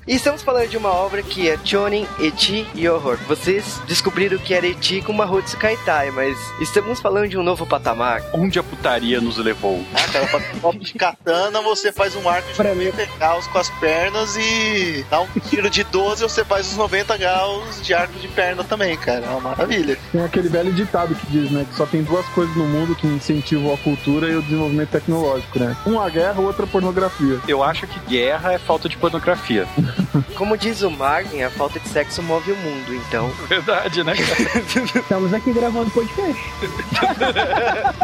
E 0.08 0.18
estamos 0.22 0.44
falando 0.44 0.70
de 0.70 0.78
uma 0.78 0.94
obra 0.94 1.24
que 1.24 1.50
é 1.50 1.58
Chonin, 1.66 2.06
Eti 2.20 2.68
e 2.76 2.88
Horror. 2.88 3.18
Vocês 3.28 3.82
descobriram 3.88 4.38
que 4.38 4.54
era 4.54 4.68
Eti 4.68 5.02
com 5.02 5.12
Mahotsu 5.12 5.58
Kaitai, 5.58 6.12
mas 6.12 6.38
estamos 6.62 7.02
falando 7.02 7.28
de 7.28 7.40
um 7.40 7.44
novo 7.44 7.66
patamar. 7.66 8.22
Onde 8.32 8.60
a 8.60 8.64
putaria 8.64 9.20
nos 9.20 9.38
levou? 9.38 9.84
Ah, 9.96 10.12
cara, 10.14 10.28
pra 10.28 10.40
ter 10.40 10.60
golpe 10.60 10.78
de 10.78 10.94
katana, 10.94 11.60
você 11.62 11.92
faz 11.92 12.16
um 12.16 12.30
arco 12.30 12.54
de 12.54 12.64
90 12.64 13.06
graus 13.18 13.48
com 13.48 13.58
as 13.58 13.72
pernas 13.72 14.38
e 14.38 15.04
dá 15.10 15.22
um 15.22 15.28
tiro 15.50 15.72
de 15.72 15.84
12 15.84 16.22
você 16.22 16.46
faz 16.46 16.70
os 16.70 16.78
90 16.78 17.18
graus 17.18 17.82
de 17.82 17.92
arco 17.92 18.20
de 18.20 18.28
perna 18.28 18.64
também, 18.64 18.96
cara. 18.98 19.26
É 19.26 19.30
uma 19.30 19.40
maravilha. 19.40 19.98
Tem 20.12 20.24
aquele 20.24 20.50
velho 20.50 20.72
ditado 20.72 21.16
que 21.16 21.26
diz, 21.32 21.50
né? 21.50 21.66
Que 21.68 21.76
só 21.76 21.88
tem 21.88 22.04
duas 22.04 22.28
coisas 22.28 22.56
no 22.56 22.68
mundo 22.68 22.94
que 22.94 23.08
incentivam 23.08 23.74
a 23.74 23.78
cultura 23.78 24.30
e 24.30 24.36
o 24.36 24.44
desenvolvimento 24.44 24.90
tecnológico, 24.90 25.58
né? 25.58 25.76
Uma 25.84 26.06
a 26.06 26.10
guerra, 26.10 26.40
outra 26.42 26.66
a 26.66 26.68
pornografia. 26.68 27.40
Eu 27.48 27.64
acho 27.64 27.88
que 27.88 28.00
guerra 28.02 28.54
é 28.54 28.60
falta 28.60 28.88
de 28.88 28.98
pornografia. 28.98 29.66
Como 30.36 30.58
diz 30.58 30.82
o 30.82 30.90
Martin, 30.90 31.42
a 31.42 31.50
falta 31.50 31.80
de 31.80 31.88
sexo 31.90 32.22
move 32.22 32.52
o 32.52 32.56
mundo, 32.58 32.94
então. 32.96 33.30
Verdade, 33.48 34.04
né, 34.04 34.14
cara? 34.16 34.60
Estamos 35.00 35.34
aqui 35.34 35.54
gravando 35.54 35.90
podcast. 35.92 36.42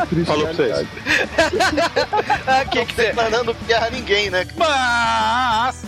Triste 0.10 0.25
Falou 0.27 0.45
pra 0.45 0.53
vocês. 0.53 0.69
realidade. 0.69 0.89
ah, 2.47 2.65
que 2.65 2.86
você... 2.86 3.07
declarando 3.07 3.55
guerra 3.67 3.88
a 3.88 3.91
ninguém, 3.91 4.29
né? 4.29 4.45
Mas. 4.55 5.83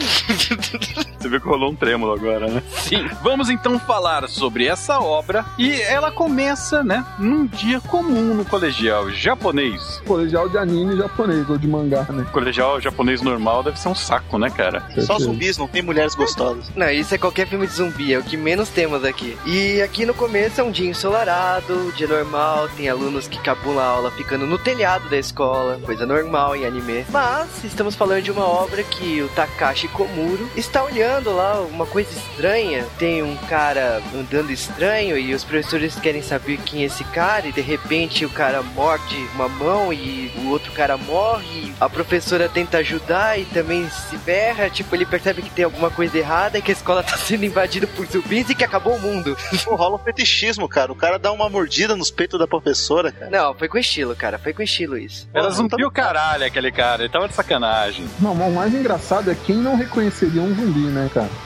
Você 1.19 1.27
viu 1.27 1.41
que 1.41 1.47
rolou 1.47 1.71
um 1.71 1.75
trêmulo 1.75 2.13
agora, 2.13 2.47
né? 2.47 2.63
Sim. 2.77 3.09
Vamos 3.21 3.49
então 3.49 3.77
falar 3.77 4.29
sobre 4.29 4.65
essa 4.65 4.99
obra. 4.99 5.43
E 5.57 5.81
ela 5.81 6.11
começa, 6.11 6.81
né, 6.81 7.05
num 7.19 7.45
dia 7.45 7.81
comum 7.81 8.33
no 8.33 8.45
colegial 8.45 9.09
japonês. 9.11 10.01
Colegial 10.07 10.47
de 10.47 10.57
anime 10.57 10.95
japonês, 10.95 11.49
ou 11.49 11.57
de 11.57 11.67
mangá, 11.67 12.07
né? 12.09 12.25
Colegial 12.31 12.79
japonês 12.79 13.21
normal 13.21 13.63
deve 13.63 13.77
ser 13.77 13.89
um 13.89 13.95
saco, 13.95 14.37
né, 14.37 14.49
cara? 14.49 14.81
Só 14.99 15.19
zumbis, 15.19 15.57
não 15.57 15.67
tem 15.67 15.81
mulheres 15.81 16.15
gostosas. 16.15 16.71
Não, 16.73 16.89
isso 16.89 17.13
é 17.13 17.17
qualquer 17.17 17.47
filme 17.47 17.67
de 17.67 17.73
zumbi, 17.73 18.13
é 18.13 18.17
o 18.17 18.23
que 18.23 18.37
menos 18.37 18.69
temos 18.69 19.03
aqui. 19.03 19.37
E 19.45 19.81
aqui 19.81 20.05
no 20.05 20.13
começo 20.13 20.61
é 20.61 20.63
um 20.63 20.71
dia 20.71 20.89
ensolarado, 20.89 21.91
dia 21.97 22.07
normal, 22.07 22.69
tem 22.77 22.87
alunos 22.87 23.27
que 23.27 23.39
capulam 23.39 23.79
a 23.79 23.87
aula 23.87 24.11
ficando 24.11 24.47
no 24.47 24.57
telhado 24.57 25.09
da 25.09 25.17
escola, 25.17 25.79
coisa 25.85 26.05
normal 26.05 26.55
em 26.55 26.65
anime. 26.65 27.05
Mas 27.09 27.61
estamos 27.65 27.93
falando 27.93 28.21
de 28.21 28.31
uma 28.31 28.45
obra 28.45 28.83
que 28.83 29.21
o 29.21 29.27
Takashi 29.29 29.89
Komuro 29.89 30.49
está 30.55 30.81
olhando 30.81 31.08
lá, 31.17 31.61
uma 31.61 31.85
coisa 31.85 32.09
estranha. 32.11 32.85
Tem 32.97 33.23
um 33.23 33.35
cara 33.35 34.01
andando 34.13 34.51
estranho 34.51 35.17
e 35.17 35.33
os 35.33 35.43
professores 35.43 35.95
querem 35.95 36.21
saber 36.21 36.57
quem 36.65 36.83
é 36.83 36.85
esse 36.85 37.03
cara 37.05 37.47
e 37.47 37.51
de 37.51 37.61
repente 37.61 38.25
o 38.25 38.29
cara 38.29 38.61
morde 38.61 39.15
uma 39.33 39.47
mão 39.49 39.91
e 39.91 40.31
o 40.37 40.49
outro 40.49 40.71
cara 40.71 40.97
morre. 40.97 41.73
A 41.79 41.89
professora 41.89 42.47
tenta 42.49 42.77
ajudar 42.77 43.39
e 43.39 43.45
também 43.45 43.89
se 43.89 44.17
ferra, 44.19 44.69
tipo, 44.69 44.95
ele 44.95 45.05
percebe 45.05 45.41
que 45.41 45.49
tem 45.49 45.65
alguma 45.65 45.89
coisa 45.89 46.17
errada 46.17 46.57
e 46.57 46.61
que 46.61 46.71
a 46.71 46.73
escola 46.75 47.01
tá 47.03 47.17
sendo 47.17 47.45
invadida 47.45 47.87
por 47.87 48.05
zumbis 48.05 48.49
e 48.49 48.55
que 48.55 48.63
acabou 48.63 48.95
o 48.95 48.99
mundo. 48.99 49.35
Pô, 49.63 49.75
rola 49.75 49.95
um 49.95 49.99
fetichismo, 50.03 50.67
cara. 50.69 50.91
O 50.91 50.95
cara 50.95 51.17
dá 51.17 51.31
uma 51.31 51.49
mordida 51.49 51.95
nos 51.95 52.11
peitos 52.11 52.39
da 52.39 52.47
professora, 52.47 53.11
cara. 53.11 53.31
Não, 53.31 53.53
foi 53.53 53.67
com 53.67 53.77
estilo, 53.77 54.15
cara, 54.15 54.37
foi 54.37 54.53
com 54.53 54.61
estilo 54.61 54.97
isso. 54.97 55.27
Era 55.33 55.49
zumbi 55.49 55.77
tá- 55.77 55.87
o 55.87 55.91
caralho, 55.91 56.45
aquele 56.45 56.71
cara. 56.71 57.03
Ele 57.03 57.09
tava 57.09 57.27
de 57.27 57.33
sacanagem. 57.33 58.05
Não, 58.19 58.35
mas 58.35 58.47
o 58.47 58.51
mais 58.55 58.73
engraçado 58.73 59.31
é 59.31 59.35
quem 59.35 59.55
não 59.55 59.75
reconheceria 59.75 60.41
um 60.41 60.53
zumbi, 60.53 60.79
né, 60.89 60.98
cara? 61.07 61.29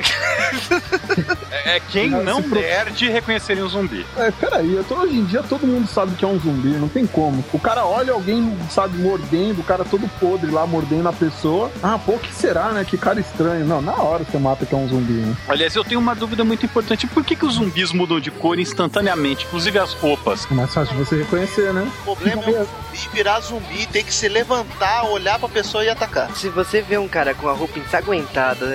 É, 1.52 1.78
é 1.78 1.80
quem 1.80 2.10
Não, 2.10 2.24
não 2.24 2.40
esse 2.40 2.50
pro- 2.50 2.60
nerd 2.60 3.10
reconheceria 3.10 3.64
um 3.66 3.70
zumbi. 3.70 4.06
É, 4.18 4.32
peraí, 4.32 4.74
eu 4.74 4.84
tô, 4.84 4.96
hoje 4.96 5.16
em 5.18 5.26
dia 5.26 5.44
todo 5.44 5.66
mundo 5.68 5.88
sabe 5.88 6.16
que 6.16 6.26
é 6.26 6.28
um 6.28 6.40
zumbi, 6.40 6.70
não 6.70 6.88
tem 6.88 7.06
como. 7.06 7.44
O 7.54 7.60
cara 7.60 7.86
olha 7.86 8.14
alguém, 8.14 8.58
sabe, 8.70 8.98
mordendo, 8.98 9.60
o 9.60 9.64
cara 9.64 9.84
todo 9.86 10.08
podre 10.20 10.50
lá, 10.52 10.66
mordendo 10.66 11.08
a 11.10 11.14
pessoa. 11.14 11.72
Ah, 11.82 12.00
pô, 12.04 12.14
o 12.14 12.20
que 12.20 12.34
será, 12.34 12.72
né? 12.72 12.84
Que 12.84 12.98
cara 12.98 13.20
estranho. 13.20 13.66
Não, 13.66 13.82
na 13.82 13.94
hora 13.94 14.24
você 14.24 14.38
mata 14.38 14.66
que 14.66 14.74
é 14.74 14.78
um 14.78 14.88
zumbi, 14.88 15.14
né? 15.14 15.36
Aliás, 15.48 15.76
eu 15.76 15.84
tenho 15.84 16.00
uma 16.00 16.16
dúvida 16.16 16.44
muito 16.44 16.66
importante. 16.66 17.06
Por 17.08 17.24
que, 17.24 17.36
que 17.36 17.46
os 17.46 17.56
zumbis 17.56 17.92
mudam 17.92 18.20
de 18.20 18.32
cor 18.32 18.60
instantaneamente, 18.60 19.46
inclusive 19.46 19.78
as 19.80 19.94
roupas? 19.94 20.48
É 20.50 20.54
mais 20.54 20.74
fácil 20.74 20.96
de 20.96 21.04
você 21.04 21.18
reconhecer, 21.18 21.74
né? 21.74 21.90
O 22.06 22.16
problema 22.16 22.44
é 22.44 22.50
o 22.50 22.66
zumbi 22.66 23.10
virar 23.14 23.40
zumbi, 23.40 23.86
tem 23.88 24.04
que 24.04 24.14
se 24.14 24.28
levantar, 24.28 25.04
olhar 25.06 25.38
pra 25.40 25.50
pessoa 25.50 25.84
e 25.84 25.90
atacar. 25.90 26.30
Se 26.36 26.50
você 26.50 26.82
vê 26.82 26.98
um 26.98 27.08
cara 27.08 27.34
com 27.34 27.48
a 27.48 27.54
roupa 27.54 27.78
ensanguentada, 27.80 28.66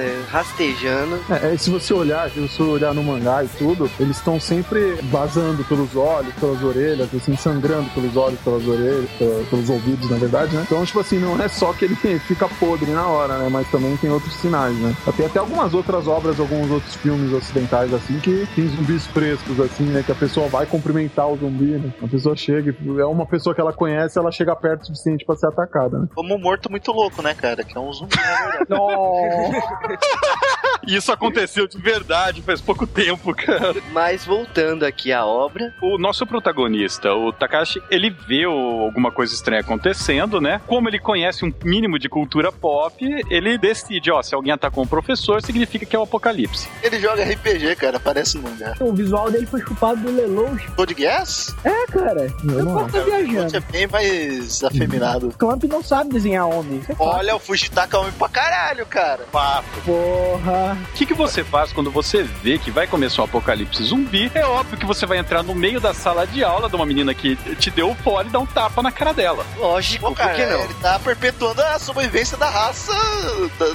gaguejando. 0.68 1.20
É, 1.30 1.56
se 1.56 1.70
você 1.70 1.94
olhar, 1.94 2.30
se 2.30 2.40
você 2.40 2.62
olhar 2.62 2.94
no 2.94 3.02
mangá 3.02 3.42
e 3.44 3.48
tudo, 3.48 3.90
eles 3.98 4.16
estão 4.16 4.38
sempre 4.38 4.94
vazando 5.04 5.64
pelos 5.64 5.94
olhos, 5.96 6.32
pelas 6.34 6.62
orelhas, 6.62 7.08
assim, 7.14 7.36
sangrando 7.36 7.88
pelos 7.90 8.16
olhos, 8.16 8.38
pelas 8.40 8.66
orelhas, 8.66 9.08
pelos 9.50 9.70
ouvidos, 9.70 10.10
na 10.10 10.16
verdade, 10.16 10.54
né? 10.54 10.62
Então, 10.66 10.84
tipo 10.84 11.00
assim, 11.00 11.18
não 11.18 11.40
é 11.42 11.48
só 11.48 11.72
que 11.72 11.84
ele 11.84 11.94
fica 11.94 12.48
podre 12.60 12.90
na 12.90 13.06
hora, 13.06 13.38
né? 13.38 13.48
Mas 13.50 13.70
também 13.70 13.96
tem 13.96 14.10
outros 14.10 14.34
sinais, 14.34 14.76
né? 14.78 14.94
Tem 15.16 15.26
até 15.26 15.38
algumas 15.38 15.74
outras 15.74 16.06
obras, 16.06 16.38
alguns 16.38 16.70
outros 16.70 16.94
filmes 16.96 17.32
ocidentais, 17.32 17.92
assim, 17.92 18.18
que 18.20 18.46
tem 18.54 18.68
zumbis 18.68 19.06
frescos, 19.06 19.58
assim, 19.60 19.84
né? 19.84 20.02
Que 20.02 20.12
a 20.12 20.14
pessoa 20.14 20.48
vai 20.48 20.66
cumprimentar 20.66 21.28
o 21.28 21.36
zumbi, 21.36 21.78
né? 21.78 21.92
A 22.02 22.08
pessoa 22.08 22.36
chega, 22.36 22.74
é 22.98 23.04
uma 23.04 23.26
pessoa 23.26 23.54
que 23.54 23.60
ela 23.60 23.72
conhece, 23.72 24.18
ela 24.18 24.30
chega 24.30 24.54
perto 24.54 24.82
o 24.82 24.86
suficiente 24.86 25.24
pra 25.24 25.36
ser 25.36 25.46
atacada, 25.46 25.98
né? 25.98 26.06
Como 26.14 26.34
um 26.34 26.38
morto 26.38 26.70
muito 26.70 26.92
louco, 26.92 27.22
né, 27.22 27.34
cara? 27.34 27.64
Que 27.64 27.76
é 27.76 27.80
um 27.80 27.92
zumbi, 27.92 28.16
na 28.16 28.50
verdade. 28.50 28.68
Isso 30.86 31.12
aconteceu 31.12 31.66
de 31.66 31.78
verdade 31.78 32.42
faz 32.42 32.60
pouco 32.60 32.86
tempo, 32.86 33.34
cara. 33.34 33.76
Mas 33.92 34.24
voltando 34.24 34.84
aqui 34.84 35.12
à 35.12 35.24
obra. 35.24 35.74
O 35.82 35.98
nosso 35.98 36.26
protagonista, 36.26 37.12
o 37.12 37.32
Takashi, 37.32 37.82
ele 37.90 38.10
vê 38.10 38.44
alguma 38.44 39.10
coisa 39.10 39.34
estranha 39.34 39.60
acontecendo, 39.60 40.40
né? 40.40 40.60
Como 40.66 40.88
ele 40.88 40.98
conhece 40.98 41.44
um 41.44 41.52
mínimo 41.64 41.98
de 41.98 42.08
cultura 42.08 42.50
pop, 42.52 42.96
ele 43.30 43.58
decide, 43.58 44.10
ó, 44.10 44.22
se 44.22 44.34
alguém 44.34 44.52
atacou 44.52 44.84
um 44.84 44.86
professor, 44.86 45.42
significa 45.42 45.84
que 45.84 45.94
é 45.94 45.98
o 45.98 46.02
apocalipse. 46.02 46.68
Ele 46.82 46.98
joga 47.00 47.22
RPG, 47.24 47.76
cara, 47.76 47.98
parece 48.00 48.38
um 48.38 48.42
lugar. 48.42 48.76
O 48.80 48.92
visual 48.92 49.30
dele 49.30 49.46
foi 49.46 49.60
chupado 49.60 50.00
do 50.00 50.10
Lelouch. 50.14 50.66
Code 50.72 50.94
Gas? 50.94 51.54
É, 51.64 51.86
cara. 51.86 52.32
Eu 52.44 52.64
não 52.64 52.88
tô 52.88 53.02
viajando. 53.02 53.56
é 53.56 53.60
bem 53.60 53.86
mais 53.86 54.62
afeminado. 54.64 55.34
Clamp 55.38 55.64
não 55.64 55.82
sabe 55.82 56.10
desenhar 56.10 56.46
homem. 56.46 56.80
É 56.88 56.94
Olha, 56.98 57.36
o 57.36 57.38
Fujitaka 57.38 57.98
homem 57.98 58.12
pra 58.12 58.28
caralho, 58.28 58.86
cara. 58.86 59.24
Fato. 59.30 59.64
Porra. 59.84 60.67
O 60.72 60.92
que, 60.94 61.06
que 61.06 61.14
você 61.14 61.42
faz 61.42 61.72
quando 61.72 61.90
você 61.90 62.22
vê 62.22 62.58
que 62.58 62.70
vai 62.70 62.86
começar 62.86 63.22
um 63.22 63.24
apocalipse 63.24 63.82
zumbi? 63.82 64.30
É 64.34 64.44
óbvio 64.44 64.78
que 64.78 64.86
você 64.86 65.06
vai 65.06 65.18
entrar 65.18 65.42
no 65.42 65.54
meio 65.54 65.80
da 65.80 65.94
sala 65.94 66.26
de 66.26 66.44
aula 66.44 66.68
de 66.68 66.76
uma 66.76 66.86
menina 66.86 67.14
que 67.14 67.36
te 67.56 67.70
deu 67.70 67.90
o 67.90 67.94
fole 67.94 68.28
e 68.28 68.32
dar 68.32 68.40
um 68.40 68.46
tapa 68.46 68.82
na 68.82 68.92
cara 68.92 69.12
dela. 69.12 69.44
Lógico, 69.56 70.08
Pô, 70.08 70.14
cara, 70.14 70.30
por 70.30 70.36
que 70.36 70.46
não? 70.46 70.60
Ele 70.60 70.74
tá 70.74 70.98
perpetuando 70.98 71.62
a 71.62 71.78
sobrevivência 71.78 72.36
da 72.36 72.48
raça 72.48 72.92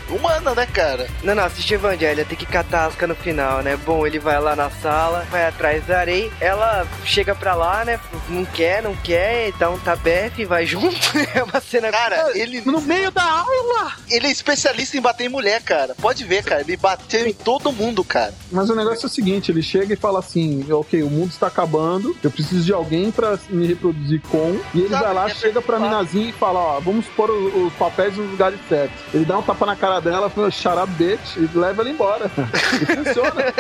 humana, 0.10 0.54
né, 0.54 0.66
cara? 0.66 1.08
Não, 1.24 1.34
não, 1.34 1.44
assiste 1.44 1.74
Evangelho, 1.74 2.26
tem 2.26 2.38
que 2.38 2.46
catar 2.46 2.84
asca 2.86 3.08
no 3.08 3.16
final, 3.16 3.62
né? 3.62 3.78
Bom, 3.78 4.06
ele 4.06 4.20
vai 4.20 4.40
lá 4.40 4.56
na 4.56 4.70
sala, 4.70 5.26
vai 5.32 5.48
atrás 5.48 5.86
da 5.86 6.00
areia, 6.00 6.32
ela 6.40 6.86
chega 7.06 7.34
pra 7.34 7.56
lá, 7.56 7.86
né? 7.86 8.00
Não 8.30 8.46
quer, 8.46 8.82
não 8.84 8.96
quer, 8.96 9.52
dá 9.54 9.70
um 9.70 9.80
tabefe, 9.80 10.46
vai 10.46 10.66
junto. 10.66 10.98
é 11.34 11.44
uma 11.44 11.60
cena. 11.62 11.92
Cara, 11.92 12.32
ele. 12.36 12.62
No 12.62 12.82
meio 12.82 13.12
da 13.12 13.24
aula! 13.24 13.94
Ele 14.10 14.28
é 14.28 14.32
especialista 14.32 14.98
em 14.98 15.02
bater 15.02 15.26
em 15.26 15.30
mulher, 15.30 15.62
cara. 15.62 15.96
Pode 15.96 16.24
ver, 16.24 16.44
cara. 16.44 16.62
Ele 16.62 16.78
bateu 16.84 17.26
em 17.26 17.34
todo 17.34 17.72
mundo, 17.72 18.04
cara. 18.04 18.34
Mas 18.52 18.70
o 18.70 18.76
negócio 18.76 19.06
é 19.06 19.08
o 19.08 19.10
seguinte: 19.10 19.50
ele 19.50 19.64
chega 19.64 19.94
e 19.94 19.96
fala 19.96 20.20
assim: 20.20 20.70
ok, 20.70 21.02
o 21.02 21.10
mundo 21.10 21.30
está 21.30 21.48
acabando, 21.48 22.14
eu 22.22 22.30
preciso 22.30 22.66
de 22.66 22.74
alguém 22.74 23.10
pra 23.10 23.40
me 23.50 23.66
reproduzir 23.66 24.22
com. 24.30 24.60
E 24.74 24.82
ele 24.82 24.90
Sabe, 24.90 25.04
vai 25.06 25.14
lá, 25.14 25.30
é 25.30 25.34
chega 25.34 25.62
pra 25.62 25.80
minazinha 25.80 26.30
e 26.30 26.34
fala: 26.34 26.60
ó, 26.60 26.80
vamos 26.82 27.06
pôr 27.16 27.32
os, 27.32 27.68
os 27.68 27.74
papéis 27.74 28.18
nos 28.18 28.30
lugares 28.30 28.60
certos. 28.68 29.00
Ele 29.14 29.24
dá 29.24 29.38
um 29.38 29.42
tapa 29.42 29.66
na 29.66 29.78
cara 29.78 30.02
dela, 30.02 30.30
fala, 30.30 30.52
shut 30.52 30.74
bitch, 30.98 31.38
e 31.38 31.58
leva 31.58 31.82
ela 31.82 31.90
embora. 31.90 32.30
E 32.74 32.86
funciona. 32.86 33.54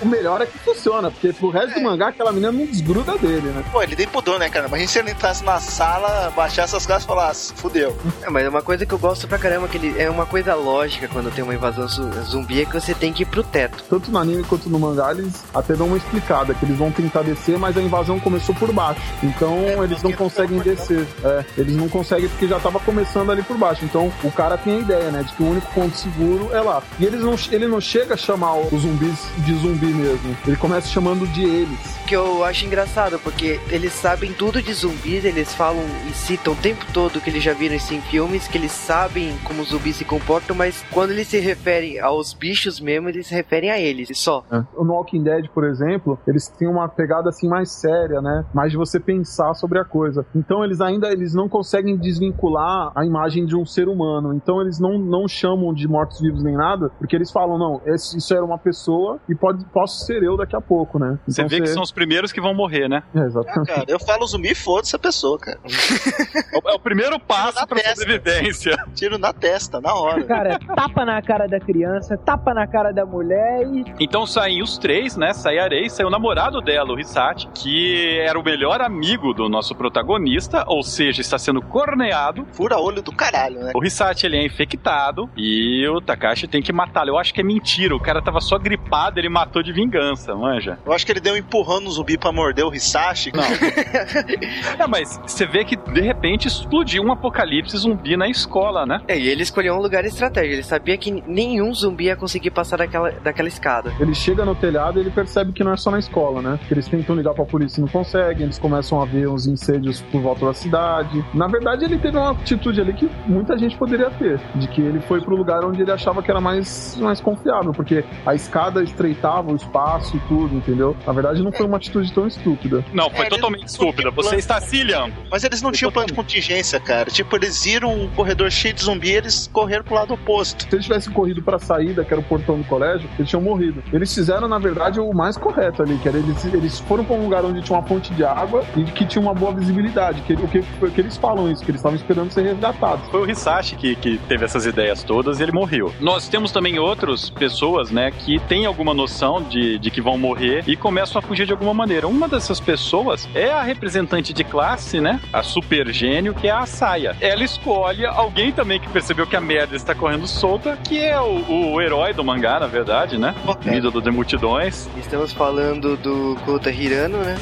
o, 0.00 0.04
o, 0.04 0.08
melhor 0.08 0.40
é 0.40 0.46
que 0.46 0.58
funciona, 0.58 1.10
porque 1.10 1.32
pro 1.32 1.50
resto 1.50 1.72
é. 1.72 1.74
do 1.74 1.82
mangá, 1.82 2.08
aquela 2.08 2.32
menina 2.32 2.52
não 2.52 2.64
desgruda 2.64 3.18
dele, 3.18 3.48
né? 3.48 3.64
Pô, 3.72 3.82
ele 3.82 3.96
nem 3.96 4.06
pudor, 4.06 4.38
né, 4.38 4.48
cara? 4.48 4.68
Mas 4.68 4.90
se 4.90 4.98
ele 4.98 5.10
entrasse 5.10 5.44
na 5.44 5.58
sala, 5.58 6.30
baixasse 6.30 6.76
as 6.76 6.86
classes 6.86 7.04
e 7.04 7.06
falasse, 7.06 7.52
fudeu. 7.54 7.96
É, 8.22 8.30
mas 8.30 8.44
é 8.44 8.48
uma 8.48 8.62
coisa 8.62 8.86
que 8.86 8.94
eu 8.94 8.98
gosto 8.98 9.26
pra 9.26 9.38
caramba, 9.38 9.68
que 9.68 9.76
ele, 9.76 10.00
é 10.00 10.08
uma 10.08 10.26
coisa 10.26 10.54
lógica 10.54 11.08
quando 11.08 11.30
tem 11.34 11.42
uma 11.42 11.54
invasão 11.54 11.88
zumbi, 11.88 12.45
é 12.54 12.64
que 12.64 12.72
você 12.72 12.94
tem 12.94 13.12
que 13.12 13.22
ir 13.22 13.26
pro 13.26 13.42
teto. 13.42 13.84
Tanto 13.88 14.10
no 14.10 14.18
anime 14.18 14.42
quanto 14.44 14.68
no 14.68 14.78
mangá, 14.78 15.10
eles 15.12 15.44
até 15.54 15.74
dão 15.74 15.88
uma 15.88 15.96
explicada, 15.96 16.54
que 16.54 16.64
eles 16.64 16.76
vão 16.76 16.90
tentar 16.90 17.22
descer, 17.22 17.58
mas 17.58 17.76
a 17.76 17.82
invasão 17.82 18.18
começou 18.20 18.54
por 18.54 18.72
baixo. 18.72 19.00
Então 19.22 19.54
é, 19.58 19.84
eles 19.84 20.02
não 20.02 20.12
conseguem 20.12 20.58
descer. 20.58 21.06
É, 21.24 21.44
eles 21.58 21.76
não 21.76 21.88
conseguem 21.88 22.28
porque 22.28 22.46
já 22.46 22.58
tava 22.58 22.78
começando 22.80 23.30
ali 23.30 23.42
por 23.42 23.56
baixo. 23.56 23.84
Então 23.84 24.12
o 24.22 24.30
cara 24.30 24.56
tem 24.56 24.76
a 24.76 24.78
ideia, 24.78 25.10
né, 25.10 25.22
de 25.22 25.32
que 25.32 25.42
o 25.42 25.50
único 25.50 25.72
ponto 25.72 25.96
seguro 25.96 26.50
é 26.52 26.60
lá. 26.60 26.82
E 26.98 27.04
eles 27.04 27.20
não, 27.20 27.34
ele 27.50 27.66
não 27.66 27.80
chega 27.80 28.14
a 28.14 28.16
chamar 28.16 28.56
os 28.56 28.82
zumbis 28.82 29.18
de 29.38 29.54
zumbi 29.54 29.86
mesmo. 29.86 30.36
Ele 30.46 30.56
começa 30.56 30.88
chamando 30.88 31.26
de 31.26 31.44
eles. 31.44 31.78
Que 32.06 32.14
eu 32.14 32.44
acho 32.44 32.64
engraçado, 32.64 33.18
porque 33.18 33.60
eles 33.70 33.92
sabem 33.92 34.32
tudo 34.32 34.62
de 34.62 34.72
zumbis, 34.72 35.24
eles 35.24 35.52
falam 35.54 35.84
e 36.08 36.12
citam 36.14 36.52
o 36.52 36.56
tempo 36.56 36.84
todo 36.92 37.20
que 37.20 37.30
eles 37.30 37.42
já 37.42 37.52
viram 37.52 37.74
isso 37.74 37.94
em 37.94 38.00
filmes, 38.00 38.46
que 38.46 38.58
eles 38.58 38.72
sabem 38.72 39.36
como 39.44 39.62
os 39.62 39.68
zumbis 39.68 39.96
se 39.96 40.04
comportam, 40.04 40.54
mas 40.54 40.84
quando 40.90 41.10
eles 41.10 41.28
se 41.28 41.38
referem 41.38 41.98
aos 41.98 42.32
bichos 42.36 42.80
mesmo, 42.80 43.08
eles 43.08 43.26
se 43.26 43.34
referem 43.34 43.70
a 43.70 43.78
eles, 43.78 44.16
só. 44.18 44.44
É. 44.50 44.62
No 44.76 44.92
Walking 44.92 45.22
Dead, 45.22 45.48
por 45.48 45.64
exemplo, 45.64 46.18
eles 46.26 46.48
têm 46.48 46.68
uma 46.68 46.88
pegada 46.88 47.28
assim 47.28 47.48
mais 47.48 47.70
séria, 47.70 48.20
né? 48.20 48.44
Mais 48.54 48.70
de 48.70 48.76
você 48.76 49.00
pensar 49.00 49.54
sobre 49.54 49.78
a 49.78 49.84
coisa. 49.84 50.24
Então 50.34 50.64
eles 50.64 50.80
ainda 50.80 51.10
eles 51.10 51.34
não 51.34 51.48
conseguem 51.48 51.96
desvincular 51.96 52.92
a 52.94 53.04
imagem 53.04 53.44
de 53.44 53.56
um 53.56 53.64
ser 53.64 53.88
humano. 53.88 54.34
Então 54.34 54.60
eles 54.60 54.78
não, 54.78 54.98
não 54.98 55.26
chamam 55.26 55.72
de 55.72 55.88
mortos-vivos 55.88 56.42
nem 56.42 56.54
nada, 56.54 56.90
porque 56.98 57.16
eles 57.16 57.30
falam, 57.30 57.58
não, 57.58 57.80
esse, 57.86 58.16
isso 58.16 58.34
era 58.34 58.44
uma 58.44 58.58
pessoa 58.58 59.18
e 59.28 59.34
pode, 59.34 59.64
posso 59.66 60.04
ser 60.04 60.22
eu 60.22 60.36
daqui 60.36 60.54
a 60.56 60.60
pouco, 60.60 60.98
né? 60.98 61.18
Então, 61.22 61.34
você 61.34 61.42
vê 61.44 61.56
você... 61.56 61.62
que 61.62 61.68
são 61.68 61.82
os 61.82 61.92
primeiros 61.92 62.32
que 62.32 62.40
vão 62.40 62.54
morrer, 62.54 62.88
né? 62.88 63.02
É, 63.14 63.20
exatamente. 63.20 63.70
É, 63.70 63.74
cara, 63.74 63.86
eu 63.88 63.98
falo 63.98 64.26
zumbi, 64.26 64.54
foda-se 64.54 64.94
a 64.94 64.98
pessoa, 64.98 65.38
cara. 65.38 65.58
é 65.64 66.74
o 66.74 66.80
primeiro 66.80 67.18
passo 67.18 67.66
pra 67.66 67.78
testa. 67.78 68.00
sobrevivência. 68.00 68.76
Tiro 68.94 69.18
na 69.18 69.32
testa, 69.32 69.80
na 69.80 69.94
hora. 69.94 70.24
Cara, 70.24 70.58
tapa 70.58 71.04
na 71.04 71.20
cara 71.22 71.46
da 71.46 71.60
criança, 71.60 72.16
tapa 72.26 72.52
na 72.52 72.66
cara 72.66 72.92
da 72.92 73.06
mulher 73.06 73.62
e. 73.72 73.84
Então 74.00 74.26
saem 74.26 74.60
os 74.60 74.76
três, 74.76 75.16
né? 75.16 75.32
Sai 75.32 75.58
a 75.58 75.64
Arei, 75.64 75.88
sai 75.88 76.04
o 76.04 76.10
namorado 76.10 76.60
dela, 76.60 76.92
o 76.92 76.98
Hisati, 76.98 77.48
que 77.54 78.18
era 78.18 78.38
o 78.38 78.42
melhor 78.42 78.80
amigo 78.80 79.32
do 79.32 79.48
nosso 79.48 79.76
protagonista, 79.76 80.64
ou 80.66 80.82
seja, 80.82 81.20
está 81.20 81.38
sendo 81.38 81.62
corneado. 81.62 82.44
Fura 82.52 82.78
olho 82.78 83.00
do 83.00 83.12
caralho, 83.12 83.60
né? 83.60 83.72
O 83.76 83.84
Hisati, 83.84 84.26
ele 84.26 84.36
é 84.36 84.44
infectado 84.44 85.30
e 85.36 85.86
o 85.88 86.00
Takashi 86.00 86.48
tem 86.48 86.60
que 86.60 86.72
matá-lo. 86.72 87.10
Eu 87.10 87.18
acho 87.18 87.32
que 87.32 87.40
é 87.40 87.44
mentira, 87.44 87.94
o 87.94 88.00
cara 88.00 88.20
tava 88.20 88.40
só 88.40 88.58
gripado, 88.58 89.20
ele 89.20 89.28
matou 89.28 89.62
de 89.62 89.72
vingança, 89.72 90.34
manja. 90.34 90.78
Eu 90.84 90.92
acho 90.92 91.06
que 91.06 91.12
ele 91.12 91.20
deu 91.20 91.34
um 91.34 91.36
empurrão 91.36 91.80
no 91.80 91.90
zumbi 91.90 92.18
pra 92.18 92.32
morder 92.32 92.66
o 92.66 92.74
Hisashi. 92.74 93.30
Não. 93.32 93.44
é, 94.78 94.86
mas 94.88 95.20
você 95.24 95.46
vê 95.46 95.64
que 95.64 95.76
de 95.76 96.00
repente 96.00 96.48
explodiu 96.48 97.04
um 97.04 97.12
apocalipse 97.12 97.76
zumbi 97.76 98.16
na 98.16 98.28
escola, 98.28 98.84
né? 98.84 99.00
É, 99.06 99.16
e 99.16 99.28
ele 99.28 99.44
escolheu 99.44 99.74
um 99.74 99.80
lugar 99.80 100.04
estratégico. 100.04 100.54
Ele 100.54 100.62
sabia 100.64 100.98
que 100.98 101.22
nenhum 101.26 101.72
zumbi 101.72 102.06
ia 102.06 102.15
conseguir 102.16 102.50
passar 102.50 102.78
daquela, 102.78 103.10
daquela 103.10 103.48
escada. 103.48 103.92
Ele 104.00 104.14
chega 104.14 104.44
no 104.44 104.54
telhado 104.54 104.98
e 104.98 105.02
ele 105.02 105.10
percebe 105.10 105.52
que 105.52 105.62
não 105.62 105.72
é 105.72 105.76
só 105.76 105.90
na 105.90 105.98
escola, 105.98 106.42
né? 106.42 106.58
Que 106.66 106.74
eles 106.74 106.88
tentam 106.88 107.14
ligar 107.14 107.34
pra 107.34 107.44
polícia 107.44 107.80
e 107.80 107.82
não 107.82 107.88
conseguem, 107.88 108.44
eles 108.44 108.58
começam 108.58 109.00
a 109.00 109.04
ver 109.04 109.28
uns 109.28 109.46
incêndios 109.46 110.00
por 110.12 110.20
volta 110.20 110.46
da 110.46 110.54
cidade. 110.54 111.24
Na 111.34 111.46
verdade, 111.46 111.84
ele 111.84 111.98
teve 111.98 112.16
uma 112.16 112.32
atitude 112.32 112.80
ali 112.80 112.92
que 112.92 113.10
muita 113.26 113.56
gente 113.58 113.76
poderia 113.76 114.10
ter, 114.10 114.40
de 114.54 114.68
que 114.68 114.80
ele 114.80 115.00
foi 115.00 115.20
pro 115.20 115.36
lugar 115.36 115.64
onde 115.64 115.82
ele 115.82 115.90
achava 115.90 116.22
que 116.22 116.30
era 116.30 116.40
mais, 116.40 116.96
mais 116.96 117.20
confiável, 117.20 117.72
porque 117.72 118.04
a 118.24 118.34
escada 118.34 118.82
estreitava 118.82 119.52
o 119.52 119.56
espaço 119.56 120.16
e 120.16 120.20
tudo, 120.20 120.54
entendeu? 120.54 120.96
Na 121.06 121.12
verdade, 121.12 121.42
não 121.42 121.52
foi 121.52 121.66
uma 121.66 121.76
atitude 121.76 122.12
tão 122.12 122.26
estúpida. 122.26 122.84
Não, 122.92 123.10
foi 123.10 123.26
é, 123.26 123.28
totalmente 123.28 123.66
estúpida. 123.66 124.10
Você 124.10 124.36
está 124.36 124.60
se 124.60 124.76
ilhando. 124.76 125.14
Mas 125.30 125.44
eles 125.44 125.62
não 125.62 125.72
tinham 125.72 125.92
plano 125.92 126.08
de 126.08 126.14
contingência, 126.14 126.78
cara. 126.80 127.10
Tipo, 127.10 127.36
eles 127.36 127.62
viram 127.64 127.92
um 127.92 128.08
corredor 128.08 128.50
cheio 128.50 128.74
de 128.74 128.82
zumbi 128.82 129.10
e 129.10 129.16
eles 129.16 129.48
correram 129.52 129.84
pro 129.84 129.94
lado 129.94 130.14
oposto. 130.14 130.64
Se 130.68 130.74
eles 130.74 130.84
tivessem 130.84 131.12
corrido 131.12 131.42
pra 131.42 131.58
saída, 131.58 132.04
que 132.06 132.14
era 132.14 132.20
o 132.20 132.24
portão 132.24 132.58
do 132.58 132.64
colégio, 132.64 133.08
eles 133.18 133.28
tinham 133.28 133.42
morrido. 133.42 133.82
Eles 133.92 134.14
fizeram, 134.14 134.48
na 134.48 134.58
verdade, 134.58 135.00
o 135.00 135.12
mais 135.12 135.36
correto 135.36 135.82
ali, 135.82 135.98
que 135.98 136.08
era 136.08 136.18
eles, 136.18 136.44
eles 136.46 136.78
foram 136.80 137.04
pra 137.04 137.16
um 137.16 137.24
lugar 137.24 137.44
onde 137.44 137.62
tinha 137.62 137.78
uma 137.78 137.86
fonte 137.86 138.12
de 138.14 138.24
água 138.24 138.64
e 138.76 138.84
que 138.84 139.04
tinha 139.04 139.22
uma 139.22 139.34
boa 139.34 139.52
visibilidade. 139.52 140.22
Que, 140.22 140.34
o 140.34 140.48
que, 140.48 140.62
que 140.62 141.00
eles 141.00 141.16
falam 141.16 141.50
isso, 141.50 141.64
que 141.64 141.70
eles 141.70 141.80
estavam 141.80 141.96
esperando 141.96 142.30
ser 142.30 142.42
resgatados. 142.42 143.08
Foi 143.10 143.22
o 143.22 143.30
Hisashi 143.30 143.76
que, 143.76 143.96
que 143.96 144.18
teve 144.28 144.44
essas 144.44 144.66
ideias 144.66 145.02
todas 145.02 145.40
e 145.40 145.42
ele 145.42 145.52
morreu. 145.52 145.92
Nós 146.00 146.28
temos 146.28 146.52
também 146.52 146.78
outras 146.78 147.30
pessoas, 147.30 147.90
né, 147.90 148.10
que 148.10 148.38
têm 148.40 148.66
alguma 148.66 148.94
noção 148.94 149.42
de, 149.42 149.78
de 149.78 149.90
que 149.90 150.00
vão 150.00 150.16
morrer 150.18 150.64
e 150.66 150.76
começam 150.76 151.18
a 151.18 151.22
fugir 151.22 151.46
de 151.46 151.52
alguma 151.52 151.74
maneira. 151.74 152.06
Uma 152.06 152.28
dessas 152.28 152.60
pessoas 152.60 153.28
é 153.34 153.50
a 153.50 153.62
representante 153.62 154.32
de 154.32 154.44
classe, 154.44 155.00
né, 155.00 155.20
a 155.32 155.42
super 155.42 155.92
gênio, 155.92 156.34
que 156.34 156.48
é 156.48 156.52
a 156.52 156.66
Saia. 156.66 157.16
Ela 157.20 157.44
escolhe 157.44 158.04
alguém 158.06 158.52
também 158.52 158.80
que 158.80 158.88
percebeu 158.88 159.26
que 159.26 159.36
a 159.36 159.40
merda 159.40 159.76
está 159.76 159.94
correndo 159.94 160.26
solta, 160.26 160.76
que 160.76 160.98
é 160.98 161.20
o, 161.20 161.74
o 161.74 161.80
herói 161.80 161.95
do 162.14 162.22
mangá, 162.22 162.60
na 162.60 162.66
verdade, 162.66 163.18
né, 163.18 163.34
o 163.44 163.68
ídolo 163.68 164.00
de 164.00 164.10
multidões. 164.10 164.88
Estamos 164.96 165.32
falando 165.32 165.96
do 165.96 166.36
Kota 166.44 166.70
Hirano, 166.70 167.18
né, 167.18 167.36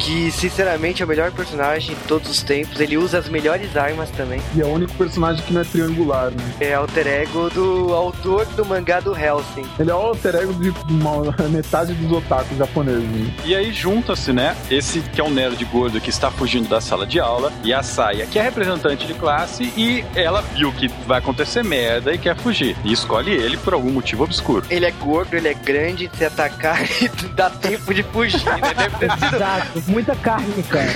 que 0.00 0.30
sinceramente 0.30 1.02
é 1.02 1.04
o 1.04 1.08
melhor 1.08 1.30
personagem 1.32 1.94
de 1.94 2.02
todos 2.04 2.30
os 2.30 2.42
tempos. 2.42 2.80
Ele 2.80 2.96
usa 2.96 3.18
as 3.18 3.28
melhores 3.28 3.76
armas 3.76 4.08
também. 4.10 4.40
E 4.54 4.60
é 4.60 4.64
o 4.64 4.68
único 4.68 4.92
personagem 4.94 5.44
que 5.44 5.52
não 5.52 5.60
é 5.60 5.64
triangular, 5.64 6.30
né? 6.30 6.36
É 6.60 6.74
alter 6.74 7.06
ego 7.06 7.50
do 7.50 7.92
autor 7.92 8.46
do 8.46 8.64
mangá 8.64 9.00
do 9.00 9.16
Helsing. 9.16 9.66
Ele 9.78 9.90
é 9.90 9.94
o 9.94 9.98
alter 9.98 10.36
ego 10.36 10.54
de 10.54 10.72
uma, 10.88 11.34
metade 11.50 11.92
dos 11.94 12.10
otakus 12.12 12.56
japoneses. 12.56 13.02
Né? 13.02 13.34
E 13.44 13.54
aí 13.54 13.72
junta-se, 13.72 14.32
né, 14.32 14.56
esse 14.70 15.00
que 15.00 15.20
é 15.20 15.24
um 15.24 15.30
nerd 15.30 15.62
gordo 15.66 16.00
que 16.00 16.10
está 16.10 16.30
fugindo 16.30 16.68
da 16.68 16.80
sala 16.80 17.06
de 17.06 17.20
aula 17.20 17.52
e 17.64 17.72
a 17.72 17.82
Saia, 17.82 18.26
que 18.26 18.38
é 18.38 18.42
representante 18.42 19.06
de 19.06 19.14
classe 19.14 19.72
e 19.76 20.04
ela 20.14 20.40
viu 20.40 20.72
que 20.72 20.88
vai 21.06 21.18
acontecer 21.18 21.62
merda 21.64 22.12
e 22.12 22.18
quer 22.18 22.36
fugir. 22.36 22.76
E 22.84 22.92
escolhe 22.92 23.32
ele 23.32 23.56
por 23.56 23.74
algum 23.74 23.87
algum 23.88 23.92
motivo 23.92 24.24
obscuro. 24.24 24.64
Ele 24.70 24.84
é 24.84 24.90
gordo, 24.90 25.34
ele 25.34 25.48
é 25.48 25.54
grande, 25.54 26.10
se 26.12 26.24
atacar 26.24 26.78
e 27.02 27.08
dá 27.34 27.50
tempo 27.50 27.92
de 27.92 28.02
fugir, 28.02 28.44
né? 28.44 28.74
Deve 28.76 28.96
ter 28.98 29.10
sido 29.12 29.36
Exato, 29.38 29.82
muita 29.88 30.14
carne, 30.16 30.62
cara. 30.64 30.88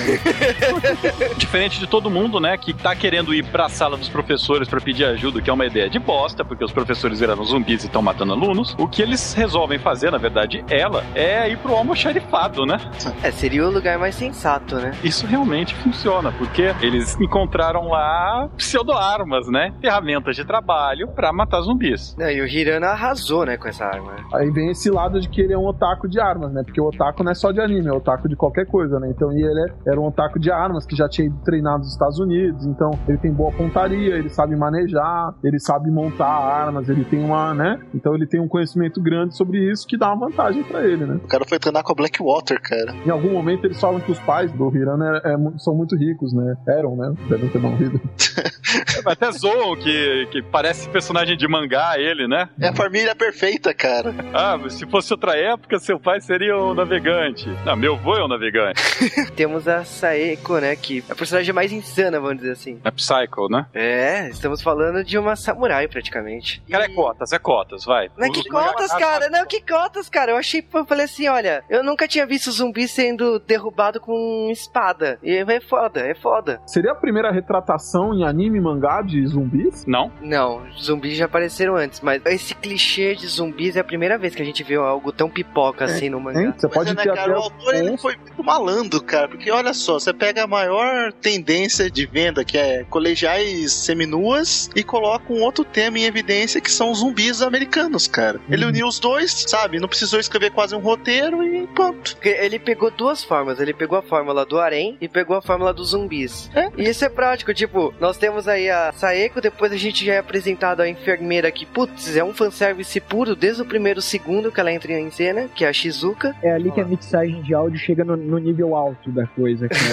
Diferente 1.36 1.78
de 1.78 1.86
todo 1.86 2.10
mundo, 2.10 2.38
né, 2.38 2.56
que 2.56 2.72
tá 2.72 2.94
querendo 2.94 3.34
ir 3.34 3.44
pra 3.44 3.68
sala 3.68 3.96
dos 3.96 4.08
professores 4.08 4.68
pra 4.68 4.80
pedir 4.80 5.04
ajuda, 5.04 5.40
que 5.40 5.48
é 5.48 5.52
uma 5.52 5.66
ideia 5.66 5.88
de 5.88 5.98
bosta, 5.98 6.44
porque 6.44 6.64
os 6.64 6.72
professores 6.72 7.20
viraram 7.20 7.44
zumbis 7.44 7.82
e 7.82 7.86
estão 7.86 8.02
matando 8.02 8.32
alunos. 8.32 8.74
O 8.78 8.86
que 8.86 9.00
eles 9.02 9.32
resolvem 9.32 9.78
fazer, 9.78 10.10
na 10.10 10.18
verdade, 10.18 10.64
ela, 10.68 11.04
é 11.14 11.48
ir 11.48 11.58
pro 11.58 11.74
almoxarifado, 11.74 12.66
né? 12.66 12.78
É, 13.22 13.30
seria 13.30 13.66
o 13.66 13.70
lugar 13.70 13.98
mais 13.98 14.14
sensato, 14.14 14.76
né? 14.76 14.92
Isso 15.02 15.26
realmente 15.26 15.74
funciona, 15.76 16.32
porque 16.32 16.74
eles 16.80 17.16
encontraram 17.20 17.88
lá 17.88 18.48
pseudo-armas, 18.56 19.48
né? 19.48 19.72
Ferramentas 19.80 20.36
de 20.36 20.44
trabalho 20.44 21.08
pra 21.08 21.32
matar 21.32 21.60
zumbis. 21.60 22.14
Não, 22.18 22.30
e 22.30 22.40
o 22.40 22.46
Hirana 22.72 22.88
arrasou, 22.88 23.44
né, 23.46 23.56
com 23.56 23.68
essa 23.68 23.84
arma. 23.84 24.12
Aí 24.34 24.50
vem 24.50 24.70
esse 24.70 24.90
lado 24.90 25.20
de 25.20 25.28
que 25.28 25.40
ele 25.40 25.52
é 25.52 25.58
um 25.58 25.66
otaku 25.66 26.08
de 26.08 26.20
armas, 26.20 26.52
né? 26.52 26.62
Porque 26.64 26.80
o 26.80 26.86
otaku 26.86 27.22
não 27.22 27.32
é 27.32 27.34
só 27.34 27.52
de 27.52 27.60
anime, 27.60 27.88
é 27.88 27.92
otaku 27.92 28.28
de 28.28 28.36
qualquer 28.36 28.66
coisa, 28.66 28.98
né? 28.98 29.08
Então 29.10 29.32
e 29.32 29.42
ele 29.42 29.60
é- 29.60 29.90
era 29.90 30.00
um 30.00 30.06
otaku 30.06 30.38
de 30.38 30.50
armas 30.50 30.86
que 30.86 30.96
já 30.96 31.08
tinha 31.08 31.26
ido 31.26 31.36
treinar 31.44 31.78
nos 31.78 31.92
Estados 31.92 32.18
Unidos, 32.18 32.64
então 32.66 32.90
ele 33.08 33.18
tem 33.18 33.32
boa 33.32 33.52
pontaria, 33.52 34.14
ele 34.16 34.28
sabe 34.28 34.56
manejar, 34.56 35.34
ele 35.44 35.58
sabe 35.58 35.90
montar 35.90 36.26
armas, 36.26 36.88
ele 36.88 37.04
tem 37.04 37.22
uma, 37.24 37.54
né? 37.54 37.78
Então 37.94 38.14
ele 38.14 38.26
tem 38.26 38.40
um 38.40 38.48
conhecimento 38.48 39.00
grande 39.00 39.36
sobre 39.36 39.58
isso 39.70 39.86
que 39.86 39.96
dá 39.98 40.12
uma 40.12 40.28
vantagem 40.28 40.62
pra 40.64 40.82
ele, 40.86 41.04
né? 41.04 41.14
O 41.22 41.28
cara 41.28 41.44
foi 41.46 41.58
treinar 41.58 41.82
com 41.82 41.92
a 41.92 41.94
Blackwater, 41.94 42.60
cara. 42.62 42.94
Em 43.06 43.10
algum 43.10 43.32
momento 43.32 43.64
eles 43.66 43.80
falam 43.80 44.00
que 44.00 44.10
os 44.10 44.18
pais 44.20 44.50
do 44.52 44.74
Hirana 44.76 45.20
é- 45.24 45.32
é 45.34 45.36
são 45.58 45.74
muito 45.74 45.96
ricos, 45.96 46.32
né? 46.32 46.54
Eram, 46.68 46.96
né? 46.96 47.12
Devem 47.28 47.48
ter 47.48 47.58
morrido. 47.58 48.00
Até 49.04 49.30
zoam 49.32 49.76
que, 49.76 50.26
que 50.30 50.42
parece 50.42 50.88
personagem 50.88 51.36
de 51.36 51.46
mangá 51.48 51.98
ele, 51.98 52.26
né? 52.28 52.48
É 52.62 52.68
a 52.68 52.72
família 52.72 53.12
perfeita, 53.14 53.74
cara. 53.74 54.14
Ah, 54.32 54.56
mas 54.56 54.74
se 54.74 54.86
fosse 54.86 55.12
outra 55.12 55.36
época, 55.36 55.78
seu 55.80 55.98
pai 55.98 56.20
seria 56.20 56.56
um 56.56 56.72
navegante. 56.74 57.48
Não, 57.66 57.74
meu 57.74 57.94
avô 57.94 58.16
é 58.16 58.24
um 58.24 58.28
navegante. 58.28 58.80
Temos 59.34 59.66
a 59.66 59.84
Saeko, 59.84 60.58
né, 60.58 60.76
que 60.76 61.02
é 61.08 61.12
a 61.12 61.16
personagem 61.16 61.52
mais 61.52 61.72
insana, 61.72 62.20
vamos 62.20 62.36
dizer 62.36 62.52
assim. 62.52 62.80
É 62.84 62.90
Psycho, 62.92 63.48
né? 63.50 63.66
É, 63.74 64.28
estamos 64.28 64.62
falando 64.62 65.02
de 65.02 65.18
uma 65.18 65.34
samurai, 65.34 65.88
praticamente. 65.88 66.62
Cara, 66.70 66.84
é 66.86 66.88
E- 66.88 66.94
cotas, 66.94 67.32
é 67.32 67.38
cotas, 67.40 67.84
vai. 67.84 68.08
Não, 68.16 68.30
que 68.30 68.48
cotas, 68.48 68.92
cara? 68.92 69.28
Não, 69.28 69.44
que 69.44 69.60
cotas, 69.60 70.08
cara? 70.08 70.30
Eu 70.30 70.36
achei, 70.36 70.64
eu 70.72 70.86
falei 70.86 71.06
assim, 71.06 71.26
olha, 71.28 71.64
eu 71.68 71.82
nunca 71.82 72.06
tinha 72.06 72.24
visto 72.24 72.52
zumbi 72.52 72.86
sendo 72.86 73.40
derrubado 73.40 73.98
com 74.00 74.48
espada. 74.52 75.18
E 75.20 75.34
é 75.36 75.60
foda, 75.60 76.00
é 76.00 76.14
foda. 76.14 76.60
Seria 76.66 76.92
a 76.92 76.94
primeira 76.94 77.32
retratação 77.32 78.14
em 78.14 78.24
anime 78.24 78.58
e 78.58 78.60
mangá 78.60 79.02
de 79.02 79.26
zumbis? 79.26 79.84
Não? 79.84 80.12
Não, 80.20 80.62
zumbis 80.80 81.16
já 81.16 81.24
apareceram 81.24 81.74
antes, 81.76 82.00
mas 82.00 82.22
esse 82.26 82.51
clichê 82.54 83.14
de 83.14 83.26
zumbis 83.26 83.76
é 83.76 83.80
a 83.80 83.84
primeira 83.84 84.16
vez 84.18 84.34
que 84.34 84.42
a 84.42 84.44
gente 84.44 84.62
vê 84.62 84.74
algo 84.76 85.12
tão 85.12 85.28
pipoca 85.28 85.84
assim 85.84 86.08
no 86.08 86.20
mangá. 86.20 86.42
Hein? 86.42 86.54
Você 86.56 86.68
pode 86.68 86.90
é, 86.90 86.94
né, 86.94 87.02
ter 87.02 87.14
cara, 87.14 87.32
o 87.38 87.42
autor 87.42 87.74
ele 87.74 87.96
foi 87.98 88.16
muito 88.16 88.42
malandro, 88.44 89.02
cara. 89.02 89.28
Porque 89.28 89.50
olha 89.50 89.72
só, 89.74 89.94
você 89.98 90.12
pega 90.12 90.44
a 90.44 90.46
maior 90.46 91.12
tendência 91.12 91.90
de 91.90 92.06
venda, 92.06 92.44
que 92.44 92.56
é 92.58 92.84
colegiais 92.90 93.72
seminuas, 93.72 94.68
e 94.74 94.82
coloca 94.82 95.32
um 95.32 95.40
outro 95.42 95.64
tema 95.64 95.98
em 95.98 96.04
evidência 96.04 96.60
que 96.60 96.70
são 96.70 96.90
os 96.90 96.98
zumbis 96.98 97.42
americanos, 97.42 98.06
cara. 98.06 98.40
Ele 98.50 98.62
Uhum. 98.64 98.70
uniu 98.70 98.86
os 98.86 98.98
dois, 98.98 99.44
sabe? 99.48 99.78
Não 99.80 99.88
precisou 99.88 100.18
escrever 100.20 100.50
quase 100.50 100.74
um 100.74 100.78
roteiro 100.80 101.42
e 101.44 101.66
pronto. 101.68 102.16
Ele 102.22 102.58
pegou 102.58 102.90
duas 102.90 103.22
formas. 103.24 103.60
Ele 103.60 103.72
pegou 103.74 103.98
a 103.98 104.02
fórmula 104.02 104.44
do 104.46 104.58
harém 104.58 104.96
e 105.00 105.08
pegou 105.08 105.36
a 105.36 105.42
fórmula 105.42 105.72
dos 105.72 105.90
zumbis. 105.90 106.50
É. 106.54 106.68
E 106.76 106.88
isso 106.88 107.04
é 107.04 107.08
prático. 107.08 107.52
Tipo, 107.52 107.92
nós 108.00 108.16
temos 108.16 108.48
aí 108.48 108.68
a 108.70 108.92
Saeko, 108.92 109.40
depois 109.40 109.72
a 109.72 109.76
gente 109.76 110.04
já 110.04 110.14
é 110.14 110.18
apresentado 110.18 110.80
a 110.80 110.88
enfermeira 110.88 111.50
que, 111.50 111.66
putz, 111.66 112.16
é 112.16 112.22
um 112.24 112.32
fanservice 112.42 113.00
puro 113.00 113.36
desde 113.36 113.62
o 113.62 113.64
primeiro 113.64 114.00
segundo 114.00 114.50
que 114.50 114.58
ela 114.58 114.72
entra 114.72 114.92
em 114.92 115.10
cena, 115.10 115.48
que 115.54 115.64
é 115.64 115.68
a 115.68 115.72
Shizuka. 115.72 116.34
É 116.42 116.52
ali 116.52 116.70
que 116.70 116.80
a 116.80 116.84
mixagem 116.84 117.42
de 117.42 117.54
áudio 117.54 117.78
chega 117.78 118.04
no, 118.04 118.16
no 118.16 118.38
nível 118.38 118.74
alto 118.74 119.10
da 119.10 119.26
coisa, 119.26 119.68
cara. 119.68 119.84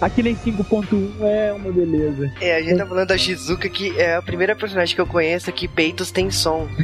Aquilo 0.00 0.28
em 0.28 0.36
5.1 0.36 1.12
é 1.22 1.52
uma 1.52 1.72
beleza. 1.72 2.30
É, 2.40 2.56
a 2.56 2.62
gente 2.62 2.78
tá 2.78 2.86
falando 2.86 3.08
da 3.08 3.18
Shizuka, 3.18 3.68
que 3.68 3.98
é 3.98 4.16
a 4.16 4.22
primeira 4.22 4.54
personagem 4.54 4.94
que 4.94 5.00
eu 5.00 5.06
conheço 5.06 5.50
que 5.52 5.66
peitos 5.66 6.10
tem 6.10 6.30
som. 6.30 6.68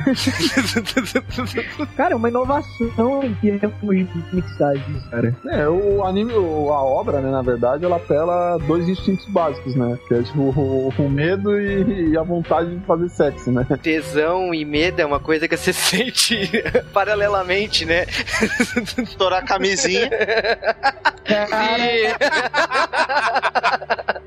Cara, 1.97 2.15
é 2.15 2.17
uma 2.17 2.29
inovação 2.29 3.25
em 3.25 3.35
termos 3.35 3.75
de 3.81 4.09
mixagem, 4.33 5.01
cara. 5.11 5.37
É, 5.47 5.69
o 5.69 6.05
anime, 6.05 6.33
a 6.33 6.83
obra, 6.83 7.21
né, 7.21 7.31
na 7.31 7.43
verdade, 7.43 7.85
ela 7.85 7.97
apela 7.97 8.55
a 8.55 8.59
dois 8.59 8.89
instintos 8.89 9.27
básicos, 9.27 9.75
né? 9.75 9.99
Que 10.09 10.15
é 10.15 10.23
tipo 10.23 10.41
o, 10.41 10.93
o 10.97 11.09
medo 11.09 11.61
e, 11.61 12.11
e 12.11 12.19
a 12.19 12.23
vontade 12.23 12.77
de 12.77 12.85
fazer 12.85 13.09
sexo, 13.09 13.53
né? 13.53 13.67
Tesão 14.01 14.55
e 14.55 14.65
medo 14.65 14.99
é 15.01 15.05
uma 15.05 15.21
coisa 15.21 15.47
que 15.47 15.55
você 15.55 15.73
sente 15.75 16.51
paralelamente, 16.91 17.85
né? 17.85 18.07
Estourar 18.97 19.41
a 19.41 19.45
camisinha. 19.45 20.09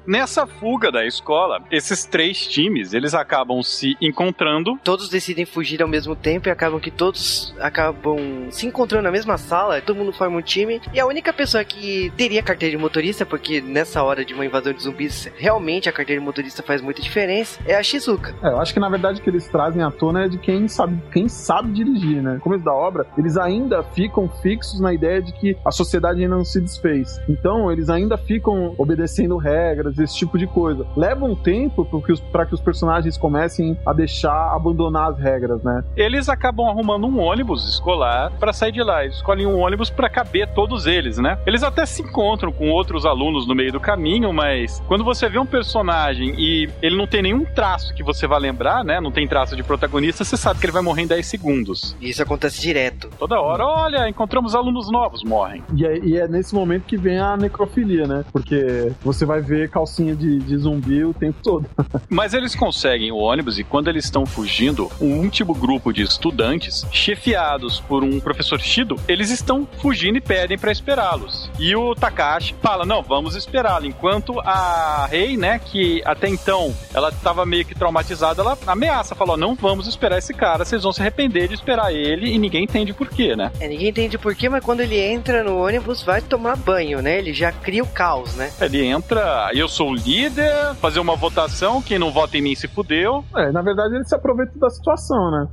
Nessa 0.06 0.46
fuga 0.46 0.92
da 0.92 1.06
escola, 1.06 1.64
esses 1.72 2.06
três 2.06 2.46
times, 2.46 2.94
eles 2.94 3.14
acabam 3.14 3.64
se 3.64 3.96
encontrando. 4.02 4.78
todos 4.84 5.10
decidem 5.10 5.46
fugir 5.46 5.82
ao 5.82 5.88
mesmo 5.88 6.16
tempo 6.16 6.50
e 6.50 6.52
acabam 6.52 6.80
que 6.80 6.92
todos 6.92 7.56
acabam 7.60 8.18
se 8.52 8.68
encontrando 8.68 9.04
na 9.04 9.12
mesma 9.12 9.38
sala, 9.38 9.82
todo 9.82 9.96
mundo 9.96 10.12
forma 10.12 10.38
um 10.38 10.42
time. 10.42 10.82
E 10.94 11.00
a 11.00 11.06
única 11.06 11.32
pessoa 11.32 11.64
que 11.64 12.12
teria 12.18 12.44
carteira 12.44 12.76
de 12.76 12.82
motorista, 12.82 13.26
porque 13.26 13.62
nessa 13.62 14.04
hora 14.04 14.26
de 14.26 14.34
uma 14.34 14.46
invasão 14.46 14.74
de 14.74 14.84
zumbis, 14.84 15.32
realmente 15.38 15.88
a 15.88 15.92
carteira 15.94 16.20
de 16.20 16.26
motorista 16.26 16.62
faz 16.62 16.82
muita 16.82 17.02
diferença, 17.02 17.60
é 17.66 17.76
a 17.76 17.82
Shizuka. 17.82 18.36
É, 18.44 18.48
eu 18.50 18.60
acho 18.60 18.74
que 18.74 18.80
na 18.82 18.90
verdade 18.90 19.22
o 19.22 19.24
que 19.24 19.30
eles 19.30 19.48
trazem 19.48 19.63
à 19.82 19.92
tona 19.92 20.26
é 20.26 20.28
de 20.28 20.38
quem 20.38 20.68
sabe, 20.68 20.98
quem 21.12 21.28
sabe 21.28 21.72
dirigir, 21.72 22.22
né? 22.22 22.34
No 22.36 22.40
começo 22.40 22.64
da 22.64 22.74
obra, 22.74 23.06
eles 23.18 23.38
ainda 23.38 23.84
ficam 23.84 24.28
fixos 24.42 24.80
na 24.80 24.94
ideia 24.94 25.22
de 25.22 25.32
que 25.34 25.58
a 25.66 25.72
sociedade 25.72 26.22
ainda 26.22 26.36
não 26.36 26.46
se 26.46 26.60
desfez. 26.60 27.20
Então, 27.30 27.72
eles 27.72 27.90
ainda 27.90 28.18
ficam 28.18 28.74
obedecendo 28.78 29.38
regras, 29.38 29.98
esse 30.00 30.16
tipo 30.18 30.38
de 30.38 30.48
coisa. 30.48 30.86
Leva 30.96 31.26
um 31.26 31.36
tempo 31.36 31.86
para 32.32 32.46
que, 32.46 32.54
os- 32.54 32.62
personagens 32.64 33.18
comecem 33.18 33.78
a 33.86 33.94
deixar 33.94 34.54
abandonar 34.56 35.12
as 35.12 35.20
regras, 35.20 35.62
né? 35.64 35.84
Eles 35.96 36.30
acabam 36.30 36.68
arrumando 36.68 37.06
um 37.08 37.20
ônibus 37.20 37.68
escolar 37.70 38.32
pra 38.40 38.54
sair 38.54 38.72
de 38.72 38.82
lá. 38.82 39.04
Eles 39.04 39.18
escolhem 39.18 39.46
um 39.46 39.60
ônibus 39.60 39.90
pra 39.90 40.10
caber 40.10 40.48
todos 40.54 40.86
eles, 40.88 41.18
né? 41.18 41.38
Eles 41.46 41.62
até 41.64 41.86
se 41.86 42.02
encontram 42.02 42.52
com 42.52 42.70
outros 42.70 43.06
alunos 43.06 43.46
no 43.48 43.54
meio 43.54 43.72
do 43.72 43.80
caminho, 43.80 44.32
mas 44.34 44.82
quando 44.88 45.04
você 45.04 45.28
vê 45.30 45.38
um 45.40 45.46
personagem 45.46 46.34
e 46.38 46.70
ele 46.82 46.96
não 46.96 47.06
tem 47.08 47.22
nenhum 47.22 47.44
traço 47.46 47.94
que 47.94 48.04
você 48.04 48.26
vai 48.28 48.40
lembrar, 48.40 48.84
né? 48.84 49.00
Não 49.02 49.12
tem 49.12 49.28
traço 49.28 49.53
de 49.56 49.64
protagonista, 49.64 50.24
você 50.24 50.38
sabe 50.38 50.60
que 50.60 50.66
ele 50.66 50.74
vai 50.74 50.82
morrer 50.82 51.04
em 51.04 51.08
10 51.08 51.26
segundos. 51.26 51.96
E 52.00 52.10
isso 52.10 52.22
acontece 52.22 52.62
direto. 52.62 53.10
Toda 53.18 53.40
hora, 53.40 53.66
olha, 53.66 54.10
encontramos 54.10 54.56
alunos 54.56 54.92
novos, 54.92 55.24
morrem. 55.24 55.64
E 55.76 55.86
é, 55.86 55.98
e 56.00 56.18
é 56.18 56.28
nesse 56.28 56.54
momento 56.54 56.84
que 56.84 56.98
vem 56.98 57.20
a 57.20 57.38
necrofilia, 57.38 58.08
né? 58.08 58.26
Porque 58.32 58.92
você 59.02 59.26
vai 59.26 59.42
ver 59.42 59.70
calcinha 59.70 60.16
de, 60.16 60.40
de 60.40 60.58
zumbi 60.58 61.04
o 61.04 61.14
tempo 61.14 61.40
todo. 61.44 61.66
Mas 62.10 62.34
eles 62.34 62.56
conseguem 62.56 63.12
o 63.12 63.18
ônibus 63.18 63.60
e 63.60 63.64
quando 63.64 63.88
eles 63.88 64.06
estão 64.06 64.26
fugindo, 64.26 64.90
um 65.00 65.20
último 65.20 65.54
grupo 65.54 65.92
de 65.92 66.02
estudantes, 66.02 66.86
chefiados 66.92 67.80
por 67.80 68.04
um 68.04 68.20
professor 68.20 68.60
Shido, 68.60 68.96
eles 69.08 69.30
estão 69.30 69.68
fugindo 69.82 70.18
e 70.18 70.22
pedem 70.22 70.58
pra 70.58 70.72
esperá-los. 70.72 71.50
E 71.60 71.76
o 71.76 71.96
Takashi 71.96 72.56
fala: 72.62 72.86
"Não, 72.86 73.02
vamos 73.02 73.36
esperá-lo". 73.36 73.86
Enquanto 73.86 74.40
a 74.40 75.08
Rei, 75.10 75.38
né, 75.38 75.60
que 75.60 76.02
até 76.06 76.28
então 76.28 76.74
ela 76.94 77.10
estava 77.10 77.46
meio 77.46 77.66
que 77.66 77.76
traumatizada, 77.76 78.42
ela 78.42 78.58
ameaça, 78.68 79.16
falou: 79.16 79.38
"Não 79.44 79.56
vamos 79.56 79.88
esperar 79.88 80.18
esse 80.18 80.34
cara, 80.34 80.64
vocês 80.64 80.84
vão 80.84 80.94
se 80.94 81.02
arrepender 81.02 81.50
de 81.50 81.56
esperar 81.56 81.94
ele" 81.94 82.34
e 82.34 82.38
ninguém 82.38 82.64
entende 82.64 82.94
por 82.94 83.10
quê, 83.10 83.36
né? 83.36 83.52
É, 83.60 83.68
ninguém 83.68 83.90
entende 83.90 84.18
porquê, 84.18 84.48
mas 84.48 84.64
quando 84.64 84.80
ele 84.80 84.98
entra 84.98 85.44
no 85.44 85.58
ônibus, 85.58 86.02
vai 86.02 86.22
tomar 86.22 86.56
banho, 86.56 87.02
né? 87.02 87.18
Ele 87.18 87.34
já 87.34 87.52
cria 87.52 87.84
o 87.84 87.88
caos, 87.88 88.36
né? 88.36 88.50
Ele 88.62 88.86
entra, 88.86 89.52
eu 89.54 89.68
sou 89.68 89.92
o 89.92 89.94
líder, 89.94 90.74
fazer 90.76 91.00
uma 91.00 91.16
votação, 91.16 91.82
quem 91.82 92.00
não 92.00 92.12
vota 92.12 92.38
em 92.38 92.42
mim 92.42 92.56
se 92.56 92.68
fudeu. 92.68 93.24
É, 93.36 93.52
na 93.52 93.62
verdade, 93.62 93.96
ele 93.96 94.06
se 94.06 94.16
aproveita 94.16 94.58
da 94.58 94.70
situação, 94.70 95.32
né? 95.32 95.48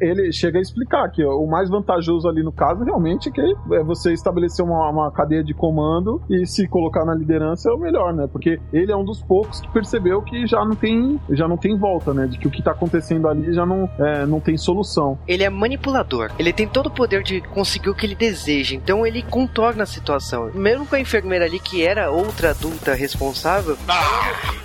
Ele 0.00 0.32
chega 0.32 0.58
a 0.58 0.62
explicar 0.62 1.08
que 1.10 1.24
ó, 1.24 1.36
o 1.36 1.48
mais 1.48 1.70
vantajoso 1.70 2.28
ali 2.28 2.42
no 2.42 2.52
caso 2.52 2.82
realmente 2.82 3.28
é 3.28 3.32
que 3.32 3.40
é 3.40 3.82
você 3.84 4.12
estabelecer 4.12 4.64
uma, 4.64 4.90
uma 4.90 5.10
cadeia 5.12 5.44
de 5.44 5.54
comando 5.54 6.20
e 6.28 6.46
se 6.46 6.66
colocar 6.66 7.04
na 7.04 7.14
liderança 7.14 7.70
é 7.70 7.72
o 7.72 7.78
melhor, 7.78 8.12
né? 8.12 8.26
Porque 8.30 8.58
ele 8.72 8.90
é 8.90 8.96
um 8.96 9.04
dos 9.04 9.22
poucos 9.22 9.60
que 9.60 9.68
percebeu 9.72 10.22
que 10.22 10.46
já 10.46 10.64
não 10.64 10.74
tem, 10.74 11.20
já 11.30 11.46
não 11.46 11.56
tem 11.56 11.76
volta, 11.76 12.12
né? 12.12 12.26
De 12.26 12.38
que 12.38 12.48
o 12.48 12.50
que 12.50 12.62
tá 12.62 12.72
acontecendo 12.72 13.25
ali 13.28 13.52
já 13.52 13.64
não, 13.66 13.88
é, 13.98 14.26
não 14.26 14.40
tem 14.40 14.56
solução. 14.56 15.18
Ele 15.26 15.42
é 15.44 15.50
manipulador. 15.50 16.30
Ele 16.38 16.52
tem 16.52 16.66
todo 16.66 16.86
o 16.86 16.90
poder 16.90 17.22
de 17.22 17.40
conseguir 17.40 17.90
o 17.90 17.94
que 17.94 18.06
ele 18.06 18.14
deseja. 18.14 18.74
Então 18.74 19.06
ele 19.06 19.22
contorna 19.22 19.82
a 19.82 19.86
situação. 19.86 20.50
mesmo 20.54 20.86
com 20.86 20.94
a 20.96 21.00
enfermeira 21.00 21.44
ali, 21.44 21.58
que 21.60 21.84
era 21.86 22.10
outra 22.10 22.50
adulta 22.50 22.94
responsável, 22.94 23.76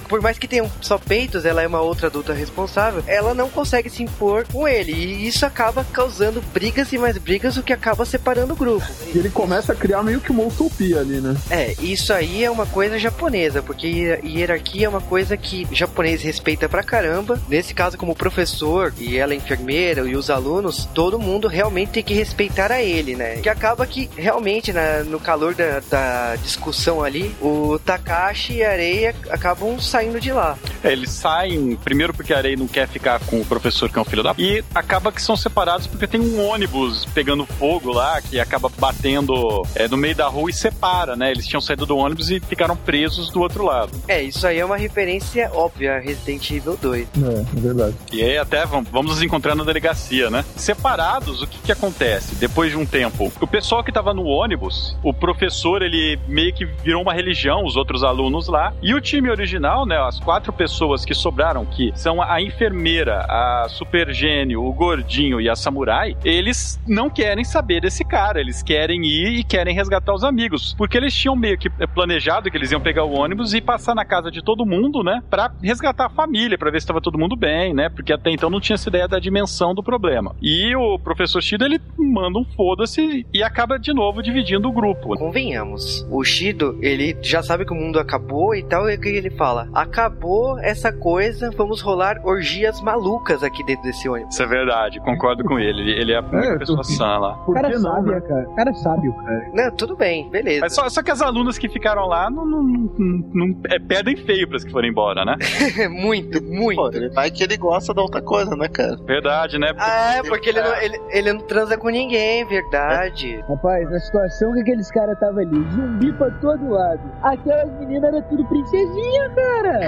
por 0.07 0.21
mais 0.21 0.37
que 0.37 0.47
tenham 0.47 0.69
só 0.81 0.97
peitos, 0.97 1.45
ela 1.45 1.61
é 1.61 1.67
uma 1.67 1.79
outra 1.81 2.07
adulta 2.07 2.33
responsável, 2.33 3.03
ela 3.07 3.33
não 3.33 3.49
consegue 3.49 3.89
se 3.89 4.03
impor 4.03 4.45
com 4.51 4.67
ele. 4.67 4.91
E 4.91 5.27
isso 5.27 5.45
acaba 5.45 5.83
causando 5.85 6.41
brigas 6.53 6.91
e 6.91 6.97
mais 6.97 7.17
brigas, 7.17 7.55
o 7.57 7.63
que 7.63 7.71
acaba 7.73 8.03
separando 8.05 8.53
o 8.53 8.55
grupo. 8.55 8.85
E 9.13 9.17
ele 9.17 9.29
começa 9.29 9.71
a 9.71 9.75
criar 9.75 10.03
meio 10.03 10.19
que 10.19 10.31
uma 10.31 10.43
utopia 10.43 10.99
ali, 10.99 11.21
né? 11.21 11.35
É, 11.49 11.73
isso 11.79 12.11
aí 12.13 12.43
é 12.43 12.51
uma 12.51 12.65
coisa 12.65 12.99
japonesa, 12.99 13.61
porque 13.61 13.87
hier- 13.87 14.19
hierarquia 14.25 14.85
é 14.85 14.89
uma 14.89 15.01
coisa 15.01 15.37
que 15.37 15.65
o 15.71 15.75
japonês 15.75 16.21
respeita 16.21 16.67
pra 16.67 16.83
caramba. 16.83 17.39
Nesse 17.47 17.73
caso, 17.73 17.97
como 17.97 18.13
professor 18.15 18.50
e 18.97 19.17
ela 19.17 19.33
é 19.33 19.35
enfermeira 19.37 20.01
e 20.07 20.15
os 20.15 20.29
alunos, 20.29 20.85
todo 20.93 21.19
mundo 21.19 21.47
realmente 21.47 21.89
tem 21.91 22.03
que 22.03 22.13
respeitar 22.13 22.71
a 22.71 22.81
ele, 22.81 23.15
né? 23.15 23.37
Que 23.37 23.49
acaba 23.49 23.85
que 23.85 24.09
realmente 24.15 24.71
na- 24.73 25.03
no 25.03 25.19
calor 25.19 25.53
da, 25.55 25.79
da 25.89 26.35
discussão 26.37 27.03
ali, 27.03 27.35
o 27.41 27.79
Takashi 27.79 28.53
e 28.55 28.63
a 28.63 28.71
Areia 28.71 29.15
acabam 29.29 29.79
saindo 29.79 30.19
de 30.19 30.31
lá. 30.31 30.57
É, 30.83 30.91
eles 30.91 31.11
saem, 31.11 31.75
primeiro 31.83 32.13
porque 32.13 32.33
a 32.33 32.37
Arei 32.37 32.55
não 32.55 32.67
quer 32.67 32.87
ficar 32.87 33.19
com 33.21 33.39
o 33.41 33.45
professor 33.45 33.89
que 33.89 33.97
é 33.97 34.01
um 34.01 34.05
filho 34.05 34.23
da... 34.23 34.33
E 34.37 34.63
acaba 34.73 35.11
que 35.11 35.21
são 35.21 35.35
separados 35.35 35.87
porque 35.87 36.07
tem 36.07 36.19
um 36.19 36.43
ônibus 36.45 37.05
pegando 37.13 37.45
fogo 37.45 37.91
lá, 37.91 38.21
que 38.21 38.39
acaba 38.39 38.69
batendo 38.77 39.63
é, 39.75 39.87
no 39.87 39.97
meio 39.97 40.15
da 40.15 40.27
rua 40.27 40.49
e 40.49 40.53
separa, 40.53 41.15
né? 41.15 41.31
Eles 41.31 41.45
tinham 41.47 41.61
saído 41.61 41.85
do 41.85 41.97
ônibus 41.97 42.29
e 42.29 42.39
ficaram 42.39 42.75
presos 42.75 43.29
do 43.31 43.41
outro 43.41 43.65
lado. 43.65 43.91
É, 44.07 44.21
isso 44.21 44.45
aí 44.47 44.59
é 44.59 44.65
uma 44.65 44.77
referência 44.77 45.49
óbvia 45.53 45.95
a 45.95 45.99
Resident 45.99 46.49
Evil 46.51 46.77
2. 46.81 47.07
É, 47.23 47.57
é 47.57 47.59
verdade. 47.61 47.95
E 48.11 48.23
aí 48.23 48.37
até 48.41 48.65
vamos, 48.65 48.91
nos 48.91 49.21
encontrar 49.21 49.55
na 49.55 49.63
delegacia, 49.63 50.29
né? 50.29 50.43
Separados, 50.55 51.41
o 51.41 51.47
que 51.47 51.59
que 51.59 51.71
acontece? 51.71 52.35
Depois 52.35 52.71
de 52.71 52.77
um 52.77 52.85
tempo, 52.85 53.31
o 53.39 53.47
pessoal 53.47 53.83
que 53.83 53.91
tava 53.91 54.13
no 54.13 54.23
ônibus, 54.23 54.97
o 55.03 55.13
professor, 55.13 55.81
ele 55.81 56.19
meio 56.27 56.53
que 56.53 56.65
virou 56.65 57.01
uma 57.01 57.13
religião, 57.13 57.63
os 57.63 57.75
outros 57.75 58.03
alunos 58.03 58.47
lá, 58.47 58.73
e 58.81 58.93
o 58.93 59.01
time 59.01 59.29
original, 59.29 59.85
né, 59.85 59.97
as 59.97 60.19
quatro 60.19 60.51
pessoas 60.51 61.05
que 61.05 61.13
sobraram, 61.13 61.65
que 61.65 61.91
são 61.95 62.21
a 62.21 62.41
enfermeira, 62.41 63.25
a 63.29 63.67
super 63.69 64.13
gênio, 64.13 64.63
o 64.63 64.73
gordinho 64.73 65.39
e 65.39 65.49
a 65.49 65.55
samurai, 65.55 66.15
eles 66.23 66.79
não 66.87 67.09
querem 67.09 67.43
saber 67.43 67.81
desse 67.81 68.03
cara, 68.03 68.39
eles 68.39 68.63
querem 68.63 69.05
ir 69.05 69.39
e 69.39 69.43
querem 69.43 69.75
resgatar 69.75 70.13
os 70.13 70.23
amigos, 70.23 70.73
porque 70.77 70.97
eles 70.97 71.13
tinham 71.13 71.35
meio 71.35 71.57
que 71.57 71.69
planejado 71.93 72.49
que 72.49 72.57
eles 72.57 72.71
iam 72.71 72.81
pegar 72.81 73.03
o 73.03 73.13
ônibus 73.13 73.53
e 73.53 73.61
passar 73.61 73.93
na 73.93 74.05
casa 74.05 74.31
de 74.31 74.43
todo 74.43 74.65
mundo, 74.65 75.03
né, 75.03 75.21
pra 75.29 75.51
resgatar 75.61 76.07
a 76.07 76.09
família, 76.09 76.57
pra 76.57 76.71
ver 76.71 76.79
se 76.79 76.85
estava 76.85 77.01
todo 77.01 77.17
mundo 77.17 77.35
bem, 77.35 77.73
né, 77.73 77.89
porque 77.89 78.11
até 78.11 78.30
então 78.33 78.49
não 78.49 78.59
tinha 78.59 78.75
essa 78.75 78.89
ideia 78.89 79.07
da 79.07 79.19
dimensão 79.19 79.73
do 79.73 79.83
problema. 79.83 80.35
E 80.41 80.75
o 80.75 80.97
professor 80.99 81.41
Shido, 81.41 81.65
ele 81.65 81.79
manda 81.97 82.39
um 82.39 82.45
foda-se 82.45 83.25
e 83.33 83.43
acaba 83.43 83.77
de 83.77 83.93
novo 83.93 84.21
dividindo 84.21 84.67
o 84.67 84.71
grupo. 84.71 85.15
Convenhamos, 85.17 86.05
o 86.09 86.23
Shido, 86.23 86.77
ele 86.81 87.17
já 87.21 87.41
sabe 87.43 87.65
que 87.65 87.73
o 87.73 87.75
mundo 87.75 87.99
acabou 87.99 88.55
e 88.55 88.63
tal, 88.63 88.89
e 88.89 88.95
o 88.95 88.99
que 89.01 89.09
ele 89.09 89.29
fala? 89.29 89.67
Acabou 89.73 90.57
essa 90.59 90.91
coisa, 90.91 91.51
vamos 91.51 91.81
rolar 91.81 92.21
orgias 92.23 92.81
malucas 92.81 93.43
aqui 93.43 93.63
dentro 93.65 93.83
desse 93.83 94.07
ônibus. 94.07 94.33
Isso 94.33 94.43
é 94.43 94.47
verdade, 94.47 94.99
concordo 95.01 95.43
com 95.43 95.59
ele. 95.59 95.91
Ele, 95.91 96.11
é 96.13 96.17
a 96.17 96.21
única 96.21 96.37
É, 96.53 96.57
pessoa 96.57 96.83
sã 96.83 97.17
lá. 97.17 97.33
Por 97.45 97.53
cara 97.55 97.69
que 97.69 97.75
não, 97.75 97.81
sábio, 97.81 98.11
né? 98.13 98.21
cara. 98.21 98.45
Cara 98.55 98.73
sábio, 98.73 99.13
cara. 99.13 99.51
Não, 99.53 99.71
tudo 99.75 99.95
bem, 99.95 100.29
beleza. 100.29 100.61
Mas 100.61 100.73
só, 100.75 100.87
só 100.89 101.01
que 101.03 101.11
as 101.11 101.21
alunas 101.21 101.57
que 101.57 101.67
ficaram 101.69 102.05
lá 102.07 102.29
não, 102.29 102.45
não, 102.45 102.63
não, 102.63 103.25
não- 103.33 103.55
é, 103.69 103.79
pedem 103.79 104.15
feio 104.15 104.47
para 104.47 104.57
as 104.57 104.63
que 104.63 104.71
forem 104.71 104.89
embora, 104.91 105.25
né? 105.25 105.35
muito, 105.89 106.41
muito. 106.43 106.75
Pô, 106.81 106.89
ele 106.93 107.09
vai 107.09 107.29
que 107.31 107.43
ele 107.43 107.57
gosta 107.57 107.93
da 107.93 108.01
outra 108.01 108.20
coisa, 108.21 108.55
né, 108.55 108.67
cara? 108.67 108.95
Verdade, 109.05 109.57
né? 109.57 109.73
Ah, 109.77 110.15
é, 110.17 110.23
porque 110.23 110.49
ele 110.49 110.61
não, 110.61 110.75
ele, 110.75 111.01
ele 111.09 111.33
não 111.33 111.41
transa 111.41 111.77
com 111.77 111.89
ninguém, 111.89 112.45
verdade. 112.45 113.43
Rapaz, 113.47 113.89
na 113.89 113.99
situação 113.99 114.53
que 114.53 114.61
aqueles 114.61 114.91
caras 114.91 115.13
estavam 115.13 115.39
ali, 115.39 115.69
zumbi 115.71 116.13
pra 116.13 116.29
todo 116.39 116.69
lado. 116.69 117.01
Aquelas 117.21 117.71
meninas 117.79 118.03
eram 118.03 118.21
tudo 118.23 118.45
princesinha, 118.45 119.29
cara. 119.29 119.79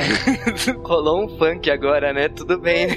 Rolou 0.84 1.26
um 1.26 1.38
funk 1.38 1.70
agora, 1.70 2.14
né? 2.14 2.30
Tudo 2.30 2.60
bem. 2.60 2.88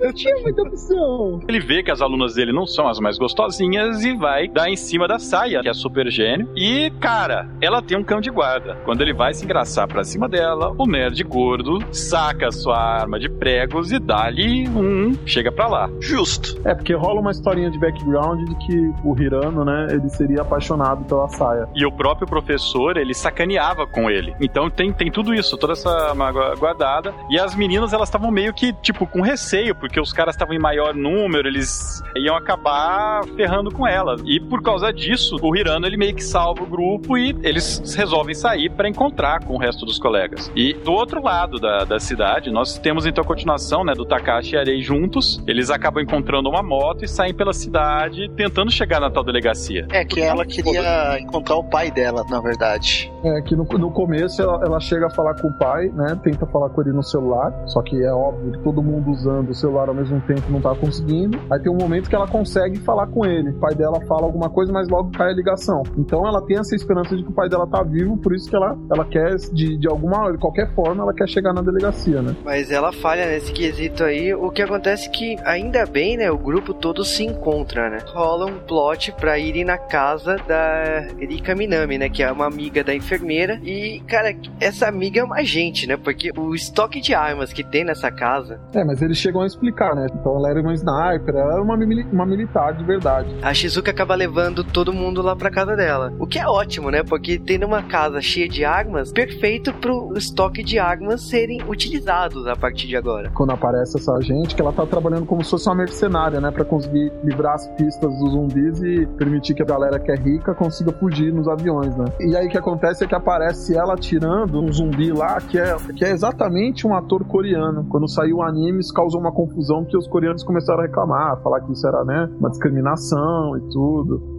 Não 0.00 0.12
tinha 0.12 0.34
muita 0.36 0.62
opção. 0.62 1.40
Ele 1.48 1.60
vê 1.60 1.82
que 1.82 1.90
as 1.90 2.00
alunas 2.00 2.34
dele 2.34 2.52
não 2.52 2.66
são 2.66 2.88
as 2.88 2.98
mais 2.98 3.18
gostosinhas 3.18 4.04
e 4.04 4.14
vai 4.16 4.48
dar 4.48 4.68
em 4.68 4.76
cima 4.76 5.06
da 5.06 5.18
saia, 5.18 5.62
que 5.62 5.68
é 5.68 5.74
super 5.74 6.10
gênio. 6.10 6.48
E, 6.56 6.90
cara, 7.00 7.48
ela 7.60 7.82
tem 7.82 7.96
um 7.98 8.04
cão 8.04 8.20
de 8.20 8.30
guarda. 8.30 8.76
Quando 8.84 9.00
ele 9.00 9.12
vai 9.12 9.34
se 9.34 9.44
engraçar 9.44 9.86
pra 9.86 10.04
cima 10.04 10.28
dela, 10.28 10.74
o 10.78 10.86
nerd 10.86 11.22
gordo 11.24 11.78
saca 11.92 12.50
sua 12.50 12.78
arma 12.78 13.18
de 13.18 13.28
pregos 13.28 13.92
e 13.92 13.98
dá-lhe 13.98 14.37
um. 14.46 15.16
Chega 15.26 15.50
pra 15.50 15.66
lá. 15.66 15.90
Justo. 16.00 16.60
É, 16.64 16.74
porque 16.74 16.94
rola 16.94 17.20
uma 17.20 17.30
historinha 17.30 17.70
de 17.70 17.78
background 17.78 18.48
de 18.48 18.54
que 18.66 18.92
o 19.04 19.18
Hirano, 19.18 19.64
né, 19.64 19.88
ele 19.90 20.08
seria 20.08 20.42
apaixonado 20.42 21.04
pela 21.04 21.28
saia. 21.28 21.68
E 21.74 21.86
o 21.86 21.92
próprio 21.92 22.26
professor, 22.26 22.96
ele 22.96 23.14
sacaneava 23.14 23.86
com 23.86 24.10
ele. 24.10 24.34
Então 24.40 24.70
tem, 24.70 24.92
tem 24.92 25.10
tudo 25.10 25.34
isso, 25.34 25.56
toda 25.56 25.72
essa 25.72 26.14
mágoa 26.14 26.54
guardada. 26.56 27.14
E 27.30 27.38
as 27.38 27.54
meninas, 27.54 27.92
elas 27.92 28.08
estavam 28.08 28.30
meio 28.30 28.52
que, 28.52 28.72
tipo, 28.74 29.06
com 29.06 29.20
receio, 29.20 29.74
porque 29.74 30.00
os 30.00 30.12
caras 30.12 30.34
estavam 30.34 30.54
em 30.54 30.58
maior 30.58 30.94
número, 30.94 31.48
eles 31.48 32.02
iam 32.16 32.36
acabar 32.36 33.24
ferrando 33.36 33.70
com 33.70 33.86
ela. 33.86 34.16
E 34.24 34.40
por 34.40 34.62
causa 34.62 34.92
disso, 34.92 35.36
o 35.40 35.56
Hirano, 35.56 35.86
ele 35.86 35.96
meio 35.96 36.14
que 36.14 36.24
salva 36.24 36.62
o 36.62 36.66
grupo 36.66 37.16
e 37.16 37.36
eles 37.42 37.94
resolvem 37.94 38.34
sair 38.34 38.70
para 38.70 38.88
encontrar 38.88 39.44
com 39.44 39.54
o 39.54 39.58
resto 39.58 39.84
dos 39.84 39.98
colegas. 39.98 40.50
E 40.54 40.74
do 40.74 40.92
outro 40.92 41.22
lado 41.22 41.58
da, 41.58 41.84
da 41.84 41.98
cidade, 41.98 42.50
nós 42.50 42.78
temos 42.78 43.06
então 43.06 43.22
a 43.22 43.26
continuação, 43.26 43.84
né, 43.84 43.94
do 43.94 44.04
Takashi 44.28 44.54
e 44.54 44.58
Arei 44.58 44.82
juntos. 44.82 45.42
Eles 45.46 45.70
acabam 45.70 46.02
encontrando 46.02 46.50
uma 46.50 46.62
moto 46.62 47.04
e 47.04 47.08
saem 47.08 47.32
pela 47.32 47.54
cidade 47.54 48.30
tentando 48.36 48.70
chegar 48.70 49.00
na 49.00 49.10
tal 49.10 49.24
delegacia. 49.24 49.86
É 49.90 50.04
que 50.04 50.20
ela 50.20 50.44
queria 50.44 51.18
encontrar 51.18 51.56
o 51.56 51.64
pai 51.64 51.90
dela, 51.90 52.22
na 52.28 52.40
verdade. 52.40 53.10
É, 53.24 53.40
que 53.40 53.56
no, 53.56 53.64
no 53.64 53.90
começo 53.90 54.42
ela, 54.42 54.60
ela 54.64 54.80
chega 54.80 55.06
a 55.06 55.10
falar 55.10 55.34
com 55.40 55.48
o 55.48 55.58
pai, 55.58 55.88
né, 55.88 56.18
tenta 56.22 56.46
falar 56.46 56.68
com 56.70 56.82
ele 56.82 56.92
no 56.92 57.02
celular, 57.02 57.52
só 57.66 57.82
que 57.82 58.00
é 58.02 58.12
óbvio 58.12 58.52
que 58.52 58.58
todo 58.58 58.82
mundo 58.82 59.10
usando 59.10 59.48
o 59.48 59.54
celular 59.54 59.88
ao 59.88 59.94
mesmo 59.94 60.20
tempo 60.20 60.42
não 60.50 60.60
tá 60.60 60.74
conseguindo. 60.74 61.40
Aí 61.50 61.60
tem 61.60 61.72
um 61.72 61.76
momento 61.76 62.08
que 62.08 62.14
ela 62.14 62.28
consegue 62.28 62.78
falar 62.80 63.06
com 63.06 63.24
ele. 63.24 63.50
O 63.50 63.54
pai 63.54 63.74
dela 63.74 64.00
fala 64.06 64.24
alguma 64.24 64.50
coisa, 64.50 64.72
mas 64.72 64.88
logo 64.88 65.10
cai 65.12 65.30
a 65.30 65.34
ligação. 65.34 65.82
Então 65.96 66.26
ela 66.26 66.42
tem 66.42 66.58
essa 66.58 66.74
esperança 66.76 67.16
de 67.16 67.22
que 67.22 67.30
o 67.30 67.34
pai 67.34 67.48
dela 67.48 67.66
tá 67.66 67.82
vivo, 67.82 68.16
por 68.18 68.34
isso 68.34 68.48
que 68.48 68.56
ela, 68.56 68.76
ela 68.92 69.04
quer, 69.04 69.36
de, 69.52 69.78
de 69.78 69.88
alguma, 69.88 70.30
de 70.30 70.38
qualquer 70.38 70.72
forma, 70.74 71.02
ela 71.02 71.14
quer 71.14 71.28
chegar 71.28 71.52
na 71.52 71.62
delegacia, 71.62 72.20
né? 72.20 72.36
Mas 72.44 72.70
ela 72.70 72.92
falha 72.92 73.26
nesse 73.26 73.52
quesito 73.52 74.04
aí. 74.04 74.17
O 74.34 74.50
que 74.50 74.62
acontece 74.62 75.08
é 75.08 75.10
que, 75.10 75.36
ainda 75.44 75.84
bem, 75.86 76.16
né? 76.16 76.30
O 76.30 76.38
grupo 76.38 76.72
todo 76.74 77.04
se 77.04 77.24
encontra, 77.24 77.88
né? 77.90 77.98
Rola 78.06 78.46
um 78.46 78.58
plot 78.58 79.12
pra 79.12 79.38
irem 79.38 79.64
na 79.64 79.78
casa 79.78 80.36
da 80.46 81.06
Erika 81.18 81.54
Minami, 81.54 81.98
né? 81.98 82.08
Que 82.08 82.22
é 82.22 82.30
uma 82.30 82.46
amiga 82.46 82.82
da 82.82 82.94
enfermeira. 82.94 83.60
E, 83.62 84.00
cara, 84.06 84.34
essa 84.60 84.88
amiga 84.88 85.20
é 85.20 85.24
uma 85.24 85.36
agente, 85.36 85.86
né? 85.86 85.96
Porque 85.96 86.30
o 86.36 86.54
estoque 86.54 87.00
de 87.00 87.14
armas 87.14 87.52
que 87.52 87.62
tem 87.64 87.84
nessa 87.84 88.10
casa. 88.10 88.60
É, 88.74 88.84
mas 88.84 89.00
eles 89.02 89.18
chegam 89.18 89.42
a 89.42 89.46
explicar, 89.46 89.94
né? 89.94 90.06
Então 90.12 90.36
ela 90.36 90.50
era 90.50 90.60
uma 90.60 90.72
sniper, 90.74 91.34
ela 91.34 91.52
era 91.54 91.62
uma, 91.62 91.76
mili- 91.76 92.06
uma 92.12 92.26
militar 92.26 92.74
de 92.74 92.84
verdade. 92.84 93.28
A 93.42 93.52
Shizuka 93.54 93.90
acaba 93.90 94.14
levando 94.14 94.62
todo 94.64 94.92
mundo 94.92 95.22
lá 95.22 95.34
pra 95.36 95.50
casa 95.50 95.76
dela. 95.76 96.12
O 96.18 96.26
que 96.26 96.38
é 96.38 96.46
ótimo, 96.46 96.90
né? 96.90 97.02
Porque 97.02 97.38
tendo 97.38 97.66
uma 97.66 97.82
casa 97.82 98.20
cheia 98.20 98.48
de 98.48 98.64
armas, 98.64 99.12
perfeito 99.12 99.72
pro 99.74 100.12
estoque 100.16 100.62
de 100.62 100.78
armas 100.78 101.28
serem 101.28 101.60
utilizados 101.68 102.46
a 102.46 102.56
partir 102.56 102.86
de 102.86 102.96
agora. 102.96 103.30
Quando 103.34 103.50
aparece 103.52 103.97
essa 103.98 104.20
gente, 104.20 104.54
que 104.54 104.62
ela 104.62 104.72
tá 104.72 104.86
trabalhando 104.86 105.26
como 105.26 105.44
se 105.44 105.50
fosse 105.50 105.68
uma 105.68 105.76
mercenária, 105.76 106.40
né? 106.40 106.50
Pra 106.50 106.64
conseguir 106.64 107.12
livrar 107.22 107.54
as 107.54 107.66
pistas 107.68 108.10
dos 108.18 108.32
zumbis 108.32 108.82
e 108.82 109.06
permitir 109.18 109.54
que 109.54 109.62
a 109.62 109.66
galera 109.66 109.98
que 109.98 110.10
é 110.10 110.16
rica 110.16 110.54
consiga 110.54 110.92
fugir 110.92 111.32
nos 111.32 111.48
aviões, 111.48 111.96
né? 111.96 112.06
E 112.20 112.36
aí 112.36 112.46
o 112.46 112.50
que 112.50 112.58
acontece 112.58 113.04
é 113.04 113.06
que 113.06 113.14
aparece 113.14 113.76
ela 113.76 113.96
tirando 113.96 114.60
um 114.60 114.72
zumbi 114.72 115.12
lá 115.12 115.40
que 115.40 115.58
é, 115.58 115.76
que 115.94 116.04
é 116.04 116.10
exatamente 116.10 116.86
um 116.86 116.94
ator 116.94 117.24
coreano. 117.24 117.84
Quando 117.88 118.08
saiu 118.08 118.36
o 118.36 118.42
anime, 118.42 118.80
isso 118.80 118.92
causou 118.92 119.20
uma 119.20 119.32
confusão 119.32 119.84
que 119.84 119.96
os 119.96 120.06
coreanos 120.06 120.42
começaram 120.42 120.80
a 120.80 120.86
reclamar, 120.86 121.40
falar 121.42 121.60
que 121.60 121.72
isso 121.72 121.86
era, 121.86 122.04
né, 122.04 122.28
uma 122.38 122.50
discriminação 122.50 123.56
e 123.56 123.60
tudo. 123.70 124.37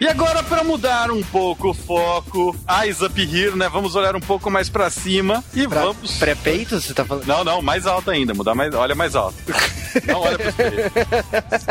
E 0.00 0.08
agora, 0.08 0.42
para 0.42 0.62
mudar 0.64 1.10
um 1.10 1.22
pouco 1.22 1.70
o 1.70 1.74
foco, 1.74 2.54
Eyes 2.82 3.00
Up 3.00 3.18
Here, 3.20 3.56
né? 3.56 3.68
Vamos 3.68 3.94
olhar 3.94 4.14
um 4.16 4.20
pouco 4.20 4.50
mais 4.50 4.68
para 4.68 4.90
cima 4.90 5.42
e 5.54 5.66
Pra- 5.66 5.82
vamos. 5.82 6.18
Pré-peito, 6.18 6.80
você 6.80 6.92
tá 6.92 7.04
falando? 7.04 7.26
Não, 7.26 7.44
não, 7.44 7.62
mais 7.62 7.86
alto 7.86 8.10
ainda, 8.10 8.34
mudar 8.34 8.54
mais. 8.54 8.74
Olha 8.74 8.94
mais 8.94 9.14
alto. 9.14 9.36
Não 10.06 10.20
olha 10.20 10.36
pros 10.36 10.54
peitos. 10.54 10.82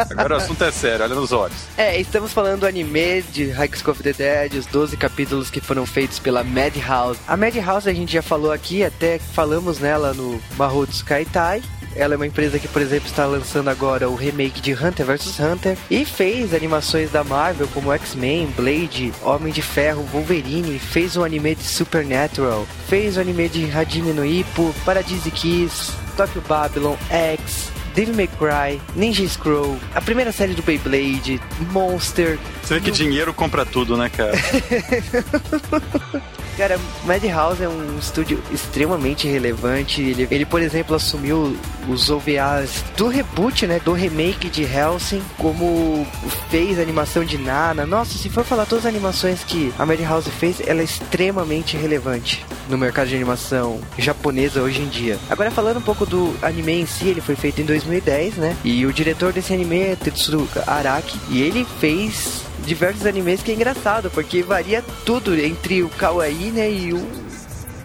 Agora 0.09 0.35
o 0.35 0.37
assunto 0.37 0.63
é 0.63 0.71
sério, 0.71 1.03
olha 1.03 1.13
nos 1.13 1.31
olhos. 1.33 1.55
É, 1.77 1.99
estamos 1.99 2.31
falando 2.31 2.61
do 2.61 2.65
anime 2.65 3.21
de 3.23 3.49
High 3.51 3.69
School 3.75 3.91
of 3.91 4.01
the 4.01 4.13
Dead, 4.13 4.53
os 4.55 4.65
12 4.67 4.95
capítulos 4.95 5.49
que 5.49 5.59
foram 5.59 5.85
feitos 5.85 6.17
pela 6.19 6.43
Madhouse. 6.43 7.19
A 7.27 7.35
Madhouse 7.35 7.89
a 7.89 7.93
gente 7.93 8.13
já 8.13 8.21
falou 8.21 8.51
aqui, 8.53 8.83
até 8.83 9.19
falamos 9.19 9.79
nela 9.79 10.13
no 10.13 10.41
Mahou 10.57 10.85
Skaitai. 10.85 11.61
Ela 11.95 12.13
é 12.13 12.17
uma 12.17 12.27
empresa 12.27 12.59
que, 12.59 12.67
por 12.67 12.81
exemplo, 12.81 13.07
está 13.07 13.25
lançando 13.25 13.69
agora 13.69 14.09
o 14.09 14.15
remake 14.15 14.61
de 14.61 14.73
Hunter 14.73 15.05
vs 15.05 15.39
Hunter 15.39 15.77
e 15.89 16.05
fez 16.05 16.53
animações 16.53 17.11
da 17.11 17.23
Marvel 17.23 17.67
como 17.73 17.91
X-Men, 17.93 18.47
Blade, 18.55 19.13
Homem 19.21 19.51
de 19.51 19.61
Ferro, 19.61 20.03
Wolverine, 20.11 20.79
fez 20.79 21.15
o 21.15 21.23
anime 21.23 21.55
de 21.55 21.63
Supernatural, 21.63 22.65
fez 22.87 23.17
o 23.17 23.21
anime 23.21 23.49
de 23.49 23.69
Hajime 23.71 24.13
no 24.13 24.25
Ippo, 24.25 24.73
Paradise 24.85 25.29
Kiss, 25.31 25.91
Tokyo 26.15 26.41
Babylon, 26.47 26.95
X, 27.09 27.72
Devil 27.93 28.15
May 28.15 28.27
Cry, 28.27 28.81
Ninja 28.95 29.27
Scroll, 29.27 29.77
a 29.93 30.01
primeira 30.01 30.31
série 30.31 30.53
do 30.53 30.63
Beyblade, 30.63 31.41
Monster. 31.71 32.39
Você 32.61 32.75
vê 32.75 32.81
que 32.81 32.91
dinheiro 32.91 33.33
compra 33.33 33.65
tudo, 33.65 33.97
né, 33.97 34.09
cara? 34.09 34.33
Cara, 36.57 36.79
Madhouse 37.03 37.63
é 37.63 37.67
um 37.67 37.97
estúdio 37.97 38.39
extremamente 38.51 39.27
relevante. 39.27 40.01
Ele, 40.01 40.27
ele, 40.29 40.45
por 40.45 40.61
exemplo, 40.61 40.95
assumiu 40.95 41.57
os 41.89 42.11
OVAs 42.11 42.83
do 42.95 43.07
reboot, 43.07 43.65
né? 43.65 43.81
Do 43.83 43.91
remake 43.91 44.49
de 44.49 44.63
Helsing, 44.63 45.21
como 45.39 46.05
fez 46.51 46.77
a 46.77 46.83
animação 46.83 47.25
de 47.25 47.39
Nana. 47.39 47.87
Nossa, 47.87 48.19
se 48.19 48.29
for 48.29 48.43
falar 48.43 48.67
todas 48.67 48.85
as 48.85 48.89
animações 48.89 49.43
que 49.43 49.73
a 49.79 49.85
Madhouse 49.85 50.29
fez, 50.29 50.61
ela 50.67 50.81
é 50.81 50.83
extremamente 50.83 51.75
relevante 51.75 52.45
no 52.69 52.77
mercado 52.77 53.07
de 53.07 53.15
animação 53.15 53.81
japonesa 53.97 54.61
hoje 54.61 54.81
em 54.81 54.87
dia. 54.87 55.17
Agora, 55.31 55.49
falando 55.49 55.77
um 55.77 55.81
pouco 55.81 56.05
do 56.05 56.35
anime 56.41 56.81
em 56.81 56.85
si, 56.85 57.07
ele 57.07 57.19
foi 57.19 57.35
feito 57.35 57.61
em 57.61 57.65
2010, 57.83 58.35
né? 58.35 58.57
E 58.63 58.85
o 58.85 58.93
diretor 58.93 59.31
desse 59.31 59.53
anime 59.53 59.79
é 59.79 59.95
Tetsuro 59.95 60.47
Araki. 60.65 61.17
E 61.29 61.41
ele 61.41 61.65
fez 61.79 62.43
diversos 62.65 63.05
animes 63.05 63.43
que 63.43 63.51
é 63.51 63.55
engraçado, 63.55 64.09
porque 64.09 64.41
varia 64.41 64.83
tudo 65.05 65.35
entre 65.35 65.83
o 65.83 65.89
kawaii, 65.89 66.51
né, 66.51 66.71
e 66.71 66.93
o 66.93 67.05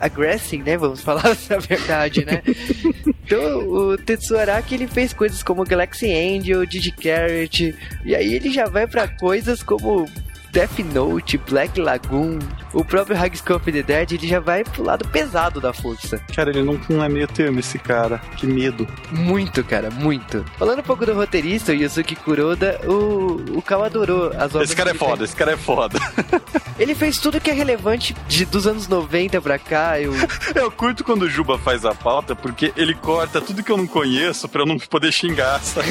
aggressing, 0.00 0.62
né, 0.62 0.76
vamos 0.76 1.00
falar 1.02 1.26
a 1.26 1.58
verdade, 1.58 2.24
né. 2.24 2.42
então, 3.24 3.68
o 3.68 3.98
Tetsuo 3.98 4.38
Araki, 4.38 4.74
ele 4.74 4.86
fez 4.86 5.12
coisas 5.12 5.42
como 5.42 5.64
Galaxy 5.64 6.12
Angel, 6.12 6.64
Digi 6.64 6.92
Carrot, 6.92 7.74
e 8.04 8.14
aí 8.14 8.34
ele 8.34 8.50
já 8.50 8.66
vai 8.66 8.86
para 8.86 9.08
coisas 9.08 9.62
como 9.62 10.08
Death 10.52 10.78
Note, 10.92 11.38
Black 11.38 11.80
Lagoon, 11.80 12.38
o 12.72 12.84
próprio 12.84 13.16
High 13.16 13.32
of 13.50 13.72
the 13.72 13.82
Dead, 13.82 14.12
ele 14.12 14.26
já 14.26 14.40
vai 14.40 14.64
pro 14.64 14.82
lado 14.82 15.06
pesado 15.08 15.60
da 15.60 15.72
força. 15.72 16.18
Cara, 16.34 16.50
ele 16.50 16.62
não, 16.62 16.80
não 16.88 17.02
é 17.02 17.08
meio 17.08 17.26
termo 17.26 17.60
esse 17.60 17.78
cara. 17.78 18.18
Que 18.36 18.46
medo. 18.46 18.86
Muito, 19.10 19.62
cara, 19.64 19.90
muito. 19.90 20.44
Falando 20.58 20.80
um 20.80 20.82
pouco 20.82 21.04
do 21.04 21.14
roteirista, 21.14 21.72
o 21.72 21.74
Yusuke 21.74 22.16
Kuroda, 22.16 22.80
o, 22.84 23.58
o 23.58 23.62
Cal 23.62 23.84
adorou 23.84 24.28
as 24.28 24.54
obras. 24.54 24.68
Esse 24.68 24.76
cara 24.76 24.90
é 24.90 24.94
foda, 24.94 25.16
fez. 25.18 25.30
esse 25.30 25.36
cara 25.36 25.52
é 25.52 25.56
foda. 25.56 25.98
ele 26.78 26.94
fez 26.94 27.18
tudo 27.18 27.40
que 27.40 27.50
é 27.50 27.52
relevante 27.52 28.14
de, 28.26 28.44
dos 28.44 28.66
anos 28.66 28.88
90 28.88 29.40
pra 29.40 29.58
cá. 29.58 30.00
Eu... 30.00 30.12
eu 30.54 30.70
curto 30.70 31.04
quando 31.04 31.22
o 31.22 31.30
Juba 31.30 31.58
faz 31.58 31.84
a 31.84 31.94
pauta, 31.94 32.34
porque 32.34 32.72
ele 32.76 32.94
corta 32.94 33.40
tudo 33.40 33.62
que 33.62 33.70
eu 33.70 33.76
não 33.76 33.86
conheço 33.86 34.48
pra 34.48 34.62
eu 34.62 34.66
não 34.66 34.78
poder 34.78 35.12
xingar, 35.12 35.60
sabe? 35.60 35.88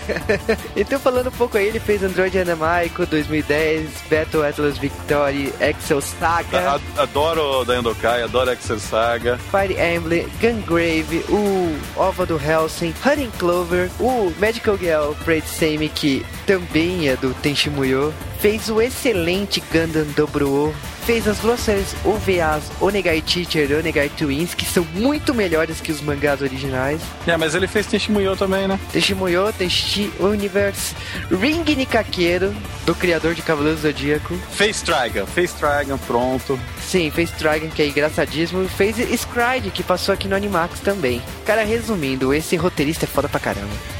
então, 0.76 0.98
falando 0.98 1.28
um 1.28 1.32
pouco 1.32 1.56
aí, 1.56 1.66
ele 1.66 1.80
fez 1.80 2.02
Android 2.02 2.38
Anamaico 2.38 3.06
2010, 3.06 3.79
Battle 4.08 4.44
Atlas 4.44 4.78
Victory, 4.78 5.52
Excel 5.60 6.00
Saga. 6.00 6.80
Adoro 6.96 7.64
da 7.64 7.76
Endokai, 7.76 8.22
adoro 8.22 8.50
Excel 8.50 8.78
Saga. 8.78 9.38
Fire 9.50 9.74
Emblem, 9.74 10.28
Gungrave, 10.40 11.24
o 11.28 11.76
Ova 11.96 12.26
do 12.26 12.36
Helsing, 12.36 12.94
Hunting 13.04 13.30
Clover, 13.38 13.90
o 13.98 14.32
Magical 14.38 14.76
Girl 14.76 15.12
Braid 15.24 15.46
Semi, 15.46 15.88
que 15.88 16.24
também 16.46 17.08
é 17.08 17.16
do 17.16 17.34
Tenshimuyo. 17.34 18.12
Fez 18.40 18.68
o 18.70 18.80
excelente 18.80 19.62
Gundam 19.72 20.06
Dobro 20.16 20.74
fez 21.10 21.26
as 21.26 21.38
duas 21.38 21.58
séries 21.58 21.92
OVAs 22.04 22.70
Onegai 22.80 23.20
Teacher 23.20 23.68
e 23.68 23.74
Onegai 23.74 24.08
Twins, 24.10 24.54
que 24.54 24.64
são 24.64 24.84
muito 24.94 25.34
melhores 25.34 25.80
que 25.80 25.90
os 25.90 26.00
mangás 26.00 26.40
originais. 26.40 27.00
É, 27.26 27.36
mas 27.36 27.52
ele 27.52 27.66
fez 27.66 27.86
Tenshimuyo 27.86 28.36
também, 28.36 28.68
né? 28.68 28.78
Tenshimuyo, 28.92 29.52
Tenshi 29.52 30.12
Universe, 30.20 30.94
Ring 31.28 31.64
Nikakeiro, 31.64 32.54
do 32.86 32.94
criador 32.94 33.34
de 33.34 33.42
Cavaleiros 33.42 33.80
do 33.80 33.88
Zodíaco. 33.88 34.38
Fez 34.52 34.82
Trigon, 34.82 35.26
fez 35.26 35.52
Trigon, 35.52 35.98
pronto. 35.98 36.56
Sim, 36.80 37.10
fez 37.10 37.32
Trigon, 37.32 37.70
que 37.70 37.82
é 37.82 37.88
engraçadíssimo. 37.88 38.68
Fez 38.68 38.96
Scride, 38.98 39.72
que 39.72 39.82
passou 39.82 40.14
aqui 40.14 40.28
no 40.28 40.36
Animax 40.36 40.78
também. 40.78 41.20
Cara, 41.44 41.64
resumindo, 41.64 42.32
esse 42.32 42.54
roteirista 42.54 43.04
é 43.04 43.08
foda 43.08 43.28
pra 43.28 43.40
caramba. 43.40 43.99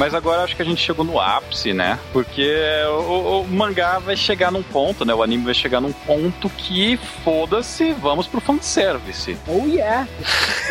Mas 0.00 0.14
agora 0.14 0.42
acho 0.44 0.56
que 0.56 0.62
a 0.62 0.64
gente 0.64 0.80
chegou 0.80 1.04
no 1.04 1.20
ápice, 1.20 1.74
né? 1.74 1.98
Porque 2.10 2.58
o, 2.88 3.42
o, 3.42 3.46
mangá 3.46 3.98
vai 3.98 4.16
chegar 4.16 4.50
num 4.50 4.62
ponto, 4.62 5.04
né? 5.04 5.12
O 5.12 5.22
anime 5.22 5.44
vai 5.44 5.52
chegar 5.52 5.78
num 5.78 5.92
ponto 5.92 6.48
que, 6.48 6.96
foda-se, 7.22 7.92
vamos 7.92 8.26
pro 8.26 8.40
fanservice. 8.40 9.36
Oh 9.46 9.66
yeah! 9.66 10.08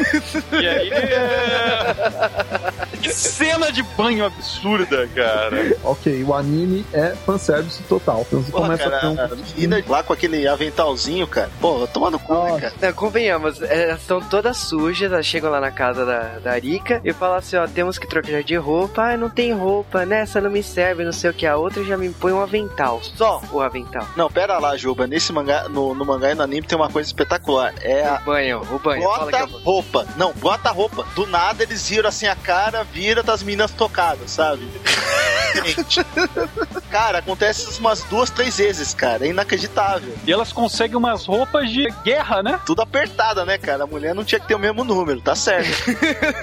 e 0.52 0.68
aí 0.68 0.90
é... 0.90 1.96
Que 3.02 3.14
cena 3.14 3.72
de 3.72 3.84
banho 3.84 4.26
absurda, 4.26 5.08
cara. 5.08 5.78
ok, 5.84 6.24
o 6.24 6.34
anime 6.34 6.86
é 6.94 7.16
fanservice 7.26 7.82
total. 7.84 8.26
Então 8.28 8.42
você 8.42 8.52
Porra, 8.52 8.64
começa 8.64 8.84
cara, 8.84 8.98
a 8.98 9.00
ter 9.00 9.08
um... 9.08 9.20
A 9.20 9.28
menina 9.36 9.84
lá 9.88 10.04
com 10.04 10.14
aquele 10.14 10.48
aventalzinho, 10.48 11.28
cara. 11.28 11.50
Pô, 11.60 11.88
tomando 11.88 12.20
cu, 12.20 12.34
né, 12.34 12.60
cara? 12.60 12.74
Não, 12.82 12.94
convenhamos, 12.94 13.62
elas 13.62 14.02
estão 14.02 14.22
todas 14.22 14.58
sujas, 14.58 15.12
elas 15.12 15.26
chegam 15.26 15.50
lá 15.50 15.60
na 15.60 15.72
casa 15.72 16.06
da, 16.06 16.40
da 16.40 16.52
Arika 16.52 17.02
e 17.04 17.14
falam 17.14 17.38
assim, 17.38 17.56
ó, 17.56 17.68
temos 17.68 17.98
que 17.98 18.08
trocar 18.08 18.44
de 18.44 18.56
roupa, 18.56 19.16
não 19.18 19.30
tem 19.30 19.54
roupa, 19.54 20.06
né? 20.06 20.22
Essa 20.22 20.42
não 20.42 20.50
me 20.50 20.62
serve, 20.62 21.04
não 21.04 21.14
sei 21.14 21.30
o 21.30 21.34
que. 21.34 21.46
A 21.46 21.58
outra 21.58 21.84
já 21.84 21.98
me 21.98 22.10
põe 22.10 22.32
um 22.34 22.42
avental. 22.42 23.02
Só 23.16 23.42
o 23.52 23.62
avental. 23.62 24.08
Não, 24.16 24.30
pera 24.30 24.60
lá, 24.60 24.76
Juba. 24.76 25.08
Nesse 25.08 25.32
mangá, 25.32 25.68
no, 25.70 25.94
no 25.96 26.06
mangá 26.06 26.32
e 26.32 26.36
no 26.36 26.44
anime 26.44 26.68
tem 26.68 26.78
uma 26.78 26.90
coisa 26.90 27.08
espetacular. 27.08 27.74
É 27.82 28.06
a. 28.06 28.16
O 28.22 28.26
banho, 28.26 28.62
o 28.72 28.80
banho. 28.80 29.04
Bota 29.04 29.46
roupa. 29.46 30.06
Não, 30.18 30.34
bota 30.34 30.70
roupa. 30.72 31.06
Do 31.16 31.26
nada 31.26 31.64
eles 31.64 31.88
viram 31.88 32.10
assim 32.10 32.28
a 32.28 32.36
cara, 32.36 32.86
vira 32.94 33.24
das 33.24 33.44
minas 33.44 33.72
tocadas, 33.72 34.32
sabe? 34.32 34.68
cara, 36.92 37.20
acontece 37.20 37.80
umas 37.80 38.04
duas, 38.04 38.30
três 38.30 38.58
vezes, 38.58 38.94
cara. 38.94 39.26
É 39.26 39.30
inacreditável. 39.30 40.14
E 40.26 40.32
elas 40.32 40.52
conseguem 40.54 40.96
umas 40.96 41.26
roupas 41.26 41.70
de 41.70 41.88
guerra, 42.04 42.44
né? 42.44 42.60
Tudo 42.66 42.82
apertada, 42.82 43.46
né, 43.46 43.58
cara? 43.58 43.84
A 43.84 43.88
mulher 43.88 44.14
não 44.14 44.24
tinha 44.24 44.40
que 44.40 44.48
ter 44.48 44.56
o 44.56 44.60
mesmo 44.60 44.84
número, 44.84 45.22
tá 45.22 45.36
certo. 45.36 45.70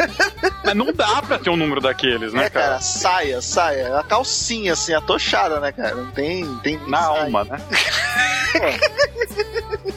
Mas 0.65 0.75
não 0.75 0.93
dá 0.93 1.23
pra 1.23 1.39
ter 1.39 1.51
um 1.51 1.57
número 1.57 1.81
daqueles, 1.81 2.33
né, 2.33 2.47
é, 2.47 2.51
cara? 2.51 2.67
cara? 2.67 2.81
Saia, 2.81 3.41
saia. 3.41 3.99
A 3.99 4.03
calcinha, 4.03 4.73
assim, 4.73 4.93
atochada, 4.93 5.61
né, 5.61 5.73
cara? 5.73 5.95
Não 5.95 6.11
tem. 6.11 6.45
tem 6.59 6.79
Na 6.87 7.05
alma, 7.05 7.45
né? 7.45 7.61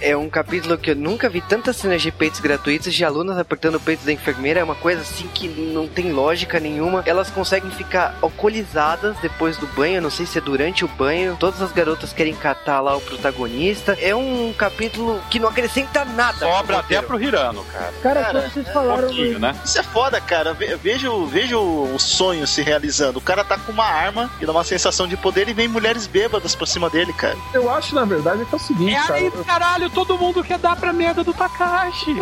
É 0.02 0.16
um 0.16 0.30
capítulo 0.30 0.78
que 0.78 0.92
eu 0.92 0.96
nunca 0.96 1.30
vi 1.30 1.42
tantas 1.42 1.76
cenas 1.76 2.02
de 2.02 2.12
peitos 2.12 2.40
gratuitos 2.40 2.94
de 2.94 3.04
alunas 3.04 3.38
apertando 3.38 3.76
o 3.76 3.80
peito 3.80 4.06
da 4.06 4.12
enfermeira. 4.12 4.60
É 4.60 4.64
uma 4.64 4.76
coisa 4.76 5.02
assim 5.02 5.28
que 5.34 5.48
não 5.48 5.88
tem 5.88 6.12
lógica 6.12 6.60
nenhuma. 6.60 7.04
Elas 7.06 7.30
conseguem 7.30 7.70
ficar 7.72 8.18
alcoolizadas 8.22 9.18
depois 9.22 9.58
do 9.58 9.68
banho. 9.68 10.02
Não 10.02 10.10
sei 10.10 10.26
se 10.26 10.38
é 10.38 10.42
durante 10.42 10.86
o 10.86 10.88
banho. 10.88 11.36
Todas 11.40 11.62
as 11.62 11.72
garotas 11.72 12.14
querem 12.14 12.34
catar 12.34 12.80
lá 12.80 12.96
o 12.96 13.02
protagonista. 13.02 13.98
É 14.02 14.16
um 14.16 14.54
capítulo 14.58 15.22
que 15.30 15.40
não 15.40 15.50
acrescenta 15.50 16.06
nada. 16.06 16.40
Sobra 16.40 16.80
até 16.80 17.02
pro 17.02 17.22
Hirano, 17.22 17.64
cara. 17.66 17.94
Cara, 18.02 18.22
cara 18.22 18.50
vocês 18.50 18.68
falaram. 18.72 19.10
Um 19.10 19.40
né? 19.40 19.56
Isso 19.64 19.80
é 19.80 19.84
foda, 19.84 20.20
cara. 20.22 20.54
Vejo, 20.54 21.26
vejo 21.26 21.60
o 21.60 22.00
sonho 22.00 22.48
se 22.48 22.62
realizando. 22.62 23.20
O 23.20 23.22
cara 23.22 23.44
tá 23.44 23.58
com 23.58 23.72
uma 23.72 23.86
arma 23.86 24.30
e 24.40 24.46
dá 24.46 24.52
uma 24.52 24.64
sensação 24.64 25.08
de 25.08 25.18
poder 25.18 25.48
e 25.50 25.54
vem 25.54 25.68
mulheres 25.68 26.08
bêbadas 26.08 26.56
pra 26.56 26.66
cima 26.66 26.90
dele, 26.90 27.14
cara. 27.14 27.38
Eu 27.54 27.70
acho, 27.70 27.96
na 27.96 28.06
verdade, 28.06 28.46
que 28.46 28.54
é 28.54 28.58
o 28.58 28.60
seguinte. 28.60 28.96
É 28.96 29.02
cara. 29.02 29.14
aí, 29.16 29.32
caralho, 29.46 29.89
todo 29.90 30.18
mundo 30.18 30.44
quer 30.44 30.58
dar 30.58 30.76
pra 30.76 30.94
merda 30.94 31.24
do 31.24 31.34
Takashi. 31.34 32.16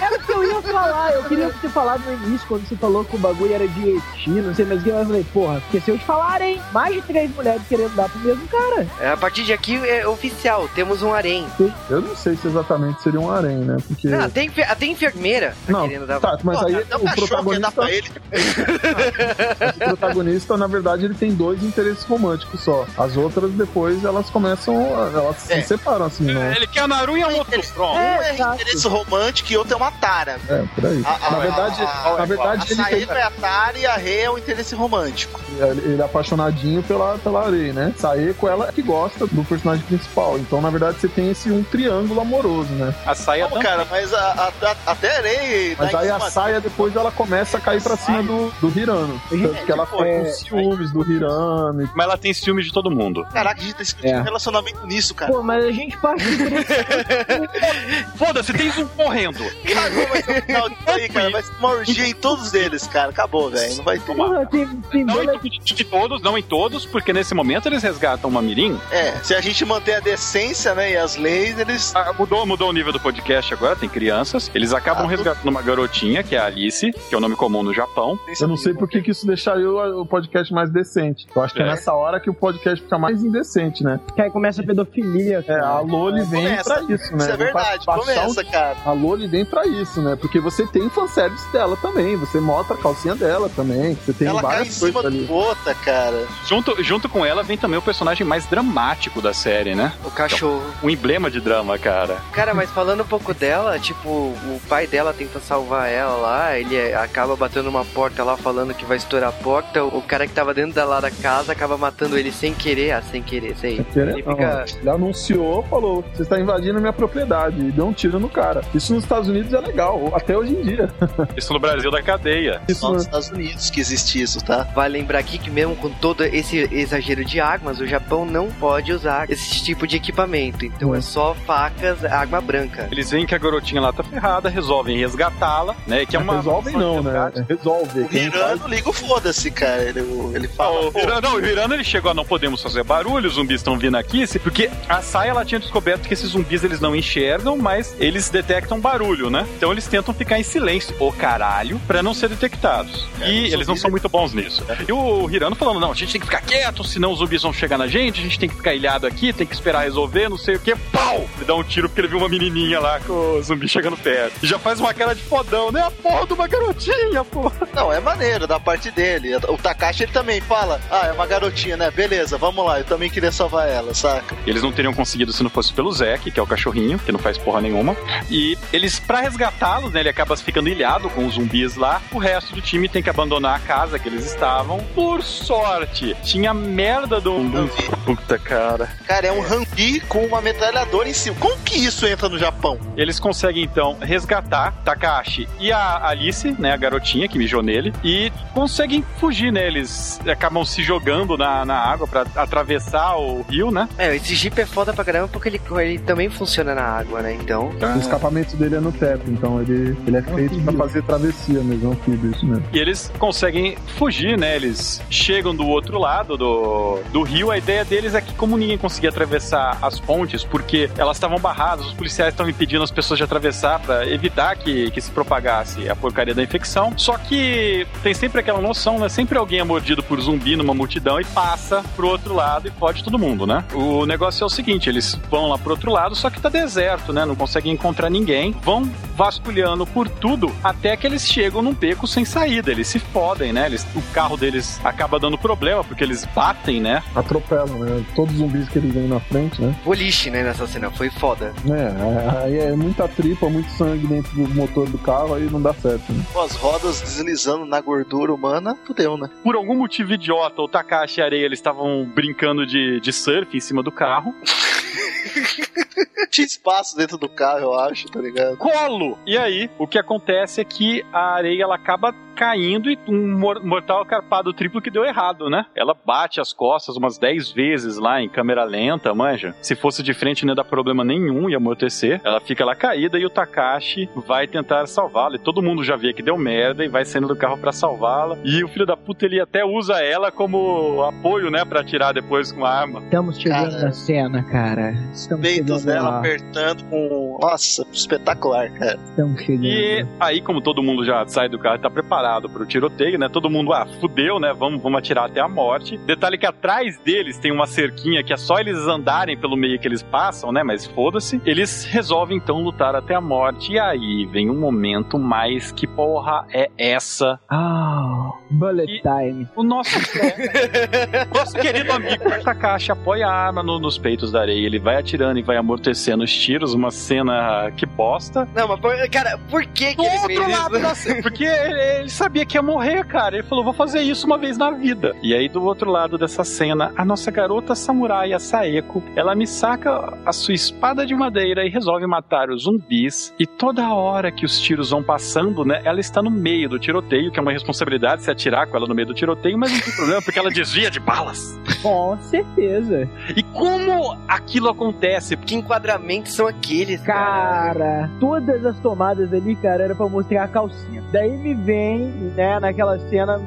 Era 0.00 0.16
o 0.18 0.20
que 0.20 0.32
eu 0.32 0.44
ia 0.44 0.62
falar. 0.62 1.12
Eu 1.12 1.24
queria 1.24 1.50
ter 1.50 1.68
falado 1.70 2.02
no 2.04 2.26
início, 2.26 2.46
quando 2.46 2.66
você 2.66 2.76
falou 2.76 3.04
que 3.04 3.16
o 3.16 3.18
bagulho 3.18 3.54
era 3.54 3.68
de 3.68 3.96
eti, 3.96 4.30
não 4.30 4.54
sei 4.54 4.64
mais 4.64 4.80
o 4.80 4.84
que. 4.84 4.90
Eu 4.90 5.06
falei, 5.06 5.26
porra, 5.32 5.58
esqueceu 5.58 5.96
de 5.96 6.04
falar, 6.04 6.40
hein? 6.40 6.60
Mais 6.72 6.94
de 6.94 7.02
três 7.02 7.34
mulheres 7.34 7.62
querendo 7.68 7.94
dar 7.94 8.08
pro 8.08 8.20
mesmo 8.20 8.46
cara. 8.48 8.86
É, 9.00 9.10
a 9.10 9.16
partir 9.16 9.44
de 9.44 9.52
aqui 9.52 9.76
é 9.88 10.06
oficial, 10.06 10.68
temos 10.74 11.02
um 11.02 11.12
harém. 11.12 11.46
Eu 11.90 12.00
não 12.00 12.16
sei 12.16 12.36
se 12.36 12.46
exatamente 12.46 13.02
seria 13.02 13.20
um 13.20 13.30
harém, 13.30 13.58
né? 13.58 13.76
Porque. 13.86 14.08
Não, 14.08 14.28
tem, 14.30 14.50
tem 14.78 14.92
enfermeira 14.92 15.54
tá 15.66 15.72
não, 15.72 15.88
querendo 15.88 16.06
dar 16.06 16.20
Tá, 16.20 16.38
mas 16.44 16.58
Pô, 16.60 16.66
aí 16.66 16.76
o 16.76 17.16
protagonista. 17.16 17.72
Pra 17.72 17.90
ele. 17.90 18.08
o 19.76 19.78
protagonista, 19.78 20.56
na 20.56 20.66
verdade, 20.66 21.04
ele 21.04 21.14
tem 21.14 21.34
dois 21.34 21.62
interesses 21.62 22.04
românticos 22.04 22.60
só. 22.60 22.86
As 22.96 23.16
outras, 23.16 23.50
depois, 23.52 24.04
elas 24.04 24.30
começam. 24.30 24.74
Elas 25.14 25.50
é. 25.50 25.60
se 25.60 25.68
separam, 25.68 26.06
assim. 26.06 26.24
Né? 26.24 26.54
Ele 26.56 26.66
quer 26.66 26.84
Naru 26.92 27.16
e 27.18 27.22
a. 27.22 27.28
Pronto. 27.74 27.94
Um 27.96 27.98
é 27.98 28.34
exato. 28.34 28.54
interesse 28.54 28.88
romântico 28.88 29.52
e 29.52 29.56
outro 29.56 29.74
é 29.74 29.76
uma 29.76 29.90
tara. 29.92 30.38
É, 30.48 30.62
por 30.74 30.86
aí. 30.86 31.02
A- 31.04 31.26
a- 31.26 31.30
na 31.30 31.38
verdade, 31.38 31.82
a- 31.82 32.16
na 32.18 32.24
verdade 32.24 32.62
A 32.62 32.66
ele, 32.66 32.74
tem, 32.74 32.84
Saeta 33.06 33.14
é 33.14 33.22
a 33.22 33.30
tara 33.30 33.78
e 33.78 33.86
a 33.86 33.96
Rei 33.96 34.20
é 34.22 34.30
o 34.30 34.38
interesse 34.38 34.74
romântico. 34.74 35.40
ele 35.58 36.00
é 36.00 36.04
apaixonadinho 36.04 36.82
pela, 36.82 37.18
pela 37.18 37.46
Arei, 37.46 37.72
né? 37.72 37.92
Saeko, 37.98 38.48
ela 38.48 38.68
é 38.68 38.72
que 38.72 38.82
gosta 38.82 39.26
do 39.26 39.44
personagem 39.44 39.84
principal. 39.84 40.38
Então, 40.38 40.60
na 40.60 40.70
verdade, 40.70 40.98
você 40.98 41.08
tem 41.08 41.30
esse 41.30 41.50
um 41.50 41.62
triângulo 41.62 42.20
amoroso, 42.20 42.72
né? 42.72 42.94
A 43.06 43.14
saia 43.14 43.44
Não, 43.44 43.50
também. 43.50 43.64
cara, 43.64 43.86
mas 43.90 44.12
a, 44.14 44.18
a, 44.18 44.68
a- 44.70 44.76
até 44.86 45.18
a 45.18 45.20
Rei. 45.22 45.76
Mas 45.78 45.94
aí 45.94 46.08
a 46.10 46.20
saia 46.20 46.60
depois 46.60 46.94
ela 46.96 47.10
começa 47.10 47.58
a 47.58 47.60
cair 47.60 47.82
pra 47.82 47.96
cima 47.96 48.22
do, 48.22 48.50
do 48.60 48.78
Hirano. 48.78 49.20
Tanto 49.28 49.64
que 49.64 49.72
ela 49.72 49.86
fica 49.86 50.04
É, 50.06 50.20
com 50.20 50.30
ciúmes 50.32 50.90
do 50.92 51.02
Hirano. 51.12 51.82
e- 51.82 51.88
Mas 51.94 52.06
ela 52.06 52.16
tem 52.18 52.32
ciúme 52.32 52.62
de 52.62 52.72
todo 52.72 52.90
mundo. 52.90 53.24
Caraca, 53.32 53.60
a 53.60 53.64
gente 53.64 53.74
tá 53.74 53.82
discutindo 53.82 54.14
É. 54.14 54.20
um 54.20 54.22
relacionamento 54.24 54.86
nisso, 54.86 55.14
cara. 55.14 55.32
Pô, 55.32 55.42
mas 55.42 55.64
a 55.64 55.70
gente 55.70 55.96
parte 55.98 56.24
do 56.24 56.44
Foda-se, 58.16 58.52
tem 58.52 58.70
um 58.82 58.86
correndo. 58.88 59.38
Cagou, 59.72 60.06
vai 60.08 60.22
ser 60.22 60.38
o 60.38 60.42
final 60.42 60.68
disso 60.68 60.82
aí, 60.86 61.08
cara. 61.08 61.30
Vai 61.30 61.42
ser 61.42 61.52
uma 61.58 61.68
orgia 61.70 62.06
em 62.08 62.14
todos 62.14 62.54
eles, 62.54 62.86
cara. 62.86 63.10
Acabou, 63.10 63.50
velho. 63.50 63.76
Não 63.76 63.84
vai 63.84 63.98
ter. 63.98 64.14
Porra, 64.14 64.46
tem, 64.46 64.66
tem 64.90 65.04
Não 65.04 65.22
em, 65.22 65.38
em 65.44 65.84
todos, 65.84 66.22
não 66.22 66.38
em 66.38 66.42
todos, 66.42 66.84
porque 66.86 67.12
nesse 67.12 67.34
momento 67.34 67.66
eles 67.68 67.82
resgatam 67.82 68.28
uma 68.30 68.42
mirim. 68.42 68.78
É, 68.90 69.12
se 69.22 69.34
a 69.34 69.40
gente 69.40 69.64
manter 69.64 69.94
a 69.94 70.00
decência, 70.00 70.74
né, 70.74 70.92
e 70.92 70.96
as 70.96 71.16
leis, 71.16 71.58
eles. 71.58 71.94
Ah, 71.94 72.12
mudou, 72.18 72.46
mudou 72.46 72.70
o 72.70 72.72
nível 72.72 72.92
do 72.92 73.00
podcast 73.00 73.52
agora, 73.52 73.76
tem 73.76 73.88
crianças. 73.88 74.50
Eles 74.54 74.72
acabam 74.72 75.06
Ah, 75.06 75.10
resgatando 75.10 75.48
uma 75.48 75.62
garotinha, 75.62 76.22
que 76.22 76.34
é 76.34 76.38
a 76.38 76.46
Alice, 76.46 76.92
que 76.92 77.14
é 77.14 77.18
o 77.18 77.20
nome 77.20 77.36
comum 77.36 77.62
no 77.62 77.74
Japão. 77.74 78.18
Eu 78.40 78.48
não 78.48 78.56
sei 78.56 78.74
por 78.74 78.88
que 78.88 79.02
isso 79.10 79.26
deixaria 79.26 79.68
o, 79.68 80.02
o 80.02 80.06
podcast 80.06 80.52
mais 80.52 80.70
decente. 80.70 81.26
Eu 81.34 81.42
acho 81.42 81.54
que 81.54 81.60
é. 81.60 81.64
É. 81.64 81.68
nessa 81.68 81.92
hora 81.92 82.20
que 82.20 82.30
o 82.30 82.34
podcast 82.34 82.82
fica 82.82 82.98
mais 82.98 83.22
indecente, 83.22 83.82
né? 83.82 84.00
que 84.14 84.20
aí 84.20 84.30
começa 84.30 84.62
a 84.62 84.64
pedofilia. 84.66 85.44
É, 85.46 85.58
a 85.58 85.80
Loli 85.80 86.22
vem 86.24 86.42
Começa. 86.42 86.71
Pra 86.74 86.94
isso, 86.94 87.16
né? 87.16 87.24
Isso 87.24 87.32
é 87.32 87.36
verdade, 87.36 87.86
começa, 87.86 88.40
um- 88.40 88.50
cara. 88.50 88.76
A 88.84 88.92
Loli 88.92 89.26
vem 89.26 89.44
pra 89.44 89.66
isso, 89.66 90.00
né? 90.00 90.16
Porque 90.16 90.38
você 90.40 90.66
tem 90.66 90.88
fanservice 90.90 91.50
dela 91.52 91.76
também. 91.76 92.16
Você 92.16 92.40
mostra 92.40 92.74
a 92.76 92.78
calcinha 92.78 93.14
dela 93.14 93.48
também. 93.48 93.94
Você 93.94 94.12
tem 94.12 94.28
Ela 94.28 94.40
cai 94.42 94.50
em 94.50 94.56
várias 94.58 94.74
cima 94.74 95.00
ali. 95.00 95.24
Bota, 95.24 95.74
cara. 95.74 96.26
Junto, 96.46 96.82
junto 96.82 97.08
com 97.08 97.24
ela 97.24 97.42
vem 97.42 97.56
também 97.56 97.78
o 97.78 97.82
personagem 97.82 98.26
mais 98.26 98.46
dramático 98.46 99.20
da 99.20 99.32
série, 99.32 99.74
né? 99.74 99.92
O 100.04 100.10
cachorro. 100.10 100.62
Um 100.82 100.90
emblema 100.90 101.30
de 101.30 101.40
drama, 101.40 101.78
cara. 101.78 102.18
Cara, 102.32 102.54
mas 102.54 102.70
falando 102.70 103.02
um 103.02 103.06
pouco 103.06 103.32
dela, 103.34 103.78
tipo, 103.78 104.08
o 104.08 104.60
pai 104.68 104.86
dela 104.86 105.12
tenta 105.12 105.40
salvar 105.40 105.88
ela 105.90 106.16
lá, 106.16 106.58
ele 106.58 106.76
é- 106.76 106.94
acaba 106.94 107.36
batendo 107.36 107.68
uma 107.68 107.84
porta 107.84 108.22
lá 108.24 108.36
falando 108.36 108.74
que 108.74 108.84
vai 108.84 108.96
estourar 108.96 109.28
a 109.30 109.32
porta, 109.32 109.84
o 109.84 110.02
cara 110.02 110.26
que 110.26 110.32
tava 110.32 110.52
dentro 110.54 110.72
da 110.74 110.84
lá 110.84 111.00
da 111.00 111.10
casa 111.10 111.52
acaba 111.52 111.76
matando 111.76 112.18
ele 112.18 112.32
sem 112.32 112.54
querer, 112.54 112.92
ah, 112.92 113.02
sem 113.02 113.22
querer, 113.22 113.56
sei. 113.56 113.76
Sem 113.76 113.84
querer, 113.84 114.12
Ele 114.12 114.22
fica. 114.22 114.64
Ele 114.80 114.90
anunciou, 114.90 115.62
falou: 115.64 116.04
você 116.14 116.22
está 116.22 116.38
invadindo 116.38 116.61
a 116.70 116.80
minha 116.80 116.92
propriedade. 116.92 117.60
E 117.60 117.70
deu 117.72 117.86
um 117.86 117.92
tiro 117.92 118.18
no 118.20 118.28
cara. 118.28 118.62
Isso 118.74 118.94
nos 118.94 119.04
Estados 119.04 119.28
Unidos 119.28 119.52
é 119.52 119.60
legal, 119.60 120.12
até 120.14 120.36
hoje 120.36 120.52
em 120.54 120.62
dia. 120.62 120.88
Isso 121.36 121.52
no 121.52 121.58
Brasil 121.58 121.90
da 121.90 122.02
cadeia. 122.02 122.60
Isso 122.68 122.80
Só 122.80 122.88
nos 122.88 122.96
no- 122.98 123.02
Estados 123.02 123.30
Unidos 123.30 123.70
que 123.70 123.80
existe 123.80 124.20
isso, 124.20 124.44
tá? 124.44 124.64
Vale 124.74 124.98
lembrar 124.98 125.18
aqui 125.18 125.38
que 125.38 125.50
mesmo 125.50 125.74
com 125.76 125.88
todo 125.90 126.24
esse 126.24 126.68
exagero 126.72 127.24
de 127.24 127.40
armas, 127.40 127.80
o 127.80 127.86
Japão 127.86 128.24
não 128.24 128.48
pode 128.50 128.92
usar 128.92 129.30
esse 129.30 129.62
tipo 129.62 129.86
de 129.86 129.96
equipamento. 129.96 130.64
Então 130.64 130.94
é 130.94 131.00
só 131.00 131.34
facas, 131.46 132.04
arma 132.04 132.40
branca. 132.40 132.88
Eles 132.90 133.10
veem 133.10 133.26
que 133.26 133.34
a 133.34 133.38
garotinha 133.38 133.80
lá 133.80 133.92
tá 133.92 134.02
ferrada, 134.02 134.48
resolvem 134.48 134.98
resgatá-la, 134.98 135.74
né? 135.86 136.04
Que 136.06 136.16
é 136.16 136.18
uma. 136.18 136.36
Resolvem 136.36 136.76
não, 136.76 137.02
né? 137.02 137.32
Resolve. 137.48 138.00
O 138.00 138.08
faz- 138.08 138.14
Hirano 138.14 138.68
liga 138.68 138.90
o 138.90 138.92
foda-se, 138.92 139.50
cara. 139.50 139.82
Ele, 139.82 140.00
ele 140.34 140.48
fala. 140.48 140.88
o 140.88 140.92
pô, 140.92 140.98
Hirano, 140.98 141.20
não, 141.20 141.34
o 141.36 141.44
Hirano 141.46 141.74
ele 141.74 141.84
chegou 141.84 142.10
a 142.10 142.14
não 142.14 142.24
podemos 142.24 142.62
fazer 142.62 142.82
barulho, 142.84 143.28
os 143.28 143.34
zumbis 143.34 143.56
estão 143.60 143.78
vindo 143.78 143.96
aqui, 143.96 144.24
porque 144.40 144.70
a 144.88 145.00
Sai 145.02 145.28
ela 145.28 145.44
tinha 145.44 145.58
descoberto 145.60 146.06
que 146.06 146.12
esses 146.14 146.30
zumbis 146.30 146.51
eles 146.62 146.80
não 146.80 146.94
enxergam, 146.94 147.56
mas 147.56 147.94
eles 147.98 148.28
detectam 148.28 148.80
barulho, 148.80 149.30
né? 149.30 149.46
Então 149.56 149.72
eles 149.72 149.86
tentam 149.86 150.12
ficar 150.12 150.38
em 150.38 150.42
silêncio, 150.42 150.94
ô 150.98 151.12
caralho, 151.12 151.80
pra 151.86 152.02
não 152.02 152.12
ser 152.12 152.28
detectados. 152.28 153.06
É, 153.20 153.30
e 153.30 153.52
eles 153.52 153.66
não 153.66 153.76
são 153.76 153.90
muito 153.90 154.08
bons 154.08 154.32
nisso. 154.34 154.64
E 154.86 154.92
o 154.92 155.30
Hirano 155.30 155.56
falando, 155.56 155.80
não, 155.80 155.92
a 155.92 155.94
gente 155.94 156.12
tem 156.12 156.20
que 156.20 156.26
ficar 156.26 156.40
quieto, 156.42 156.84
senão 156.84 157.12
os 157.12 157.18
zumbis 157.18 157.42
vão 157.42 157.52
chegar 157.52 157.78
na 157.78 157.86
gente, 157.86 158.20
a 158.20 158.22
gente 158.22 158.38
tem 158.38 158.48
que 158.48 158.54
ficar 158.54 158.74
ilhado 158.74 159.06
aqui, 159.06 159.32
tem 159.32 159.46
que 159.46 159.54
esperar 159.54 159.84
resolver, 159.84 160.28
não 160.28 160.38
sei 160.38 160.56
o 160.56 160.60
que. 160.60 160.74
Pau! 160.74 161.26
Ele 161.36 161.44
dá 161.46 161.54
um 161.54 161.62
tiro 161.62 161.88
porque 161.88 162.00
ele 162.00 162.08
viu 162.08 162.18
uma 162.18 162.28
menininha 162.28 162.80
lá 162.80 163.00
com 163.00 163.12
o 163.12 163.42
zumbi 163.42 163.68
chegando 163.68 163.96
perto. 163.96 164.34
E 164.42 164.46
já 164.46 164.58
faz 164.58 164.80
uma 164.80 164.92
cara 164.92 165.14
de 165.14 165.22
fodão, 165.22 165.70
né? 165.70 165.80
A 165.80 165.90
porra 165.90 166.26
de 166.26 166.32
uma 166.32 166.48
garotinha, 166.48 167.24
porra. 167.24 167.68
Não, 167.74 167.92
é 167.92 168.00
maneiro 168.00 168.46
da 168.46 168.58
parte 168.58 168.90
dele. 168.90 169.34
O 169.48 169.56
Takashi 169.56 170.04
ele 170.04 170.12
também 170.12 170.40
fala: 170.40 170.80
Ah, 170.90 171.06
é 171.06 171.12
uma 171.12 171.26
garotinha, 171.26 171.76
né? 171.76 171.90
Beleza, 171.90 172.36
vamos 172.36 172.64
lá. 172.64 172.78
Eu 172.78 172.84
também 172.84 173.10
queria 173.10 173.32
salvar 173.32 173.68
ela, 173.68 173.94
saca? 173.94 174.36
Eles 174.46 174.62
não 174.62 174.72
teriam 174.72 174.92
conseguido 174.92 175.32
se 175.32 175.42
não 175.42 175.50
fosse 175.50 175.72
pelo 175.72 175.92
Zack, 175.92 176.30
que 176.30 176.38
é 176.38 176.41
o 176.42 176.46
cachorrinho, 176.46 176.98
que 176.98 177.12
não 177.12 177.18
faz 177.18 177.38
porra 177.38 177.60
nenhuma. 177.60 177.96
E 178.30 178.56
eles, 178.72 178.98
pra 178.98 179.20
resgatá-los, 179.20 179.92
né, 179.92 180.00
ele 180.00 180.08
acaba 180.08 180.36
ficando 180.36 180.68
ilhado 180.68 181.08
com 181.10 181.26
os 181.26 181.34
zumbis 181.34 181.76
lá. 181.76 182.00
O 182.12 182.18
resto 182.18 182.54
do 182.54 182.60
time 182.60 182.88
tem 182.88 183.02
que 183.02 183.10
abandonar 183.10 183.56
a 183.56 183.60
casa 183.60 183.98
que 183.98 184.08
eles 184.08 184.26
estavam. 184.26 184.78
Por 184.94 185.22
sorte, 185.22 186.16
tinha 186.22 186.52
merda 186.54 187.20
do. 187.20 187.38
do... 187.48 187.68
Puta 188.04 188.38
cara. 188.38 188.90
Cara, 189.06 189.26
é 189.26 189.32
um 189.32 189.40
Rambi 189.40 190.00
com 190.00 190.24
uma 190.24 190.40
metralhadora 190.40 191.08
em 191.08 191.12
cima. 191.12 191.36
Como 191.38 191.56
que 191.58 191.76
isso 191.76 192.06
entra 192.06 192.28
no 192.28 192.38
Japão? 192.38 192.78
Eles 192.96 193.18
conseguem 193.18 193.64
então 193.64 193.96
resgatar 194.00 194.72
Takashi 194.84 195.48
e 195.58 195.72
a 195.72 196.06
Alice, 196.06 196.54
né, 196.58 196.72
a 196.72 196.76
garotinha 196.76 197.28
que 197.28 197.38
mijou 197.38 197.62
nele, 197.62 197.92
e 198.02 198.32
conseguem 198.52 199.04
fugir, 199.18 199.52
né? 199.52 199.66
Eles 199.66 200.20
acabam 200.26 200.64
se 200.64 200.82
jogando 200.82 201.36
na, 201.36 201.64
na 201.64 201.76
água 201.76 202.06
pra 202.06 202.26
atravessar 202.36 203.16
o 203.16 203.42
rio, 203.42 203.70
né? 203.70 203.88
É, 203.98 204.14
esse 204.16 204.34
Jeep 204.34 204.60
é 204.60 204.66
foda 204.66 204.92
pra 204.92 205.04
caramba 205.04 205.28
porque 205.28 205.48
ele, 205.48 205.60
ele 205.80 205.98
também 205.98 206.28
funciona 206.32 206.74
na 206.74 206.82
água, 206.82 207.22
né? 207.22 207.34
Então. 207.34 207.70
O 207.70 207.98
escapamento 207.98 208.56
dele 208.56 208.76
é 208.76 208.80
no 208.80 208.92
teto, 208.92 209.30
então 209.30 209.60
ele, 209.60 209.96
ele 210.06 210.16
é 210.16 210.22
feito 210.22 210.60
pra 210.62 210.72
fazer 210.72 211.02
travessia 211.02 211.60
mesmo, 211.60 211.86
é 211.86 211.88
um 211.88 211.92
anfíbio, 211.92 212.30
isso 212.30 212.46
mesmo. 212.46 212.64
E 212.72 212.78
eles 212.78 213.12
conseguem 213.18 213.76
fugir, 213.96 214.38
né? 214.38 214.56
Eles 214.56 215.02
chegam 215.10 215.54
do 215.54 215.66
outro 215.66 215.98
lado 215.98 216.36
do, 216.36 217.00
do 217.12 217.22
rio. 217.22 217.50
A 217.50 217.58
ideia 217.58 217.84
deles 217.84 218.14
é 218.14 218.20
que, 218.20 218.34
como 218.34 218.56
ninguém 218.56 218.78
conseguia 218.78 219.10
atravessar 219.10 219.78
as 219.82 220.00
pontes, 220.00 220.44
porque 220.44 220.90
elas 220.96 221.16
estavam 221.16 221.38
barradas, 221.38 221.86
os 221.86 221.92
policiais 221.92 222.32
estavam 222.32 222.50
impedindo 222.50 222.82
as 222.82 222.90
pessoas 222.90 223.18
de 223.18 223.24
atravessar 223.24 223.78
pra 223.80 224.06
evitar 224.08 224.56
que, 224.56 224.90
que 224.90 225.00
se 225.00 225.10
propagasse 225.10 225.88
a 225.88 225.96
porcaria 225.96 226.34
da 226.34 226.42
infecção. 226.42 226.92
Só 226.96 227.16
que 227.18 227.86
tem 228.02 228.14
sempre 228.14 228.40
aquela 228.40 228.60
noção, 228.60 228.98
né? 228.98 229.08
Sempre 229.08 229.38
alguém 229.38 229.60
é 229.60 229.64
mordido 229.64 230.02
por 230.02 230.20
zumbi 230.20 230.56
numa 230.56 230.74
multidão 230.74 231.20
e 231.20 231.24
passa 231.24 231.82
pro 231.96 232.08
outro 232.08 232.34
lado 232.34 232.68
e 232.68 232.70
pode 232.70 233.04
todo 233.04 233.18
mundo, 233.18 233.46
né? 233.46 233.64
O 233.74 234.06
negócio 234.06 234.42
é 234.42 234.46
o 234.46 234.50
seguinte: 234.50 234.88
eles 234.88 235.18
vão 235.30 235.48
lá 235.48 235.58
pro 235.58 235.70
outro 235.70 235.90
lado, 235.90 236.11
só 236.14 236.30
que 236.30 236.40
tá 236.40 236.48
deserto, 236.48 237.12
né? 237.12 237.24
Não 237.24 237.34
conseguem 237.34 237.72
encontrar 237.72 238.10
ninguém. 238.10 238.52
Vão 238.62 238.84
vasculhando 239.14 239.86
por 239.86 240.08
tudo 240.08 240.52
até 240.62 240.96
que 240.96 241.06
eles 241.06 241.26
chegam 241.26 241.62
num 241.62 241.74
beco 241.74 242.06
sem 242.06 242.24
saída. 242.24 242.70
Eles 242.70 242.88
se 242.88 242.98
fodem, 242.98 243.52
né? 243.52 243.66
Eles, 243.66 243.86
o 243.94 244.02
carro 244.12 244.36
deles 244.36 244.80
acaba 244.84 245.18
dando 245.18 245.38
problema 245.38 245.84
porque 245.84 246.04
eles 246.04 246.24
batem, 246.26 246.80
né? 246.80 247.02
Atropelam, 247.14 247.78
né? 247.78 248.04
Todos 248.14 248.34
os 248.34 248.38
zumbis 248.38 248.68
que 248.68 248.78
eles 248.78 248.92
vêm 248.92 249.08
na 249.08 249.20
frente, 249.20 249.60
né? 249.60 249.74
Boliche, 249.84 250.30
né, 250.30 250.42
nessa 250.42 250.66
cena. 250.66 250.90
Foi 250.90 251.10
foda. 251.10 251.52
É, 251.68 252.44
aí 252.44 252.58
é 252.58 252.72
muita 252.72 253.08
tripa, 253.08 253.48
muito 253.48 253.70
sangue 253.72 254.06
dentro 254.06 254.34
do 254.34 254.54
motor 254.54 254.88
do 254.88 254.98
carro, 254.98 255.34
aí 255.34 255.48
não 255.50 255.60
dá 255.60 255.72
certo, 255.74 256.12
né? 256.12 256.24
Com 256.32 256.40
as 256.40 256.54
rodas 256.56 257.00
deslizando 257.00 257.64
na 257.64 257.80
gordura 257.80 258.32
humana, 258.32 258.76
fudeu, 258.84 259.16
né? 259.16 259.28
Por 259.42 259.54
algum 259.54 259.76
motivo 259.76 260.12
idiota, 260.12 260.60
o 260.62 260.68
Takashi 260.68 261.20
e 261.20 261.22
a 261.22 261.26
Areia 261.26 261.46
eles 261.46 261.58
estavam 261.58 262.04
brincando 262.04 262.66
de, 262.66 263.00
de 263.00 263.12
surf 263.12 263.56
em 263.56 263.60
cima 263.60 263.82
do 263.82 263.92
carro. 263.92 264.34
Tinha 266.30 266.46
espaço 266.46 266.96
dentro 266.96 267.18
do 267.18 267.28
carro, 267.28 267.60
eu 267.60 267.74
acho, 267.74 268.08
tá 268.08 268.20
ligado? 268.20 268.56
Colo! 268.56 269.18
E 269.26 269.36
aí, 269.36 269.68
o 269.78 269.86
que 269.86 269.98
acontece 269.98 270.60
é 270.60 270.64
que 270.64 271.04
a 271.12 271.34
areia 271.34 271.64
ela 271.64 271.74
acaba 271.74 272.14
caindo 272.34 272.90
e 272.90 272.98
um 273.06 273.38
mor- 273.38 273.62
mortal 273.62 274.04
carpado 274.06 274.54
triplo 274.54 274.80
que 274.80 274.90
deu 274.90 275.04
errado, 275.04 275.50
né? 275.50 275.66
Ela 275.76 275.94
bate 275.94 276.40
as 276.40 276.50
costas 276.52 276.96
umas 276.96 277.18
10 277.18 277.50
vezes 277.52 277.98
lá 277.98 278.22
em 278.22 278.28
câmera 278.28 278.64
lenta, 278.64 279.14
manja. 279.14 279.54
Se 279.60 279.74
fosse 279.76 280.02
de 280.02 280.14
frente 280.14 280.44
não 280.46 280.52
ia 280.52 280.56
dar 280.56 280.64
problema 280.64 281.04
nenhum, 281.04 281.50
ia 281.50 281.58
amortecer. 281.58 282.20
Ela 282.24 282.40
fica 282.40 282.64
lá 282.64 282.74
caída 282.74 283.18
e 283.18 283.26
o 283.26 283.30
Takashi 283.30 284.08
vai 284.26 284.46
tentar 284.46 284.86
salvá-la. 284.86 285.36
E 285.36 285.38
todo 285.38 285.62
mundo 285.62 285.84
já 285.84 285.94
vê 285.94 286.14
que 286.14 286.22
deu 286.22 286.38
merda 286.38 286.82
e 286.84 286.88
vai 286.88 287.04
saindo 287.04 287.28
do 287.28 287.36
carro 287.36 287.58
pra 287.58 287.70
salvá-la. 287.70 288.38
E 288.42 288.64
o 288.64 288.68
filho 288.68 288.86
da 288.86 288.96
puta 288.96 289.26
ele 289.26 289.38
até 289.40 289.62
usa 289.64 290.00
ela 290.02 290.32
como 290.32 291.02
apoio, 291.02 291.50
né, 291.50 291.64
Pra 291.66 291.80
atirar 291.80 292.12
depois 292.14 292.50
com 292.50 292.64
a 292.64 292.70
arma. 292.70 293.00
Estamos 293.00 293.38
chegando 293.38 293.70
Cara. 293.72 293.82
na 293.84 293.92
cena, 293.92 294.42
cara. 294.42 294.90
Estamos 295.12 295.46
chegando 295.82 295.94
dela 295.96 296.10
lá. 296.10 296.18
apertando 296.18 296.84
com. 296.84 297.38
Nossa, 297.40 297.86
espetacular, 297.92 298.70
cara. 298.70 298.98
Chegando. 299.16 299.64
E 299.64 300.06
aí, 300.20 300.40
como 300.40 300.60
todo 300.60 300.82
mundo 300.82 301.04
já 301.04 301.26
sai 301.26 301.48
do 301.48 301.58
carro 301.58 301.76
e 301.76 301.80
tá 301.80 301.90
preparado 301.90 302.48
pro 302.48 302.64
tiroteio, 302.66 303.18
né? 303.18 303.28
Todo 303.28 303.50
mundo, 303.50 303.72
ah, 303.72 303.86
fudeu, 304.00 304.38
né? 304.38 304.52
Vamos, 304.56 304.82
vamos 304.82 304.98
atirar 304.98 305.26
até 305.26 305.40
a 305.40 305.48
morte. 305.48 305.96
Detalhe 305.98 306.38
que 306.38 306.46
atrás 306.46 306.98
deles 306.98 307.38
tem 307.38 307.52
uma 307.52 307.66
cerquinha 307.66 308.22
que 308.22 308.32
é 308.32 308.36
só 308.36 308.58
eles 308.58 308.76
andarem 308.86 309.36
pelo 309.36 309.56
meio 309.56 309.78
que 309.78 309.86
eles 309.88 310.02
passam, 310.02 310.52
né? 310.52 310.62
Mas 310.62 310.86
foda-se. 310.86 311.40
Eles 311.44 311.84
resolvem 311.84 312.36
então 312.36 312.60
lutar 312.62 312.94
até 312.94 313.14
a 313.14 313.20
morte. 313.20 313.72
E 313.72 313.78
aí 313.78 314.26
vem 314.30 314.50
um 314.50 314.58
momento 314.58 315.18
mais 315.18 315.72
que 315.72 315.86
porra 315.86 316.46
é 316.52 316.70
essa? 316.78 317.38
Ah, 317.50 318.30
bullet 318.50 318.90
E- 318.90 319.00
time. 319.02 319.48
O 319.56 319.62
nosso, 319.62 319.96
nosso 321.34 321.54
querido 321.54 321.92
amigo 321.92 322.24
Takashi 322.42 322.92
apoia 322.92 323.26
a 323.26 323.32
arma 323.32 323.62
no- 323.62 323.78
nos 323.78 323.98
peitos 323.98 324.30
da 324.32 324.40
areia. 324.40 324.64
Ele 324.66 324.78
vai 324.78 324.96
atirando 324.96 325.38
e 325.38 325.42
vai 325.42 325.56
amortecendo 325.72 326.22
os 326.24 326.32
tiros, 326.32 326.74
uma 326.74 326.90
cena 326.90 327.70
que 327.76 327.86
bosta. 327.86 328.46
Não, 328.54 328.68
mas, 328.68 328.80
por- 328.80 329.10
cara, 329.10 329.38
por 329.50 329.64
que 329.64 329.94
que 329.94 330.00
ele 330.02 330.16
outro 330.16 330.26
fez 330.44 330.48
lado 330.58 330.74
isso? 330.76 330.82
da 330.82 330.94
cena, 330.94 331.22
porque 331.22 331.44
ele, 331.44 331.80
ele 332.00 332.10
sabia 332.10 332.44
que 332.44 332.56
ia 332.56 332.62
morrer, 332.62 333.04
cara. 333.06 333.36
Ele 333.36 333.46
falou, 333.46 333.64
vou 333.64 333.72
fazer 333.72 334.00
isso 334.02 334.26
uma 334.26 334.36
vez 334.38 334.58
na 334.58 334.70
vida. 334.70 335.14
E 335.22 335.34
aí, 335.34 335.48
do 335.48 335.62
outro 335.64 335.90
lado 335.90 336.18
dessa 336.18 336.44
cena, 336.44 336.92
a 336.96 337.04
nossa 337.04 337.30
garota 337.30 337.74
samurai, 337.74 338.32
a 338.32 338.38
Saeko, 338.38 339.02
ela 339.16 339.34
me 339.34 339.46
saca 339.46 340.12
a 340.26 340.32
sua 340.32 340.54
espada 340.54 341.06
de 341.06 341.14
madeira 341.14 341.64
e 341.64 341.70
resolve 341.70 342.06
matar 342.06 342.50
os 342.50 342.64
zumbis. 342.64 343.34
E 343.38 343.46
toda 343.46 343.88
hora 343.94 344.30
que 344.30 344.44
os 344.44 344.60
tiros 344.60 344.90
vão 344.90 345.02
passando, 345.02 345.64
né, 345.64 345.80
ela 345.84 346.00
está 346.00 346.22
no 346.22 346.30
meio 346.30 346.68
do 346.68 346.78
tiroteio, 346.78 347.30
que 347.32 347.38
é 347.38 347.42
uma 347.42 347.52
responsabilidade 347.52 348.22
se 348.22 348.30
atirar 348.30 348.66
com 348.66 348.76
ela 348.76 348.86
no 348.86 348.94
meio 348.94 349.06
do 349.08 349.14
tiroteio, 349.14 349.56
mas 349.58 349.72
não 349.72 349.80
tem 349.80 349.94
problema, 349.94 350.22
porque 350.22 350.38
ela 350.38 350.50
desvia 350.50 350.90
de 350.90 351.00
balas. 351.00 351.58
Com 351.80 352.16
certeza. 352.22 353.08
E 353.36 353.42
como 353.42 354.16
aquilo 354.28 354.68
acontece? 354.68 355.36
Que 355.36 355.54
enquadramentos 355.62 356.34
são 356.34 356.46
aqueles, 356.46 357.00
cara? 357.00 357.74
Cara, 357.74 358.10
todas 358.20 358.64
as 358.66 358.78
tomadas 358.80 359.32
ali, 359.32 359.56
cara, 359.56 359.84
era 359.84 359.94
pra 359.94 360.06
mostrar 360.08 360.44
a 360.44 360.48
calcinha. 360.48 361.02
Daí 361.12 361.36
me 361.36 361.54
vem, 361.54 362.06
né, 362.34 362.58
naquela 362.60 362.98
cena 363.08 363.38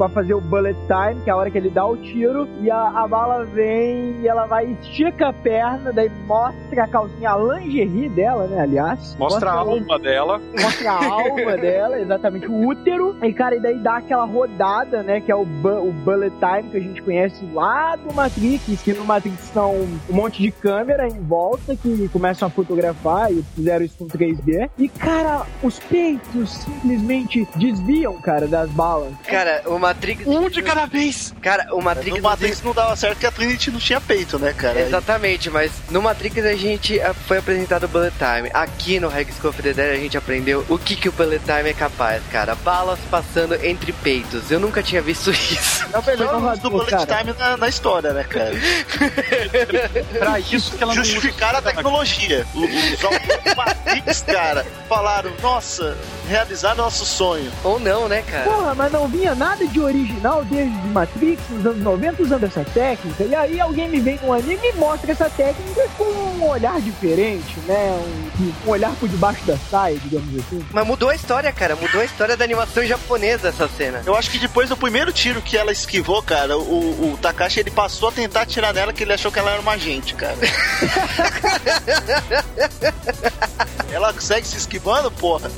pra 0.00 0.08
fazer 0.08 0.32
o 0.32 0.40
bullet 0.40 0.74
time, 0.86 1.20
que 1.22 1.28
é 1.28 1.32
a 1.32 1.36
hora 1.36 1.50
que 1.50 1.58
ele 1.58 1.68
dá 1.68 1.84
o 1.84 1.94
tiro, 1.98 2.48
e 2.62 2.70
a, 2.70 2.88
a 2.88 3.06
bala 3.06 3.44
vem 3.44 4.18
e 4.22 4.26
ela 4.26 4.46
vai, 4.46 4.64
estica 4.80 5.28
a 5.28 5.32
perna, 5.32 5.92
daí 5.92 6.10
mostra 6.26 6.84
a 6.84 6.88
calcinha, 6.88 7.30
a 7.32 7.36
lingerie 7.36 8.08
dela, 8.08 8.46
né, 8.46 8.62
aliás. 8.62 9.14
Mostra 9.18 9.50
a 9.50 9.62
o- 9.62 9.70
alma 9.72 9.98
dela. 9.98 10.40
mostra 10.58 10.90
a 10.90 11.04
alma 11.04 11.56
dela, 11.60 12.00
exatamente 12.00 12.46
o 12.46 12.66
útero. 12.68 13.14
E, 13.22 13.30
cara, 13.34 13.56
e 13.56 13.60
daí 13.60 13.78
dá 13.78 13.98
aquela 13.98 14.24
rodada, 14.24 15.02
né? 15.02 15.20
Que 15.20 15.30
é 15.30 15.34
o, 15.36 15.44
bu- 15.44 15.88
o 15.88 15.92
bullet 15.92 16.34
time 16.38 16.70
que 16.70 16.76
a 16.78 16.80
gente 16.80 17.02
conhece 17.02 17.44
lá 17.52 17.94
do 17.96 18.14
Matrix, 18.14 18.80
que 18.82 18.94
no 18.94 19.04
Matrix 19.04 19.38
são 19.52 19.72
um 19.74 19.98
monte 20.14 20.40
de 20.40 20.50
câmera 20.50 21.06
em 21.06 21.20
volta 21.20 21.76
que 21.76 22.08
começam 22.08 22.48
a 22.48 22.50
fotografar 22.50 23.30
e 23.30 23.42
fizeram 23.54 23.84
isso 23.84 23.96
com 23.98 24.06
3D. 24.06 24.70
E, 24.78 24.88
cara, 24.88 25.42
os 25.62 25.78
peitos 25.78 26.50
simplesmente 26.50 27.46
desviam, 27.56 28.14
cara, 28.22 28.46
das 28.46 28.70
balas. 28.70 29.12
Cara, 29.26 29.62
o 29.66 29.78
Matrix. 29.90 30.26
Um 30.26 30.48
de 30.48 30.62
cada 30.62 30.86
vez. 30.86 31.34
Cara, 31.42 31.66
o 31.74 31.82
Matrix. 31.82 32.16
No 32.16 32.22
Matrix 32.22 32.62
não 32.62 32.72
dava 32.72 32.94
certo 32.96 33.18
que 33.18 33.26
a 33.26 33.30
Trinity 33.30 33.70
não 33.70 33.78
tinha 33.80 34.00
peito, 34.00 34.38
né, 34.38 34.52
cara? 34.52 34.80
Exatamente, 34.80 35.50
mas 35.50 35.70
no 35.90 36.00
Matrix 36.00 36.44
a 36.44 36.54
gente 36.54 37.00
ah, 37.00 37.12
foi 37.14 37.38
apresentado 37.38 37.84
o 37.84 37.88
Bullet 37.88 38.14
Time. 38.16 38.50
Aqui 38.54 39.00
no 39.00 39.10
School 39.10 39.50
of 39.50 39.62
the 39.62 39.72
Dead 39.72 39.94
a 39.96 40.00
gente 40.00 40.16
aprendeu 40.16 40.64
o 40.68 40.78
que, 40.78 40.94
que 40.96 41.08
o 41.08 41.12
Bullet 41.12 41.42
Time 41.44 41.70
é 41.70 41.74
capaz, 41.74 42.22
cara. 42.30 42.54
Balas 42.54 42.98
passando 43.10 43.54
entre 43.64 43.92
peitos. 43.92 44.50
Eu 44.50 44.60
nunca 44.60 44.82
tinha 44.82 45.02
visto 45.02 45.30
isso. 45.32 45.84
É 45.92 45.98
o 45.98 46.04
melhor 46.04 46.56
do 46.58 46.70
Bullet 46.70 46.90
cara. 46.90 47.18
Time 47.24 47.34
na, 47.38 47.56
na 47.56 47.68
história, 47.68 48.12
né, 48.12 48.24
cara? 48.24 48.50
Pra 50.18 50.38
isso 50.40 50.76
que 50.76 50.82
ela 50.82 50.94
não 50.94 51.00
Justificaram 51.04 51.58
a 51.58 51.62
tecnologia. 51.62 52.46
O- 52.54 52.60
Os 52.64 53.04
autores 53.04 53.42
do 53.44 53.56
Matrix, 53.56 54.22
cara, 54.22 54.66
falaram, 54.88 55.32
nossa, 55.42 55.96
realizar 56.28 56.74
nosso 56.74 57.04
sonho. 57.04 57.50
Ou 57.64 57.80
não, 57.80 58.08
né, 58.08 58.22
cara? 58.22 58.44
Porra, 58.44 58.74
mas 58.74 58.92
não 58.92 59.08
vinha 59.08 59.34
nada 59.34 59.66
de 59.66 59.79
original 59.84 60.44
desde 60.44 60.76
Matrix 60.88 61.42
nos 61.50 61.66
anos 61.66 61.82
90 61.82 62.22
usando 62.22 62.44
essa 62.44 62.64
técnica. 62.64 63.24
E 63.24 63.34
aí 63.34 63.60
alguém 63.60 63.88
me 63.88 64.00
vem 64.00 64.18
com 64.18 64.28
um 64.28 64.32
anime 64.32 64.60
e 64.62 64.72
mostra 64.74 65.12
essa 65.12 65.28
técnica 65.30 65.88
com 65.96 66.04
um 66.04 66.48
olhar 66.48 66.80
diferente, 66.80 67.58
né? 67.66 68.00
Um, 68.40 68.52
um 68.66 68.70
olhar 68.70 68.92
por 68.96 69.08
debaixo 69.08 69.44
da 69.44 69.56
saia, 69.56 69.98
digamos 69.98 70.38
assim. 70.38 70.64
Mas 70.70 70.86
mudou 70.86 71.08
a 71.08 71.14
história, 71.14 71.52
cara. 71.52 71.76
Mudou 71.76 72.00
a 72.00 72.04
história 72.04 72.36
da 72.36 72.44
animação 72.44 72.84
japonesa 72.84 73.48
essa 73.48 73.68
cena. 73.68 74.02
Eu 74.06 74.16
acho 74.16 74.30
que 74.30 74.38
depois 74.38 74.68
do 74.68 74.76
primeiro 74.76 75.12
tiro 75.12 75.42
que 75.42 75.56
ela 75.56 75.72
esquivou, 75.72 76.22
cara, 76.22 76.58
o, 76.58 77.12
o 77.12 77.18
Takashi 77.20 77.60
ele 77.60 77.70
passou 77.70 78.08
a 78.08 78.12
tentar 78.12 78.42
atirar 78.42 78.74
nela 78.74 78.92
que 78.92 79.02
ele 79.02 79.12
achou 79.12 79.32
que 79.32 79.38
ela 79.38 79.52
era 79.52 79.60
uma 79.60 79.72
agente, 79.72 80.14
cara. 80.14 80.36
ela 83.90 84.14
segue 84.20 84.46
se 84.46 84.56
esquivando, 84.56 85.10
porra. 85.10 85.50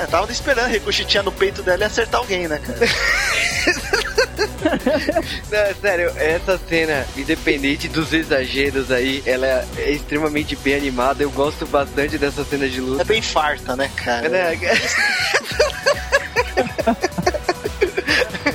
É, 0.00 0.06
tava 0.06 0.30
esperando 0.30 0.68
ricochetear 0.70 1.24
no 1.24 1.32
peito 1.32 1.62
dela 1.62 1.82
e 1.82 1.86
acertar 1.86 2.20
alguém, 2.20 2.46
né, 2.48 2.58
cara? 2.58 2.78
Não, 5.50 5.74
sério, 5.80 6.12
essa 6.16 6.58
cena, 6.68 7.06
independente 7.16 7.86
dos 7.88 8.12
exageros 8.12 8.90
aí, 8.90 9.22
ela 9.26 9.46
é 9.76 9.90
extremamente 9.90 10.56
bem 10.56 10.74
animada. 10.74 11.22
Eu 11.22 11.30
gosto 11.30 11.64
bastante 11.66 12.18
dessa 12.18 12.44
cena 12.44 12.68
de 12.68 12.78
É 12.78 12.80
luta. 12.80 13.04
bem 13.04 13.22
farta, 13.22 13.76
né, 13.76 13.90
cara? 13.96 14.26
É- 14.36 14.58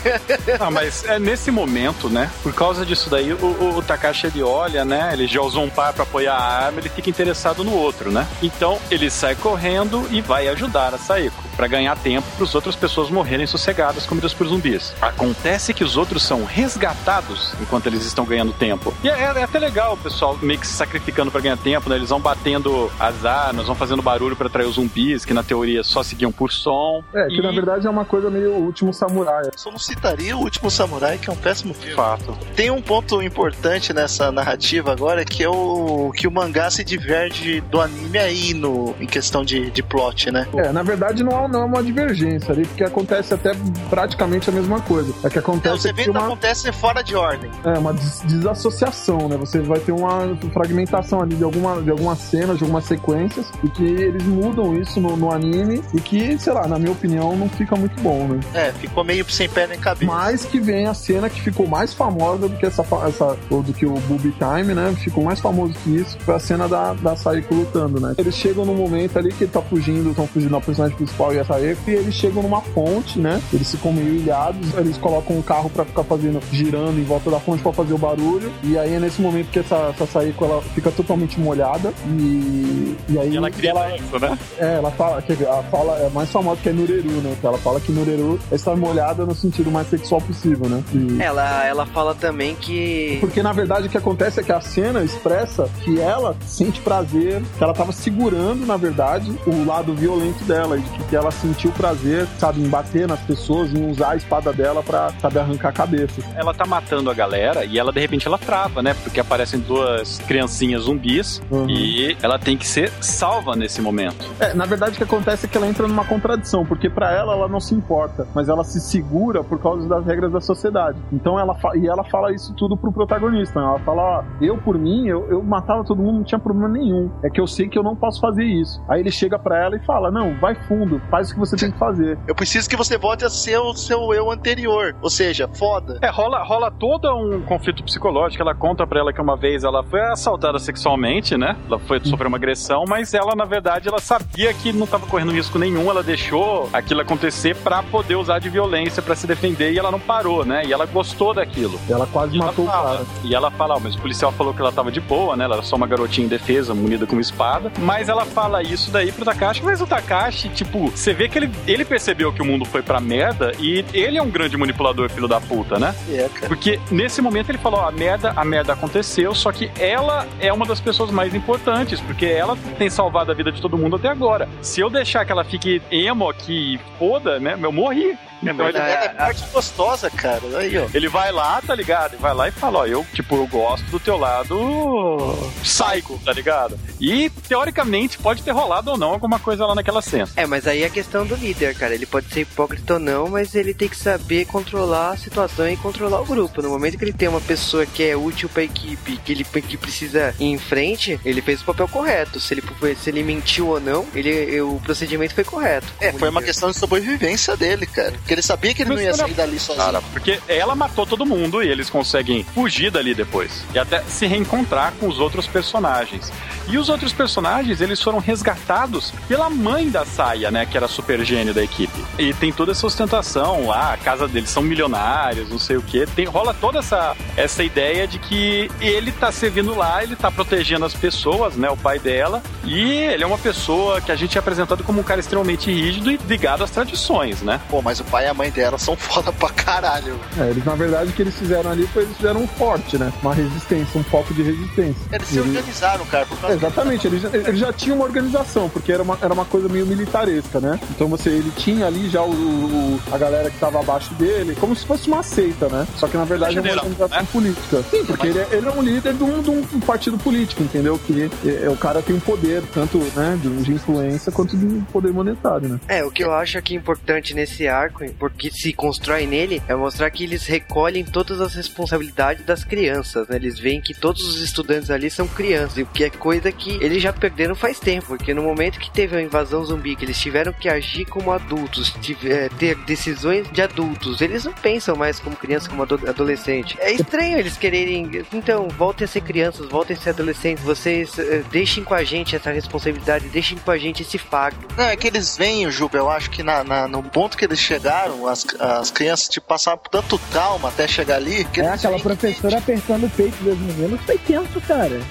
Ah, 0.59 0.71
mas 0.71 1.03
é 1.05 1.19
nesse 1.19 1.51
momento, 1.51 2.09
né? 2.09 2.29
Por 2.43 2.53
causa 2.53 2.85
disso 2.85 3.09
daí, 3.09 3.33
o, 3.33 3.37
o, 3.37 3.77
o 3.77 3.81
Takashi 3.81 4.27
ele 4.27 4.43
olha, 4.43 4.83
né? 4.83 5.09
Ele 5.13 5.27
já 5.27 5.41
usou 5.41 5.63
um 5.63 5.69
par 5.69 5.93
pra 5.93 6.03
apoiar 6.03 6.35
a 6.35 6.65
arma, 6.65 6.79
ele 6.79 6.89
fica 6.89 7.09
interessado 7.09 7.63
no 7.63 7.73
outro, 7.73 8.11
né? 8.11 8.27
Então 8.41 8.79
ele 8.91 9.09
sai 9.09 9.35
correndo 9.35 10.05
e 10.11 10.21
vai 10.21 10.47
ajudar 10.47 10.93
a 10.93 10.97
Saeko 10.97 11.48
pra 11.59 11.67
ganhar 11.67 11.97
tempo 11.97 12.25
para 12.37 12.45
as 12.45 12.55
outras 12.55 12.73
pessoas 12.73 13.09
morrerem 13.09 13.45
sossegadas 13.45 14.05
comidas 14.05 14.33
por 14.33 14.47
zumbis. 14.47 14.93
Acontece 15.01 15.73
que 15.73 15.83
os 15.83 15.97
outros 15.97 16.23
são 16.23 16.45
resgatados 16.45 17.53
enquanto 17.61 17.87
eles 17.87 18.05
estão 18.05 18.23
ganhando 18.23 18.53
tempo. 18.53 18.93
E 19.03 19.09
é, 19.09 19.11
é 19.11 19.43
até 19.43 19.59
legal 19.59 19.95
o 19.95 19.97
pessoal 19.97 20.37
meio 20.41 20.57
que 20.57 20.65
se 20.65 20.71
sacrificando 20.71 21.29
pra 21.29 21.41
ganhar 21.41 21.57
tempo, 21.57 21.89
né? 21.89 21.97
Eles 21.97 22.07
vão 22.07 22.19
batendo 22.21 22.89
as 22.97 23.25
armas, 23.25 23.65
vão 23.67 23.75
fazendo 23.75 24.01
barulho 24.01 24.37
pra 24.37 24.47
atrair 24.47 24.67
os 24.67 24.75
zumbis, 24.75 25.25
que 25.25 25.33
na 25.33 25.43
teoria 25.43 25.83
só 25.83 26.01
seguiam 26.01 26.31
por 26.31 26.49
som. 26.49 27.03
É, 27.13 27.27
que 27.27 27.39
E- 27.39 27.41
na 27.41 27.51
verdade 27.51 27.85
é 27.85 27.89
uma 27.89 28.05
coisa 28.05 28.29
meio 28.29 28.53
o 28.53 28.63
último 28.63 28.93
samurai. 28.93 29.49
Só 29.57 29.69
não 29.69 29.77
citaria 29.79 30.37
o 30.37 30.39
último 30.39 30.71
samurai, 30.71 31.17
que 31.17 31.29
é 31.29 31.33
um 31.33 31.35
péssimo 31.35 31.73
filme. 31.73 31.93
Fato. 31.93 32.37
Tem 32.55 32.71
um 32.71 32.81
ponto 32.81 33.21
importante 33.21 33.91
nessa 33.91 34.31
narrativa 34.31 34.93
agora, 34.93 35.25
que 35.25 35.43
é 35.43 35.49
o 35.49 36.13
que 36.15 36.25
o 36.25 36.31
mangá 36.31 36.71
se 36.71 36.85
diverge 36.85 37.59
do 37.61 37.81
anime 37.81 38.17
aí 38.17 38.53
no, 38.53 38.95
em 38.97 39.05
questão 39.05 39.43
de, 39.43 39.69
de 39.71 39.83
plot, 39.83 40.31
né? 40.31 40.47
É, 40.55 40.71
na 40.71 40.83
verdade 40.83 41.21
não 41.21 41.45
é, 41.45 41.48
não 41.49 41.61
é 41.61 41.65
uma 41.65 41.83
divergência 41.83 42.51
ali, 42.53 42.65
porque 42.65 42.83
acontece 42.83 43.33
até 43.33 43.51
praticamente 43.89 44.49
a 44.49 44.53
mesma 44.53 44.79
coisa. 44.81 45.13
É 45.23 45.29
que 45.29 45.35
Não, 45.35 45.41
acontece 45.41 45.91
vê 45.93 46.03
que 46.03 46.09
uma, 46.09 46.25
acontece 46.25 46.71
fora 46.71 47.03
de 47.03 47.15
ordem. 47.15 47.49
é, 47.65 47.77
uma 47.77 47.93
des- 47.93 48.21
desassociação, 48.25 49.27
né? 49.29 49.37
Você 49.37 49.59
vai 49.59 49.79
ter 49.79 49.91
uma 49.91 50.35
fragmentação 50.53 51.21
ali 51.21 51.35
de, 51.35 51.43
alguma, 51.43 51.81
de 51.81 51.89
algumas 51.91 52.19
cenas, 52.19 52.57
de 52.57 52.63
algumas 52.63 52.85
sequências, 52.85 53.47
e 53.63 53.69
que 53.69 53.83
eles 53.83 54.23
mudam 54.25 54.75
isso 54.75 54.99
no, 54.99 55.15
no 55.15 55.31
anime, 55.31 55.81
e 55.93 55.99
que, 56.01 56.37
sei 56.37 56.53
lá, 56.53 56.67
na 56.67 56.77
minha 56.77 56.91
opinião, 56.91 57.35
não 57.35 57.49
fica 57.49 57.75
muito 57.75 57.99
bom, 58.01 58.27
né? 58.27 58.39
É, 58.53 58.71
ficou 58.73 59.03
meio 59.03 59.29
sem 59.29 59.47
pé 59.49 59.67
nem 59.67 59.79
cabeça. 59.79 60.11
Mas 60.11 60.45
que 60.45 60.59
vem 60.59 60.87
a 60.87 60.93
cena 60.93 61.29
que 61.29 61.41
ficou 61.41 61.67
mais 61.67 61.93
famosa 61.93 62.47
do 62.47 62.55
que 62.57 62.65
essa, 62.65 62.83
essa 63.07 63.37
ou 63.49 63.61
do 63.63 63.73
que 63.73 63.85
o 63.85 63.93
Booby 64.07 64.33
Time, 64.37 64.73
né? 64.73 64.93
Ficou 64.99 65.23
mais 65.23 65.39
famoso 65.39 65.73
que 65.83 65.95
isso, 65.97 66.17
foi 66.21 66.35
a 66.35 66.39
cena 66.39 66.67
da, 66.67 66.93
da 66.93 67.15
Saeko 67.15 67.53
lutando, 67.55 67.99
né? 67.99 68.13
Eles 68.17 68.35
chegam 68.35 68.65
num 68.65 68.75
momento 68.75 69.17
ali 69.17 69.31
que 69.31 69.43
ele 69.45 69.51
tá 69.51 69.61
fugindo, 69.61 70.09
estão 70.09 70.27
fugindo 70.27 70.51
da 70.51 70.61
personagem 70.61 70.95
principal 70.95 71.33
e 71.33 71.38
a 71.39 71.45
Saeko, 71.45 71.89
e 71.89 71.93
eles 71.95 72.13
chegam 72.15 72.43
numa 72.43 72.61
fonte, 72.61 73.19
né? 73.19 73.41
Eles 73.53 73.71
ficam 73.71 73.91
meio 73.93 74.15
ilhados, 74.15 74.73
eles 74.77 74.97
colocam 74.97 75.37
um 75.37 75.41
carro 75.41 75.69
pra 75.69 75.85
ficar 75.85 76.03
fazendo, 76.03 76.39
girando 76.51 76.99
em 76.99 77.03
volta 77.03 77.29
da 77.29 77.39
fonte 77.39 77.61
pra 77.63 77.73
fazer 77.73 77.93
o 77.93 77.97
barulho, 77.97 78.51
e 78.63 78.77
aí 78.77 78.93
é 78.95 78.99
nesse 78.99 79.21
momento 79.21 79.49
que 79.49 79.59
essa, 79.59 79.93
essa 79.99 80.19
ela 80.19 80.61
fica 80.61 80.91
totalmente 80.91 81.39
molhada, 81.39 81.93
e, 82.07 82.95
e 83.09 83.17
aí 83.19 83.29
E 83.33 83.37
ela 83.37 83.49
grita 83.49 83.67
ela, 83.69 83.95
isso, 83.95 84.19
né? 84.19 84.37
é, 84.57 84.75
ela 84.75 84.91
fala, 84.91 85.21
quer 85.21 85.33
dizer, 85.33 85.47
a 85.49 85.63
fala 85.63 85.97
é 85.99 86.09
mais 86.09 86.29
famosa 86.29 86.59
que 86.61 86.69
é 86.69 86.73
Nureru, 86.73 87.09
né? 87.21 87.35
Ela 87.43 87.57
fala 87.57 87.79
que 87.79 87.91
Nureru 87.91 88.39
é 88.51 88.55
estar 88.55 88.75
molhada 88.75 89.25
no 89.25 89.33
sentido 89.35 89.71
mais 89.71 89.87
sexual 89.89 90.21
possível, 90.21 90.67
né? 90.69 90.83
E- 90.93 91.21
Ela, 91.21 91.65
ela 91.65 91.85
fala 91.85 92.13
também 92.15 92.55
que. 92.55 93.17
Porque 93.19 93.41
na 93.41 93.51
verdade 93.53 93.87
o 93.87 93.89
que 93.89 93.97
acontece 93.97 94.39
é 94.39 94.43
que 94.43 94.51
a 94.51 94.61
cena 94.61 95.03
expressa 95.03 95.69
que 95.83 95.99
ela 95.99 96.35
sente 96.45 96.79
prazer, 96.81 97.41
que 97.57 97.63
ela 97.63 97.73
tava 97.73 97.91
segurando, 97.91 98.65
na 98.65 98.77
verdade, 98.77 99.31
o 99.45 99.65
lado 99.65 99.93
violento 99.93 100.43
dela, 100.43 100.77
e 100.77 100.81
que 101.07 101.15
ela 101.19 101.31
sentiu 101.31 101.71
prazer, 101.71 102.25
sabe, 102.37 102.61
em 102.61 102.67
bater 102.69 103.07
nas 103.07 103.19
pessoas, 103.21 103.73
em 103.73 103.89
usar 103.89 104.11
a 104.11 104.15
espada 104.15 104.51
dela 104.53 104.81
pra, 104.81 105.11
sabe, 105.19 105.39
arrancar 105.39 105.71
cabeças. 105.73 106.23
ela 106.35 106.53
tá 106.53 106.65
matando 106.65 107.09
a 107.09 107.13
galera 107.13 107.65
e 107.65 107.77
ela 107.77 107.91
de 107.91 107.99
repente 107.99 108.27
ela 108.27 108.37
trava, 108.37 108.81
né? 108.81 108.93
Porque 109.03 109.19
aparecem 109.19 109.59
duas 109.59 110.17
criancinhas 110.19 110.83
zumbis 110.83 111.41
Uhum. 111.51 111.69
e 111.69 112.15
ela 112.21 112.37
tem 112.39 112.55
que 112.57 112.65
ser 112.67 112.91
salva 113.01 113.55
nesse 113.55 113.81
momento. 113.81 114.25
É, 114.39 114.53
na 114.53 114.65
verdade 114.65 114.93
o 114.93 114.97
que 114.97 115.03
acontece 115.03 115.45
é 115.45 115.49
que 115.49 115.57
ela 115.57 115.67
entra 115.67 115.87
numa 115.87 116.05
contradição, 116.05 116.65
porque 116.65 116.89
pra 116.89 117.11
ela 117.11 117.33
ela 117.33 117.47
não 117.47 117.59
se 117.59 117.73
importa, 117.75 118.27
mas 118.33 118.47
ela 118.49 118.63
se 118.63 118.79
segura 118.79 119.43
por 119.43 119.59
causa 119.59 119.87
das 119.87 120.05
regras 120.05 120.31
da 120.31 120.39
sociedade. 120.41 120.97
Então 121.11 121.39
ela 121.39 121.55
e 121.75 121.87
ela 121.87 122.03
fala 122.05 122.33
isso 122.33 122.53
tudo 122.55 122.77
pro 122.77 122.91
protagonista. 122.91 123.59
né? 123.59 123.65
Ela 123.67 123.79
fala: 123.79 124.01
ó, 124.19 124.23
eu 124.41 124.57
por 124.57 124.77
mim, 124.77 125.07
eu, 125.07 125.27
eu 125.29 125.43
matava 125.43 125.83
todo 125.83 126.01
mundo, 126.01 126.17
não 126.17 126.23
tinha 126.23 126.39
problema 126.39 126.69
nenhum. 126.69 127.09
É 127.23 127.29
que 127.29 127.39
eu 127.41 127.47
sei 127.47 127.67
que 127.67 127.77
eu 127.77 127.83
não 127.83 127.95
posso 127.95 128.19
fazer 128.21 128.43
isso. 128.43 128.81
Aí 128.87 128.99
ele 129.01 129.11
chega 129.11 129.37
pra 129.37 129.57
ela 129.57 129.75
e 129.75 129.79
fala: 129.85 130.09
não, 130.11 130.35
vai 130.39 130.55
fundo, 130.55 131.01
faz 131.09 131.29
o 131.29 131.33
que 131.33 131.39
você 131.39 131.55
tem 131.55 131.71
que 131.71 131.77
fazer. 131.77 132.17
Eu 132.27 132.35
preciso 132.35 132.69
que 132.69 132.75
você 132.75 132.97
volte 132.97 133.25
a 133.25 133.29
ser 133.29 133.57
o 133.57 133.73
seu 133.73 134.13
eu 134.13 134.31
anterior. 134.31 134.95
Ou 135.01 135.09
seja, 135.09 135.47
foda. 135.53 135.97
É, 136.01 136.09
rola, 136.09 136.43
rola 136.43 136.71
todo 136.71 137.09
um 137.15 137.41
conflito 137.41 137.83
psicológico. 137.83 138.41
Ela 138.41 138.55
conta 138.55 138.85
pra 138.85 138.99
ela 138.99 139.13
que 139.13 139.21
uma 139.21 139.35
vez 139.35 139.63
ela 139.63 139.83
foi 139.83 140.01
assaltada 140.01 140.59
sexualmente, 140.59 141.37
né? 141.37 141.55
Ela 141.67 141.79
foi 141.79 141.99
sofrer 142.03 142.27
uma 142.27 142.37
agressão, 142.37 142.83
mas 142.87 143.13
ela, 143.13 143.35
na 143.35 143.45
verdade, 143.45 143.87
ela 143.87 143.99
sabia 143.99 144.53
que 144.53 144.71
não 144.71 144.85
tava 144.87 145.05
correndo 145.07 145.31
risco 145.31 145.57
nenhum. 145.59 145.89
Ela 145.89 146.03
deixou 146.03 146.69
aquilo 146.73 147.01
acontecer 147.01 147.55
pra 147.57 147.81
poder 147.83 148.15
usar 148.15 148.39
de 148.39 148.49
violência 148.49 149.01
pra 149.01 149.15
se 149.15 149.25
defender. 149.27 149.71
e 149.73 149.79
ela 149.79 149.91
não 149.91 149.99
parou, 149.99 150.45
né? 150.45 150.63
E 150.65 150.71
ela 150.73 150.85
gostou 150.85 151.33
daquilo. 151.33 151.79
Ela 151.89 152.07
quase 152.07 152.35
E 152.35 152.39
matou 152.39 152.65
ela 152.65 152.73
o 152.73 152.77
fala, 152.83 152.97
cara. 152.97 153.07
E 153.23 153.35
ela 153.35 153.51
fala, 153.51 153.75
"Ah, 153.75 153.79
mas 153.81 153.95
o 153.95 153.99
policial 153.99 154.31
falou 154.31 154.53
que 154.53 154.61
ela 154.61 154.71
tava 154.71 154.91
de 154.91 154.99
boa, 155.01 155.35
né? 155.35 155.45
Ela 155.45 155.55
era 155.55 155.63
só 155.63 155.75
uma 155.75 155.87
garotinha 155.87 156.25
indefesa, 156.25 156.73
munida 156.73 157.05
com 157.05 157.13
uma 157.13 157.21
espada. 157.21 157.71
Mas 157.79 158.09
ela 158.09 158.25
fala 158.25 158.61
isso 158.61 158.91
daí 158.91 159.11
pro 159.11 159.25
Takashi, 159.25 159.63
mas 159.63 159.81
o 159.81 159.87
Takashi, 159.87 160.49
tipo, 160.49 160.91
você 160.99 161.13
vê 161.13 161.29
que 161.29 161.37
ele, 161.37 161.49
ele 161.65 161.85
percebeu 161.85 162.31
que 162.33 162.41
o 162.41 162.45
mundo 162.45 162.65
foi 162.65 162.81
pra 162.81 162.99
merda 162.99 163.53
e 163.57 163.85
ele 163.93 164.17
é 164.17 164.21
um 164.21 164.29
grande 164.29 164.57
manipulador, 164.57 165.09
filho 165.09 165.29
da 165.29 165.39
puta, 165.39 165.79
né? 165.79 165.95
É, 166.09 166.27
cara. 166.27 166.47
Porque 166.47 166.77
nesse 166.91 167.21
momento 167.21 167.49
ele 167.49 167.57
falou, 167.57 167.79
ó, 167.79 167.87
a 167.87 167.91
merda, 167.91 168.33
a 168.35 168.43
merda 168.43 168.73
aconteceu, 168.73 169.33
só 169.33 169.49
que 169.51 169.71
ela 169.79 170.27
é 170.41 170.51
uma 170.51 170.65
das 170.65 170.81
pessoas 170.81 171.09
mais 171.09 171.33
importantes, 171.33 172.01
porque 172.01 172.25
ela 172.25 172.57
tem 172.77 172.89
salvado 172.89 173.31
a 173.31 173.33
vida 173.33 173.49
de 173.49 173.61
todo 173.61 173.77
mundo 173.77 173.95
até 173.95 174.09
agora. 174.09 174.49
Se 174.61 174.81
eu 174.81 174.89
deixar 174.89 175.23
que 175.23 175.31
ela 175.31 175.45
fique 175.45 175.81
emo 175.89 176.29
aqui 176.29 176.75
e 176.75 176.79
foda, 176.97 177.39
né? 177.39 177.57
Eu 177.61 177.71
morri. 177.71 178.17
Então 178.41 178.67
ele, 178.69 178.77
a- 178.77 178.87
Ela 178.87 179.03
é 179.05 179.09
parte 179.09 179.43
gostosa, 179.51 180.09
cara. 180.09 180.41
Aí, 180.57 180.77
ó. 180.77 180.87
ele 180.93 181.07
vai 181.07 181.31
lá, 181.31 181.61
tá 181.65 181.75
ligado? 181.75 182.13
Ele 182.13 182.21
vai 182.21 182.33
lá 182.33 182.47
e 182.47 182.51
fala, 182.51 182.79
ó, 182.79 182.85
eu, 182.85 183.05
tipo, 183.13 183.35
eu 183.35 183.47
gosto 183.47 183.83
do 183.85 183.99
teu 183.99 184.17
lado 184.17 185.49
psycho, 185.61 186.19
tá 186.23 186.31
ligado? 186.33 186.79
E, 186.99 187.29
teoricamente, 187.47 188.17
pode 188.17 188.41
ter 188.43 188.51
rolado 188.51 188.91
ou 188.91 188.97
não 188.97 189.11
alguma 189.11 189.39
coisa 189.39 189.65
lá 189.65 189.75
naquela 189.75 190.01
cena. 190.01 190.27
É, 190.35 190.45
mas 190.45 190.67
aí 190.67 190.83
é 190.83 190.85
a 190.85 190.89
questão 190.89 191.25
do 191.25 191.35
líder, 191.35 191.75
cara. 191.75 191.93
Ele 191.93 192.05
pode 192.05 192.27
ser 192.33 192.41
hipócrita 192.41 192.93
ou 192.95 192.99
não, 192.99 193.29
mas 193.29 193.55
ele 193.55 193.73
tem 193.73 193.87
que 193.89 193.97
saber 193.97 194.45
controlar 194.45 195.11
a 195.11 195.17
situação 195.17 195.69
e 195.69 195.77
controlar 195.77 196.21
o 196.21 196.25
grupo. 196.25 196.61
No 196.61 196.69
momento 196.69 196.97
que 196.97 197.03
ele 197.03 197.13
tem 197.13 197.27
uma 197.27 197.41
pessoa 197.41 197.85
que 197.85 198.03
é 198.03 198.15
útil 198.15 198.49
pra 198.49 198.63
equipe, 198.63 199.17
que 199.17 199.31
ele 199.31 199.43
que 199.43 199.77
precisa 199.77 200.33
ir 200.39 200.45
em 200.45 200.57
frente, 200.57 201.19
ele 201.25 201.41
fez 201.41 201.61
o 201.61 201.65
papel 201.65 201.87
correto. 201.87 202.39
Se 202.39 202.53
ele, 202.53 202.63
se 203.01 203.09
ele 203.09 203.23
mentiu 203.23 203.67
ou 203.69 203.79
não, 203.79 204.05
ele, 204.15 204.61
o 204.61 204.79
procedimento 204.83 205.33
foi 205.33 205.43
correto. 205.43 205.87
É, 205.99 206.11
foi 206.11 206.29
uma 206.29 206.39
líder. 206.39 206.51
questão 206.51 206.71
de 206.71 206.77
sobrevivência 206.77 207.55
dele, 207.57 207.85
cara. 207.85 208.13
Porque 208.29 208.35
ele 208.35 208.41
sabia 208.43 208.73
que 208.75 208.83
ele 208.83 208.89
não 208.89 208.95
Mas 208.95 209.03
ia 209.05 209.09
era- 209.09 209.17
sair 209.17 209.33
dali 209.33 209.59
sozinho. 209.59 209.83
Cara, 209.85 210.01
porque 210.13 210.39
ela 210.47 210.75
matou 210.75 211.03
todo 211.03 211.25
mundo 211.25 211.63
e 211.63 211.67
eles 211.67 211.89
conseguem 211.89 212.43
fugir 212.53 212.91
dali 212.91 213.15
depois. 213.15 213.63
E 213.73 213.79
até 213.79 214.03
se 214.03 214.27
reencontrar 214.27 214.93
com 214.99 215.07
os 215.07 215.19
outros 215.19 215.47
personagens. 215.47 216.31
E 216.67 216.77
os 216.77 216.89
outros 216.89 217.11
personagens, 217.11 217.81
eles 217.81 217.99
foram 217.99 218.19
resgatados 218.19 219.11
pela 219.27 219.49
mãe 219.49 219.89
da 219.89 220.05
Saia, 220.05 220.51
né? 220.51 220.67
Que 220.67 220.77
era 220.77 220.85
a 220.85 220.89
super 220.89 221.25
gênio 221.25 221.55
da 221.55 221.63
equipe. 221.63 222.05
E 222.19 222.31
tem 222.35 222.51
toda 222.53 222.71
essa 222.71 222.85
ostentação 222.85 223.65
lá, 223.65 223.93
a 223.93 223.97
casa 223.97 224.27
deles 224.27 224.51
são 224.51 224.61
milionários, 224.61 225.49
não 225.49 225.57
sei 225.57 225.77
o 225.77 225.81
quê. 225.81 226.07
Tem, 226.15 226.25
rola 226.25 226.53
toda 226.53 226.77
essa, 226.77 227.15
essa 227.35 227.63
ideia 227.63 228.07
de 228.07 228.19
que 228.19 228.69
ele 228.79 229.11
tá 229.11 229.31
servindo 229.31 229.73
lá, 229.75 230.03
ele 230.03 230.15
tá 230.15 230.29
protegendo 230.29 230.85
as 230.85 230.93
pessoas, 230.93 231.55
né? 231.55 231.67
O 231.71 231.77
pai 231.77 231.97
dela. 231.97 232.43
E 232.63 232.91
ele 232.91 233.23
é 233.23 233.27
uma 233.27 233.39
pessoa 233.39 233.99
que 233.99 234.11
a 234.11 234.15
gente 234.15 234.37
é 234.37 234.39
apresentado 234.39 234.83
como 234.83 234.99
um 234.99 235.03
cara 235.03 235.19
extremamente 235.19 235.71
rígido 235.71 236.11
e 236.11 236.17
ligado 236.27 236.63
às 236.63 236.69
tradições, 236.69 237.41
né? 237.41 237.59
Pô, 237.67 237.81
mas 237.81 237.99
o 237.99 238.03
pai 238.03 238.18
e 238.23 238.27
a 238.27 238.33
mãe 238.33 238.49
dela 238.51 238.77
são 238.77 238.95
foda 238.97 239.31
pra 239.31 239.49
caralho. 239.49 240.19
É, 240.39 240.49
eles, 240.49 240.63
na 240.65 240.75
verdade, 240.75 241.09
o 241.09 241.13
que 241.13 241.21
eles 241.21 241.35
fizeram 241.37 241.71
ali 241.71 241.87
foi 241.87 242.03
eles 242.03 242.15
fizeram 242.17 242.41
um 242.41 242.47
forte, 242.47 242.97
né? 242.97 243.11
Uma 243.21 243.33
resistência, 243.33 243.99
um 243.99 244.03
foco 244.03 244.33
de 244.33 244.41
resistência. 244.43 244.95
Eles 245.11 245.27
se 245.27 245.37
Eles- 245.37 245.47
organizaram, 245.55 246.05
cara. 246.05 246.25
Por 246.25 246.49
É, 246.49 246.53
exatamente, 246.53 247.07
ele 247.07 247.19
já, 247.19 247.29
ele 247.33 247.57
já 247.57 247.73
tinha 247.73 247.95
uma 247.95 248.05
organização, 248.05 248.69
porque 248.69 248.91
era 248.91 249.03
uma, 249.03 249.17
era 249.21 249.33
uma 249.33 249.45
coisa 249.45 249.67
meio 249.69 249.85
militaresca, 249.85 250.59
né? 250.59 250.79
Então 250.91 251.07
você, 251.07 251.29
ele 251.29 251.51
tinha 251.57 251.85
ali 251.87 252.09
já 252.09 252.21
o, 252.21 252.29
o- 252.31 252.99
a 253.11 253.17
galera 253.17 253.49
que 253.49 253.57
tava 253.59 253.79
abaixo 253.79 254.13
dele, 254.15 254.55
como 254.59 254.75
se 254.75 254.85
fosse 254.85 255.07
uma 255.07 255.23
seita, 255.23 255.67
né? 255.69 255.87
Só 255.97 256.07
que 256.07 256.17
na 256.17 256.25
verdade 256.25 256.57
é 256.57 256.61
uma 256.61 256.71
organização 256.71 257.07
né? 257.21 257.27
política. 257.31 257.83
Sim, 257.89 258.05
porque 258.05 258.27
ele, 258.27 258.39
é- 258.39 258.47
ele 258.51 258.67
é 258.67 258.71
um 258.71 258.81
líder 258.81 259.13
de 259.13 259.23
um, 259.23 259.41
de 259.41 259.49
um 259.49 259.79
partido 259.79 260.17
político, 260.17 260.63
entendeu? 260.63 260.99
Que 260.99 261.29
é, 261.45 261.65
é, 261.65 261.69
o 261.69 261.75
cara 261.77 262.01
tem 262.01 262.15
um 262.15 262.19
poder, 262.19 262.61
tanto 262.73 262.97
né, 263.15 263.37
de, 263.41 263.49
de 263.63 263.73
influência 263.73 264.31
quanto 264.31 264.55
de 264.57 264.65
poder 264.91 265.11
monetário, 265.11 265.69
né? 265.69 265.79
É, 265.87 266.03
o 266.03 266.11
que 266.11 266.23
eu 266.23 266.33
acho 266.33 266.57
aqui 266.57 266.75
importante 266.75 267.33
nesse 267.33 267.67
arco, 267.67 268.03
porque 268.17 268.49
se 268.51 268.73
constrói 268.73 269.25
nele, 269.25 269.61
é 269.67 269.75
mostrar 269.75 270.09
que 270.09 270.23
eles 270.23 270.45
recolhem 270.45 271.03
todas 271.03 271.39
as 271.41 271.53
responsabilidades 271.53 272.45
das 272.45 272.63
crianças, 272.63 273.27
né? 273.27 273.35
Eles 273.35 273.59
veem 273.59 273.81
que 273.81 273.93
todos 273.93 274.23
os 274.27 274.41
estudantes 274.41 274.89
ali 274.89 275.09
são 275.09 275.27
crianças, 275.27 275.77
e 275.77 275.83
o 275.83 275.85
que 275.85 276.03
é 276.03 276.09
coisa 276.09 276.51
que 276.51 276.71
eles 276.83 277.01
já 277.01 277.11
perderam 277.13 277.55
faz 277.55 277.79
tempo, 277.79 278.07
porque 278.07 278.33
no 278.33 278.43
momento 278.43 278.79
que 278.79 278.91
teve 278.91 279.15
a 279.15 279.21
invasão 279.21 279.63
zumbi, 279.65 279.95
que 279.95 280.05
eles 280.05 280.19
tiveram 280.19 280.51
que 280.53 280.67
agir 280.69 281.05
como 281.05 281.31
adultos, 281.31 281.93
tive- 282.01 282.31
é, 282.31 282.49
ter 282.49 282.75
decisões 282.85 283.49
de 283.51 283.61
adultos, 283.61 284.21
eles 284.21 284.45
não 284.45 284.53
pensam 284.53 284.95
mais 284.95 285.19
como 285.19 285.35
criança, 285.35 285.69
como 285.69 285.83
ado- 285.83 286.07
adolescente. 286.09 286.77
É 286.79 286.91
estranho 286.91 287.37
eles 287.37 287.57
quererem, 287.57 288.09
então, 288.33 288.67
voltem 288.69 289.05
a 289.05 289.07
ser 289.07 289.21
crianças, 289.21 289.67
voltem 289.69 289.95
a 289.95 289.99
ser 289.99 290.09
adolescentes, 290.09 290.63
vocês 290.63 291.17
eh, 291.19 291.43
deixem 291.51 291.83
com 291.83 291.93
a 291.93 292.03
gente 292.03 292.35
essa 292.35 292.51
responsabilidade, 292.51 293.27
deixem 293.29 293.57
com 293.57 293.71
a 293.71 293.77
gente 293.77 294.01
esse 294.03 294.17
fardo. 294.17 294.57
Não, 294.77 294.85
é 294.85 294.95
que 294.95 295.07
eles 295.07 295.37
veem, 295.37 295.69
Juba, 295.71 295.97
eu 295.97 296.09
acho 296.09 296.29
que 296.29 296.43
na, 296.43 296.63
na- 296.63 296.87
no 296.87 297.03
ponto 297.03 297.37
que 297.37 297.45
eles 297.45 297.59
chegaram, 297.59 297.98
as, 298.29 298.45
as 298.59 298.91
crianças 298.91 299.29
tipo, 299.29 299.47
passaram 299.47 299.77
por 299.77 299.89
tanto 299.89 300.17
trauma 300.31 300.69
até 300.69 300.87
chegar 300.87 301.15
ali, 301.15 301.43
que 301.45 301.61
É, 301.61 301.69
aquela 301.69 301.99
professora 301.99 302.57
apertando 302.57 303.05
o 303.05 303.09
peito 303.09 303.43
dos 303.43 303.57
meninos 303.57 304.01
foi 304.01 304.17
tenso, 304.17 304.61
cara. 304.61 304.99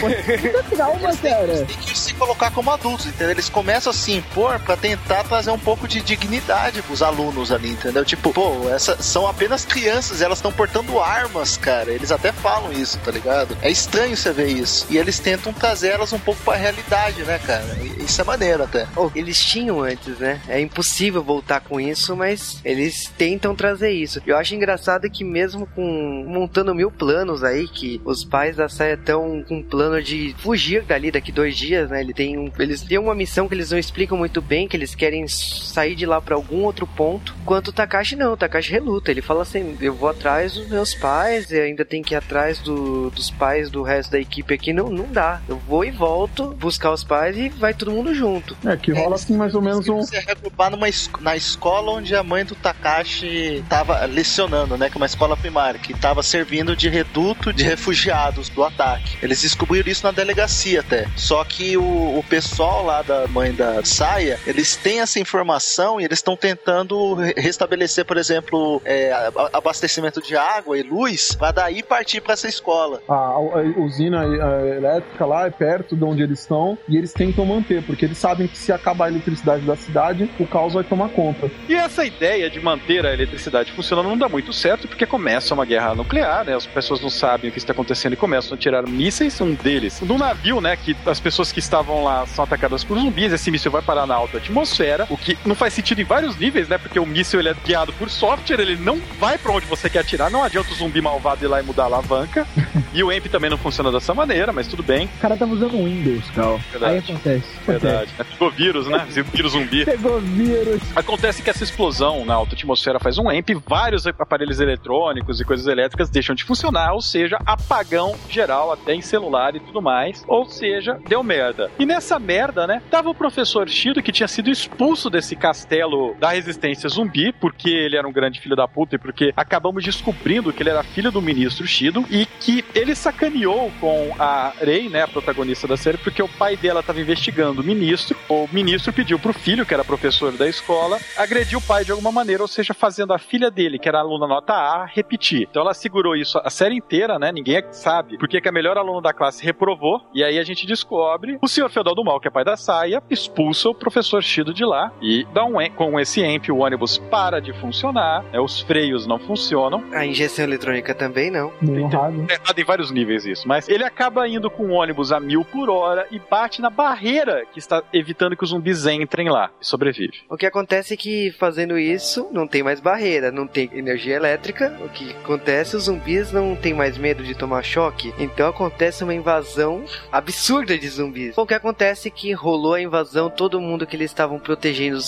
Foi 0.00 0.38
muita 0.38 0.62
trauma, 0.64 1.16
cara. 1.16 1.66
que 1.66 2.13
colocar 2.14 2.50
como 2.50 2.70
adultos, 2.70 3.06
entendeu? 3.06 3.30
Eles 3.30 3.48
começam 3.48 3.90
a 3.90 3.94
se 3.94 4.12
impor 4.12 4.58
pra 4.60 4.76
tentar 4.76 5.24
trazer 5.24 5.50
um 5.50 5.58
pouco 5.58 5.86
de 5.86 6.00
dignidade 6.00 6.82
pros 6.82 7.02
alunos 7.02 7.52
ali, 7.52 7.70
entendeu? 7.70 8.04
Tipo, 8.04 8.32
pô, 8.32 8.68
essas 8.70 9.04
são 9.04 9.26
apenas 9.26 9.64
crianças, 9.64 10.20
elas 10.20 10.38
estão 10.38 10.52
portando 10.52 10.98
armas, 11.00 11.56
cara. 11.56 11.90
Eles 11.90 12.10
até 12.10 12.32
falam 12.32 12.72
isso, 12.72 12.98
tá 12.98 13.10
ligado? 13.10 13.56
É 13.62 13.70
estranho 13.70 14.16
você 14.16 14.32
ver 14.32 14.48
isso. 14.48 14.86
E 14.90 14.96
eles 14.96 15.18
tentam 15.18 15.52
trazer 15.52 15.88
elas 15.88 16.12
um 16.12 16.18
pouco 16.18 16.40
pra 16.42 16.56
realidade, 16.56 17.22
né, 17.22 17.38
cara? 17.38 17.64
E 17.82 18.04
Isso 18.04 18.20
é 18.20 18.24
maneiro 18.24 18.62
até. 18.62 18.86
Oh, 18.96 19.10
eles 19.14 19.42
tinham 19.42 19.82
antes, 19.82 20.18
né? 20.18 20.40
É 20.48 20.60
impossível 20.60 21.22
voltar 21.22 21.60
com 21.60 21.80
isso, 21.80 22.14
mas 22.16 22.60
eles 22.64 23.10
tentam 23.16 23.54
trazer 23.54 23.90
isso. 23.90 24.20
Eu 24.26 24.36
acho 24.36 24.54
engraçado 24.54 25.08
que 25.10 25.24
mesmo 25.24 25.66
com 25.66 26.24
montando 26.26 26.74
mil 26.74 26.90
planos 26.90 27.42
aí, 27.42 27.66
que 27.66 28.00
os 28.04 28.24
pais 28.24 28.56
da 28.56 28.68
saia 28.68 28.94
estão 28.94 29.42
com 29.46 29.56
um 29.58 29.62
plano 29.62 30.02
de 30.02 30.34
fugir 30.38 30.82
dali 30.82 31.10
daqui 31.10 31.32
dois 31.32 31.56
dias, 31.56 31.90
né? 31.90 32.03
Ele 32.04 32.12
tem 32.14 32.38
um, 32.38 32.50
eles 32.58 32.82
têm 32.82 32.98
uma 32.98 33.14
missão 33.14 33.48
que 33.48 33.54
eles 33.54 33.70
não 33.70 33.78
explicam 33.78 34.16
muito 34.18 34.40
bem, 34.42 34.68
que 34.68 34.76
eles 34.76 34.94
querem 34.94 35.26
sair 35.26 35.94
de 35.94 36.04
lá 36.06 36.20
pra 36.20 36.34
algum 36.34 36.62
outro 36.64 36.86
ponto. 36.86 37.34
Enquanto 37.42 37.68
o 37.68 37.72
Takashi 37.72 38.14
não, 38.16 38.32
o 38.32 38.36
Takashi 38.36 38.70
reluta. 38.70 39.10
Ele 39.10 39.22
fala 39.22 39.42
assim: 39.42 39.76
eu 39.80 39.94
vou 39.94 40.08
atrás 40.08 40.52
dos 40.54 40.68
meus 40.68 40.94
pais, 40.94 41.50
eu 41.50 41.62
ainda 41.62 41.84
tenho 41.84 42.04
que 42.04 42.14
ir 42.14 42.16
atrás 42.16 42.58
do- 42.58 43.10
dos 43.10 43.30
pais 43.30 43.70
do 43.70 43.82
resto 43.82 44.10
da 44.12 44.18
equipe 44.20 44.54
aqui. 44.54 44.72
Não, 44.72 44.88
não 44.90 45.06
dá. 45.10 45.40
Eu 45.48 45.56
vou 45.56 45.84
e 45.84 45.90
volto 45.90 46.48
buscar 46.58 46.92
os 46.92 47.02
pais 47.04 47.36
e 47.36 47.48
vai 47.48 47.72
todo 47.74 47.90
mundo 47.90 48.14
junto. 48.14 48.56
É, 48.64 48.76
que 48.76 48.92
rola 48.92 49.14
assim 49.16 49.36
mais 49.36 49.54
ou 49.54 49.62
menos 49.62 49.88
um. 49.88 50.02
Se 50.02 50.18
regrupar 50.18 50.70
numa 50.70 50.88
es- 50.88 51.10
na 51.20 51.34
escola 51.36 51.92
onde 51.92 52.14
a 52.14 52.22
mãe 52.22 52.44
do 52.44 52.54
Takashi 52.54 53.64
tava 53.68 54.04
lecionando, 54.04 54.76
né? 54.76 54.88
Que 54.90 54.96
é 54.96 54.98
uma 55.00 55.06
escola 55.06 55.36
primária, 55.36 55.80
que 55.80 55.94
tava 55.94 56.22
servindo 56.22 56.76
de 56.76 56.88
reduto 56.88 57.52
de 57.52 57.64
refugiados 57.64 58.48
do 58.48 58.62
ataque. 58.62 59.16
Eles 59.22 59.40
descobriram 59.42 59.90
isso 59.90 60.04
na 60.04 60.12
delegacia 60.12 60.80
até. 60.80 61.06
Só 61.16 61.42
que 61.44 61.76
o, 61.76 61.82
o 61.94 62.22
pessoal 62.28 62.84
lá 62.84 63.02
da 63.02 63.26
mãe 63.28 63.52
da 63.52 63.84
Saia, 63.84 64.38
eles 64.46 64.76
têm 64.76 65.00
essa 65.00 65.18
informação 65.18 66.00
e 66.00 66.04
eles 66.04 66.18
estão 66.18 66.36
tentando 66.36 67.14
re- 67.14 67.34
restabelecer, 67.36 68.04
por 68.04 68.16
exemplo, 68.16 68.80
é, 68.84 69.12
abastecimento 69.52 70.20
de 70.22 70.36
água 70.36 70.78
e 70.78 70.82
luz, 70.82 71.34
pra 71.34 71.52
daí 71.52 71.82
partir 71.82 72.20
pra 72.20 72.32
essa 72.32 72.48
escola. 72.48 73.00
A, 73.08 73.14
a 73.14 73.40
usina 73.78 74.24
eh, 74.24 74.76
elétrica 74.76 75.26
lá 75.26 75.46
é 75.46 75.50
perto 75.50 75.94
de 75.96 76.04
onde 76.04 76.22
eles 76.22 76.40
estão 76.40 76.76
e 76.88 76.96
eles 76.96 77.12
tentam 77.12 77.44
manter, 77.44 77.82
porque 77.82 78.04
eles 78.04 78.18
sabem 78.18 78.46
que 78.46 78.56
se 78.56 78.72
acabar 78.72 79.06
a 79.06 79.08
eletricidade 79.08 79.64
da 79.66 79.76
cidade, 79.76 80.30
o 80.38 80.46
caos 80.46 80.74
vai 80.74 80.84
tomar 80.84 81.08
conta. 81.10 81.50
E 81.68 81.74
essa 81.74 82.04
ideia 82.04 82.48
de 82.48 82.60
manter 82.60 83.04
a 83.06 83.12
eletricidade 83.12 83.72
funcionando 83.72 84.08
não 84.08 84.16
dá 84.18 84.28
muito 84.28 84.52
certo, 84.52 84.88
porque 84.88 85.04
começa 85.06 85.52
uma 85.54 85.64
guerra 85.64 85.94
nuclear, 85.94 86.44
né? 86.44 86.54
As 86.54 86.66
pessoas 86.66 87.00
não 87.00 87.10
sabem 87.10 87.50
o 87.50 87.52
que 87.52 87.58
está 87.58 87.72
acontecendo 87.72 88.12
e 88.14 88.16
começam 88.16 88.54
a 88.54 88.58
tirar 88.58 88.82
mísseis, 88.86 89.40
um 89.40 89.54
deles. 89.54 90.00
No 90.00 90.16
navio, 90.16 90.60
né, 90.60 90.76
que 90.76 90.96
as 91.06 91.20
pessoas 91.20 91.52
que 91.52 91.58
estavam 91.58 91.83
lá 91.92 92.26
são 92.26 92.44
atacadas 92.44 92.82
por 92.84 92.98
zumbis, 92.98 93.32
esse 93.32 93.50
míssil 93.50 93.70
vai 93.70 93.82
parar 93.82 94.06
na 94.06 94.14
alta 94.14 94.38
atmosfera, 94.38 95.06
o 95.10 95.16
que 95.16 95.36
não 95.44 95.54
faz 95.54 95.74
sentido 95.74 96.00
em 96.00 96.04
vários 96.04 96.36
níveis, 96.36 96.68
né? 96.68 96.78
Porque 96.78 96.98
o 96.98 97.06
míssil 97.06 97.40
ele 97.40 97.50
é 97.50 97.54
guiado 97.64 97.92
por 97.94 98.08
software, 98.10 98.60
ele 98.60 98.76
não 98.76 99.00
vai 99.18 99.38
pra 99.38 99.52
onde 99.52 99.66
você 99.66 99.88
quer 99.90 100.00
atirar, 100.00 100.30
não 100.30 100.42
adianta 100.42 100.72
o 100.72 100.74
zumbi 100.74 101.00
malvado 101.00 101.44
ir 101.44 101.48
lá 101.48 101.60
e 101.60 101.64
mudar 101.64 101.84
a 101.84 101.86
alavanca. 101.86 102.46
e 102.92 103.02
o 103.02 103.12
EMP 103.12 103.28
também 103.28 103.50
não 103.50 103.58
funciona 103.58 103.90
dessa 103.90 104.14
maneira, 104.14 104.52
mas 104.52 104.66
tudo 104.66 104.82
bem. 104.82 105.06
O 105.16 105.20
cara 105.20 105.36
tava 105.36 105.52
usando 105.52 105.72
Windows, 105.72 106.30
Cal. 106.30 106.60
Aí 106.80 106.98
acontece. 106.98 107.46
Verdade. 107.66 108.10
É, 108.18 108.24
Pegou 108.24 108.50
vírus, 108.50 108.86
né? 108.86 109.06
Vírus 109.32 109.52
zumbi. 109.52 109.84
Pegou 109.84 110.20
vírus. 110.20 110.82
Acontece 110.94 111.42
que 111.42 111.50
essa 111.50 111.64
explosão 111.64 112.24
na 112.24 112.34
alta 112.34 112.54
atmosfera 112.54 112.98
faz 112.98 113.18
um 113.18 113.30
EMP, 113.30 113.54
vários 113.66 114.06
aparelhos 114.06 114.60
eletrônicos 114.60 115.40
e 115.40 115.44
coisas 115.44 115.66
elétricas 115.66 116.08
deixam 116.08 116.34
de 116.34 116.44
funcionar, 116.44 116.92
ou 116.92 117.00
seja, 117.00 117.38
apagão 117.44 118.16
geral 118.28 118.72
até 118.72 118.94
em 118.94 119.02
celular 119.02 119.54
e 119.54 119.60
tudo 119.60 119.82
mais. 119.82 120.24
Ou 120.26 120.46
seja, 120.46 120.98
deu 121.08 121.22
merda. 121.22 121.70
E 121.78 121.84
nessa 121.84 122.18
merda, 122.18 122.66
né, 122.66 122.82
tava 122.90 123.10
o 123.10 123.14
professor 123.14 123.68
Shido 123.68 124.02
que 124.02 124.12
tinha 124.12 124.28
sido 124.28 124.48
expulso 124.48 125.10
desse 125.10 125.34
castelo 125.34 126.14
da 126.20 126.30
resistência 126.30 126.88
zumbi, 126.88 127.32
porque 127.32 127.68
ele 127.68 127.96
era 127.96 128.06
um 128.06 128.12
grande 128.12 128.40
filho 128.40 128.54
da 128.54 128.68
puta 128.68 128.94
e 128.94 128.98
porque 128.98 129.32
acabamos 129.36 129.82
descobrindo 129.82 130.52
que 130.52 130.62
ele 130.62 130.70
era 130.70 130.84
filho 130.84 131.10
do 131.10 131.20
ministro 131.20 131.66
Shido 131.66 132.04
e 132.10 132.26
que 132.26 132.64
ele 132.74 132.94
sacaneou 132.94 133.72
com 133.80 134.14
a 134.18 134.52
Rei, 134.60 134.88
né, 134.88 135.02
a 135.02 135.08
protagonista 135.08 135.66
da 135.66 135.76
série, 135.76 135.98
porque 135.98 136.22
o 136.22 136.28
pai 136.28 136.56
dela 136.56 136.80
estava 136.80 137.00
investigando 137.00 137.60
o 137.60 137.64
ministro. 137.64 138.16
O 138.28 138.48
ministro 138.52 138.92
pediu 138.92 139.18
pro 139.18 139.32
filho, 139.32 139.66
que 139.66 139.74
era 139.74 139.84
professor 139.84 140.32
da 140.32 140.48
escola, 140.48 140.98
agredir 141.16 141.58
o 141.58 141.62
pai 141.62 141.84
de 141.84 141.90
alguma 141.90 142.12
maneira, 142.12 142.42
ou 142.42 142.48
seja, 142.48 142.72
fazendo 142.72 143.12
a 143.12 143.18
filha 143.18 143.50
dele, 143.50 143.78
que 143.78 143.88
era 143.88 143.98
aluna 143.98 144.26
nota 144.26 144.52
A, 144.52 144.84
repetir. 144.84 145.48
Então 145.50 145.62
ela 145.62 145.74
segurou 145.74 146.14
isso 146.14 146.38
a 146.38 146.50
série 146.50 146.76
inteira, 146.76 147.18
né? 147.18 147.32
Ninguém 147.32 147.62
sabe 147.72 148.16
porque 148.18 148.40
que 148.40 148.48
a 148.48 148.52
melhor 148.52 148.76
aluna 148.78 149.02
da 149.02 149.12
classe 149.12 149.44
reprovou. 149.44 150.00
E 150.14 150.22
aí 150.22 150.38
a 150.38 150.44
gente 150.44 150.66
descobre 150.66 151.38
o 151.42 151.48
senhor 151.48 151.63
Feudal 151.68 151.94
do 151.94 152.04
Mal, 152.04 152.20
que 152.20 152.28
é 152.28 152.30
pai 152.30 152.44
da 152.44 152.56
saia, 152.56 153.02
expulsa 153.10 153.68
o 153.68 153.74
professor 153.74 154.22
Shido 154.22 154.52
de 154.52 154.64
lá 154.64 154.92
e 155.00 155.26
dá 155.32 155.44
um 155.44 155.54
com 155.76 155.98
esse 156.00 156.20
EMP 156.20 156.50
o 156.50 156.58
ônibus 156.58 156.98
para 156.98 157.40
de 157.40 157.52
funcionar, 157.54 158.24
né? 158.24 158.40
os 158.40 158.60
freios 158.60 159.06
não 159.06 159.18
funcionam. 159.18 159.84
A 159.92 160.04
injeção 160.04 160.44
eletrônica 160.44 160.94
também 160.94 161.30
não. 161.30 161.52
Meio 161.60 161.86
errado. 161.86 162.26
É, 162.28 162.52
tem 162.52 162.64
vários 162.64 162.90
níveis 162.90 163.24
isso, 163.24 163.46
mas 163.46 163.68
ele 163.68 163.84
acaba 163.84 164.26
indo 164.28 164.50
com 164.50 164.64
o 164.64 164.72
ônibus 164.72 165.12
a 165.12 165.20
mil 165.20 165.44
por 165.44 165.70
hora 165.70 166.06
e 166.10 166.18
bate 166.18 166.60
na 166.60 166.70
barreira 166.70 167.44
que 167.52 167.58
está 167.58 167.82
evitando 167.92 168.36
que 168.36 168.44
os 168.44 168.50
zumbis 168.50 168.86
entrem 168.86 169.28
lá 169.28 169.50
e 169.60 169.66
sobrevive. 169.66 170.22
O 170.28 170.36
que 170.36 170.46
acontece 170.46 170.94
é 170.94 170.96
que 170.96 171.32
fazendo 171.38 171.78
isso, 171.78 172.28
não 172.32 172.46
tem 172.46 172.62
mais 172.62 172.80
barreira, 172.80 173.30
não 173.30 173.46
tem 173.46 173.70
energia 173.72 174.16
elétrica. 174.16 174.76
O 174.84 174.88
que 174.88 175.10
acontece, 175.10 175.76
os 175.76 175.84
zumbis 175.84 176.32
não 176.32 176.56
tem 176.56 176.74
mais 176.74 176.98
medo 176.98 177.22
de 177.22 177.34
tomar 177.34 177.62
choque. 177.62 178.14
Então 178.18 178.48
acontece 178.48 179.04
uma 179.04 179.14
invasão 179.14 179.84
absurda 180.10 180.78
de 180.78 180.88
zumbis. 180.88 181.36
O 181.36 181.46
que 181.54 181.56
acontece 181.56 182.08
é 182.08 182.10
que 182.10 182.32
rolou 182.32 182.74
a 182.74 182.80
invasão, 182.80 183.30
todo 183.30 183.60
mundo 183.60 183.86
que 183.86 183.94
eles 183.94 184.10
estavam 184.10 184.40
protegendo 184.40 184.98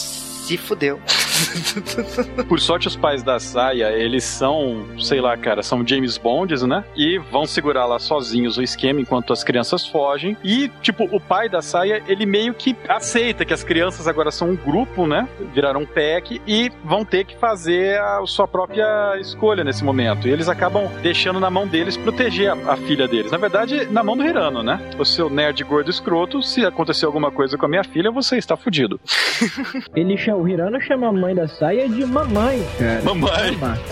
se 0.46 0.56
fudeu. 0.56 1.00
Por 2.48 2.60
sorte, 2.60 2.86
os 2.86 2.96
pais 2.96 3.22
da 3.22 3.38
Saia, 3.40 3.90
eles 3.92 4.24
são, 4.24 4.86
sei 4.98 5.20
lá, 5.20 5.36
cara, 5.36 5.62
são 5.62 5.86
James 5.86 6.16
Bonds, 6.16 6.62
né? 6.62 6.84
E 6.96 7.18
vão 7.18 7.46
segurar 7.46 7.84
lá 7.86 7.98
sozinhos 7.98 8.56
o 8.56 8.62
esquema 8.62 9.00
enquanto 9.00 9.32
as 9.32 9.42
crianças 9.42 9.86
fogem. 9.86 10.36
E, 10.42 10.70
tipo, 10.80 11.04
o 11.04 11.20
pai 11.20 11.48
da 11.48 11.60
Saia, 11.60 12.02
ele 12.06 12.24
meio 12.24 12.54
que 12.54 12.76
aceita 12.88 13.44
que 13.44 13.52
as 13.52 13.64
crianças 13.64 14.06
agora 14.06 14.30
são 14.30 14.50
um 14.50 14.56
grupo, 14.56 15.06
né? 15.06 15.28
Viraram 15.52 15.80
um 15.80 15.86
pack 15.86 16.40
e 16.46 16.70
vão 16.84 17.04
ter 17.04 17.24
que 17.24 17.36
fazer 17.36 17.98
a 18.00 18.24
sua 18.26 18.46
própria 18.46 19.18
escolha 19.20 19.64
nesse 19.64 19.84
momento. 19.84 20.28
E 20.28 20.30
eles 20.30 20.48
acabam 20.48 20.88
deixando 21.02 21.40
na 21.40 21.50
mão 21.50 21.66
deles 21.66 21.96
proteger 21.96 22.50
a, 22.50 22.72
a 22.72 22.76
filha 22.76 23.08
deles. 23.08 23.32
Na 23.32 23.38
verdade, 23.38 23.86
na 23.86 24.02
mão 24.02 24.16
do 24.16 24.24
Hirano, 24.24 24.62
né? 24.62 24.80
O 24.98 25.04
seu 25.04 25.28
nerd 25.28 25.62
gordo 25.64 25.90
escroto, 25.90 26.42
se 26.42 26.64
acontecer 26.64 27.04
alguma 27.04 27.30
coisa 27.30 27.58
com 27.58 27.66
a 27.66 27.68
minha 27.68 27.84
filha, 27.84 28.10
você 28.10 28.36
está 28.36 28.56
fudido. 28.56 29.00
Ele 29.94 30.16
chama, 30.16 30.35
o 30.36 30.48
Hirano 30.48 30.80
chama 30.80 31.08
a 31.08 31.12
mãe 31.12 31.34
da 31.34 31.48
saia 31.48 31.88
de 31.88 32.04
mamãe, 32.04 32.66
cara. 32.78 33.02
Mamãe. 33.02 33.56
Mama. 33.56 33.78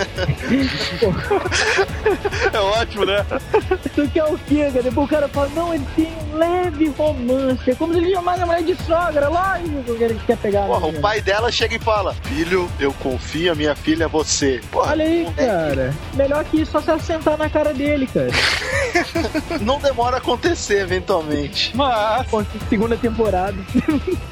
É 2.52 2.58
ótimo, 2.60 3.04
né? 3.04 3.24
Tu 3.94 4.08
quer 4.08 4.24
o 4.24 4.38
quê, 4.38 4.68
cara? 4.70 4.82
Depois 4.82 5.06
o 5.06 5.10
cara 5.10 5.28
fala, 5.28 5.48
não, 5.54 5.74
ele 5.74 5.84
tem 5.96 6.12
um 6.32 6.36
leve 6.36 6.88
romance. 6.96 7.70
É 7.70 7.74
como 7.74 7.92
se 7.92 7.98
ele 8.00 8.12
chamasse 8.12 8.42
a 8.42 8.46
mulher 8.46 8.62
de 8.62 8.74
sogra, 8.82 9.28
lógico 9.28 9.94
que 9.96 10.04
ele 10.04 10.20
quer 10.26 10.36
pegar. 10.36 10.64
a 10.64 10.66
Porra, 10.66 10.86
o 10.86 11.00
pai 11.00 11.20
dela 11.20 11.50
chega 11.50 11.74
e 11.74 11.78
fala: 11.78 12.14
Filho, 12.24 12.68
eu 12.78 12.92
confio 12.94 13.52
a 13.52 13.54
minha 13.54 13.74
filha 13.74 14.06
a 14.06 14.08
você. 14.08 14.60
Porra, 14.70 14.92
Olha 14.92 15.04
aí, 15.04 15.26
cara. 15.36 15.94
Melhor 16.14 16.44
que 16.44 16.60
isso, 16.60 16.72
só 16.72 16.80
se 16.80 16.90
assentar 16.90 17.36
na 17.38 17.48
cara 17.48 17.72
dele, 17.72 18.06
cara. 18.06 18.28
Não 19.60 19.78
demora 19.78 20.16
a 20.16 20.18
acontecer 20.18 20.80
eventualmente. 20.80 21.72
Mas, 21.74 22.26
Pô, 22.28 22.44
segunda 22.68 22.96
temporada. 22.96 23.56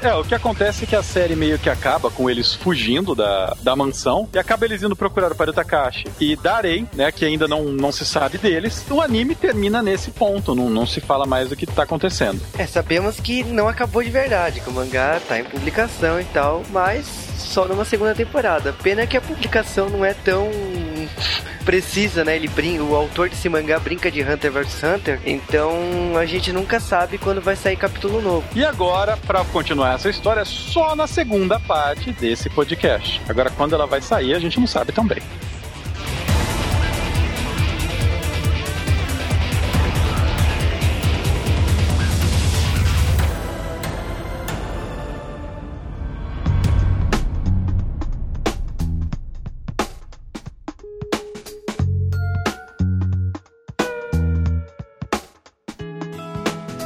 é, 0.01 0.13
o 0.15 0.23
que 0.23 0.35
acontece 0.35 0.83
é 0.83 0.87
que 0.87 0.95
a 0.95 1.03
série 1.03 1.35
meio 1.35 1.59
que 1.59 1.69
acaba 1.69 2.09
com 2.09 2.29
eles 2.29 2.53
fugindo 2.53 3.15
da, 3.15 3.55
da 3.61 3.75
mansão 3.75 4.27
e 4.33 4.39
acaba 4.39 4.65
eles 4.65 4.81
indo 4.83 4.95
procurar 4.95 5.31
o 5.31 5.45
do 5.45 5.53
Takashi 5.53 6.05
e 6.19 6.35
Darei, 6.35 6.85
né, 6.93 7.11
que 7.11 7.25
ainda 7.25 7.47
não, 7.47 7.63
não 7.65 7.91
se 7.91 8.05
sabe 8.05 8.37
deles. 8.37 8.85
O 8.89 9.01
anime 9.01 9.35
termina 9.35 9.81
nesse 9.81 10.11
ponto, 10.11 10.55
não, 10.55 10.69
não 10.69 10.85
se 10.85 11.01
fala 11.01 11.25
mais 11.25 11.49
do 11.49 11.55
que 11.55 11.65
tá 11.65 11.83
acontecendo. 11.83 12.41
É, 12.57 12.65
sabemos 12.65 13.19
que 13.19 13.43
não 13.43 13.67
acabou 13.67 14.03
de 14.03 14.09
verdade, 14.09 14.61
que 14.61 14.69
o 14.69 14.73
mangá 14.73 15.19
tá 15.27 15.39
em 15.39 15.43
publicação 15.43 16.19
e 16.19 16.25
tal, 16.25 16.63
mas 16.69 17.05
só 17.37 17.67
numa 17.67 17.85
segunda 17.85 18.15
temporada. 18.15 18.73
Pena 18.81 19.05
que 19.05 19.17
a 19.17 19.21
publicação 19.21 19.89
não 19.89 20.03
é 20.03 20.13
tão 20.13 20.49
precisa, 21.65 22.23
né? 22.23 22.35
Ele 22.35 22.47
brinca, 22.47 22.83
o 22.83 22.95
autor 22.95 23.29
desse 23.29 23.47
mangá 23.49 23.79
brinca 23.79 24.11
de 24.11 24.21
Hunter 24.21 24.51
vs 24.51 24.83
Hunter, 24.83 25.19
então 25.25 26.17
a 26.17 26.25
gente 26.25 26.51
nunca 26.51 26.79
sabe 26.79 27.17
quando 27.17 27.41
vai 27.41 27.55
sair 27.55 27.75
capítulo 27.75 28.21
novo. 28.21 28.47
E 28.55 28.63
agora, 28.63 29.17
pra 29.17 29.43
continuar 29.45 29.95
essa 29.95 30.09
história, 30.09 30.43
só 30.45 30.95
na 30.95 31.07
segunda 31.07 31.59
parte 31.59 32.11
desse 32.11 32.49
podcast. 32.49 33.21
Agora, 33.27 33.49
quando 33.49 33.73
ela 33.73 33.85
vai 33.85 34.01
sair, 34.01 34.33
a 34.33 34.39
gente 34.39 34.59
não 34.59 34.67
sabe 34.67 34.91
também. 34.91 35.21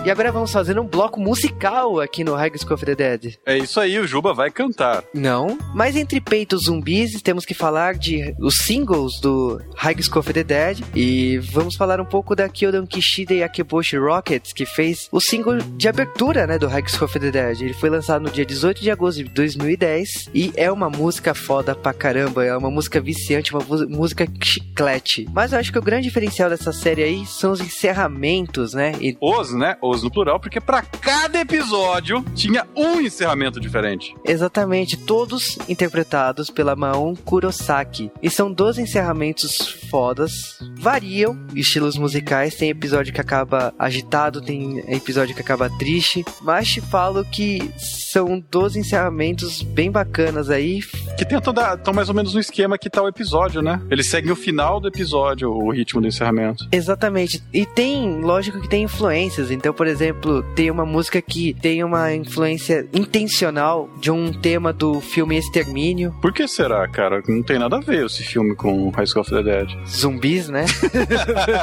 E 0.08 0.10
agora 0.10 0.32
vamos 0.32 0.54
fazer 0.54 0.80
um 0.80 0.88
bloco 0.88 1.20
musical 1.20 2.00
aqui 2.00 2.24
no 2.24 2.34
High 2.34 2.54
School 2.58 2.76
of 2.76 2.86
the 2.86 2.96
Dead. 2.96 3.34
É 3.46 3.58
isso 3.58 3.78
aí, 3.78 4.00
o 4.00 4.08
Juba 4.08 4.34
vai 4.34 4.50
cantar. 4.50 5.04
Não, 5.14 5.58
mas 5.76 5.98
entre 5.98 6.22
peitos 6.22 6.64
zumbis 6.64 7.22
temos 7.22 7.44
que 7.44 7.54
falar 7.54 7.96
de 7.96 8.34
os 8.40 8.56
singles 8.62 9.20
do 9.20 9.60
High 9.76 10.02
School 10.02 10.20
of 10.22 10.32
the 10.32 10.46
Dead 10.46 10.80
e 10.96 11.40
vamos 11.52 11.76
falar 11.76 12.00
um 12.00 12.06
pouco 12.06 12.38
da 12.38 12.48
Kyodan 12.48 12.86
Kishida 12.86 13.34
e 13.34 13.44
Akeboshi 13.44 13.98
Rockets 13.98 14.54
que 14.54 14.66
fez 14.66 15.10
o 15.12 15.20
single 15.20 15.58
de 15.58 15.90
abertura, 15.90 16.48
né, 16.48 16.58
do 16.58 16.70
High 16.70 16.88
School 16.88 17.04
of 17.04 17.20
the 17.20 17.30
Dead. 17.30 17.64
Ele 17.64 17.74
foi 17.74 17.90
lançado 17.90 18.22
no 18.22 18.30
dia 18.30 18.46
18 18.46 18.82
de 18.82 18.90
agosto 18.90 19.18
de 19.18 19.30
2010 19.30 20.30
e 20.34 20.54
é 20.56 20.72
uma 20.72 20.90
música 20.90 21.34
foda 21.34 21.76
pra 21.76 21.92
caramba, 21.92 22.46
é 22.46 22.56
uma 22.56 22.72
música 22.72 23.02
viciante, 23.02 23.54
uma 23.54 23.66
música 23.90 24.26
chiclete. 24.42 25.28
Mas 25.34 25.52
eu 25.52 25.60
acho 25.60 25.70
que 25.70 25.80
o 25.80 25.84
grande 25.84 26.08
diferencial 26.08 26.50
dessa 26.50 26.72
série 26.72 27.04
aí 27.04 27.26
são 27.26 27.52
os 27.52 27.60
encerramentos, 27.60 28.74
né? 28.74 28.94
E 29.02 29.18
Os, 29.20 29.54
né? 29.54 29.76
Os 29.82 29.97
no 30.04 30.12
plural, 30.12 30.40
porque 30.40 30.60
pra 30.60 30.82
cada 30.82 31.40
episódio 31.40 32.24
tinha 32.36 32.66
um 32.76 33.00
encerramento 33.00 33.60
diferente. 33.60 34.16
Exatamente, 34.26 34.98
todos 34.98 35.58
interpretados 35.68 36.50
pela 36.50 36.76
Maon 36.76 37.16
Kurosaki. 37.16 38.12
E 38.22 38.30
são 38.30 38.52
12 38.52 38.82
encerramentos 38.82 39.68
fodas, 39.90 40.60
variam 40.78 41.38
estilos 41.56 41.98
musicais, 41.98 42.56
tem 42.56 42.70
episódio 42.70 43.14
que 43.14 43.22
acaba 43.22 43.74
agitado, 43.78 44.42
tem 44.42 44.80
episódio 44.94 45.36
que 45.36 45.42
acaba 45.42 45.70
triste, 45.70 46.26
mas 46.42 46.68
te 46.68 46.82
falo 46.82 47.24
que 47.26 47.72
são 47.78 48.40
12 48.40 48.80
encerramentos 48.80 49.62
bem 49.62 49.92
bacanas 49.92 50.50
aí. 50.50 50.82
Que 51.18 51.26
tentam 51.26 51.52
dar, 51.52 51.78
tão 51.78 51.94
mais 51.94 52.10
ou 52.10 52.16
menos 52.16 52.34
no 52.36 52.40
esquema 52.40 52.78
que 52.78 52.90
tá 52.92 53.02
o 53.02 53.08
episódio, 53.08 53.60
né? 53.62 53.82
Eles 53.90 54.06
seguem 54.06 54.32
o 54.32 54.36
final 54.36 54.80
do 54.80 54.88
episódio, 54.88 55.50
o 55.50 55.72
ritmo 55.72 56.00
do 56.00 56.08
encerramento. 56.08 56.68
Exatamente. 56.72 57.44
E 57.52 57.66
tem, 57.66 58.22
lógico 58.22 58.62
que 58.62 58.70
tem 58.70 58.84
influências. 58.84 59.50
Então, 59.50 59.74
por 59.74 59.88
exemplo, 59.88 60.44
tem 60.56 60.70
uma 60.70 60.86
música 60.86 61.20
que 61.20 61.56
tem 61.56 61.84
uma 61.84 62.14
influência 62.14 62.88
intencional 62.94 63.90
de 64.00 64.12
um 64.12 64.32
tema 64.32 64.72
do 64.72 65.02
filme 65.02 65.36
Extermínio. 65.38 66.14
Por 66.22 66.32
que 66.32 66.48
será, 66.48 66.88
cara? 66.88 67.22
Não 67.28 67.42
tem 67.42 67.58
nada 67.58 67.78
a 67.78 67.82
ver 67.82 68.06
esse 68.06 68.22
filme 68.24 68.56
com 68.56 68.90
High 68.92 69.08
School 69.08 69.22
of 69.22 69.32
the 69.32 69.42
Dead. 69.42 69.70
zumbis, 69.88 70.50
né? 70.50 70.66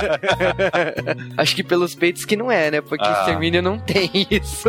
Acho 1.37 1.55
que 1.55 1.63
pelos 1.63 1.95
peitos 1.95 2.25
que 2.25 2.37
não 2.37 2.51
é, 2.51 2.71
né? 2.73 2.81
Porque 2.81 3.05
Ah. 3.07 3.21
Extermínio 3.21 3.63
não 3.63 3.79
tem 3.79 4.11
isso. 4.31 4.69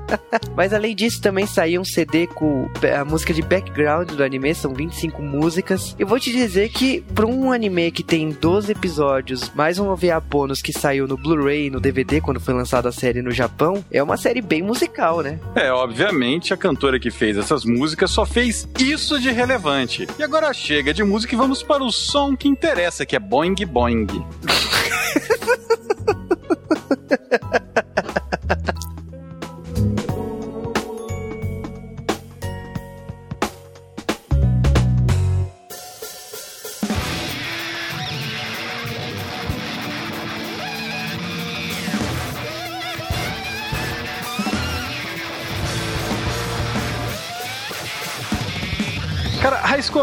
Mas 0.56 0.72
além 0.72 0.94
disso, 0.96 1.20
também 1.20 1.46
saiu 1.46 1.80
um 1.80 1.84
CD 1.84 2.26
com 2.26 2.68
a 2.98 3.04
música 3.04 3.34
de 3.34 3.42
background 3.42 4.10
do 4.12 4.21
anime, 4.24 4.54
são 4.54 4.72
25 4.72 5.22
músicas. 5.22 5.94
Eu 5.98 6.06
vou 6.06 6.18
te 6.18 6.32
dizer 6.32 6.70
que, 6.70 7.02
pra 7.14 7.26
um 7.26 7.52
anime 7.52 7.90
que 7.90 8.02
tem 8.02 8.30
12 8.30 8.72
episódios, 8.72 9.50
mais 9.54 9.78
um 9.78 9.88
OVA 9.88 10.20
bônus 10.20 10.62
que 10.62 10.72
saiu 10.72 11.06
no 11.06 11.16
Blu-ray 11.16 11.66
e 11.66 11.70
no 11.70 11.80
DVD 11.80 12.20
quando 12.20 12.40
foi 12.40 12.54
lançada 12.54 12.88
a 12.88 12.92
série 12.92 13.22
no 13.22 13.30
Japão, 13.30 13.84
é 13.90 14.02
uma 14.02 14.16
série 14.16 14.40
bem 14.40 14.62
musical, 14.62 15.22
né? 15.22 15.38
É, 15.54 15.72
obviamente, 15.72 16.52
a 16.52 16.56
cantora 16.56 16.98
que 16.98 17.10
fez 17.10 17.36
essas 17.36 17.64
músicas 17.64 18.10
só 18.10 18.24
fez 18.24 18.68
isso 18.78 19.20
de 19.20 19.30
relevante. 19.30 20.06
E 20.18 20.22
agora 20.22 20.52
chega 20.52 20.94
de 20.94 21.04
música 21.04 21.34
e 21.34 21.38
vamos 21.38 21.62
para 21.62 21.82
o 21.82 21.90
som 21.90 22.36
que 22.36 22.48
interessa, 22.48 23.06
que 23.06 23.16
é 23.16 23.18
Boing 23.18 23.54
Boing. 23.66 24.06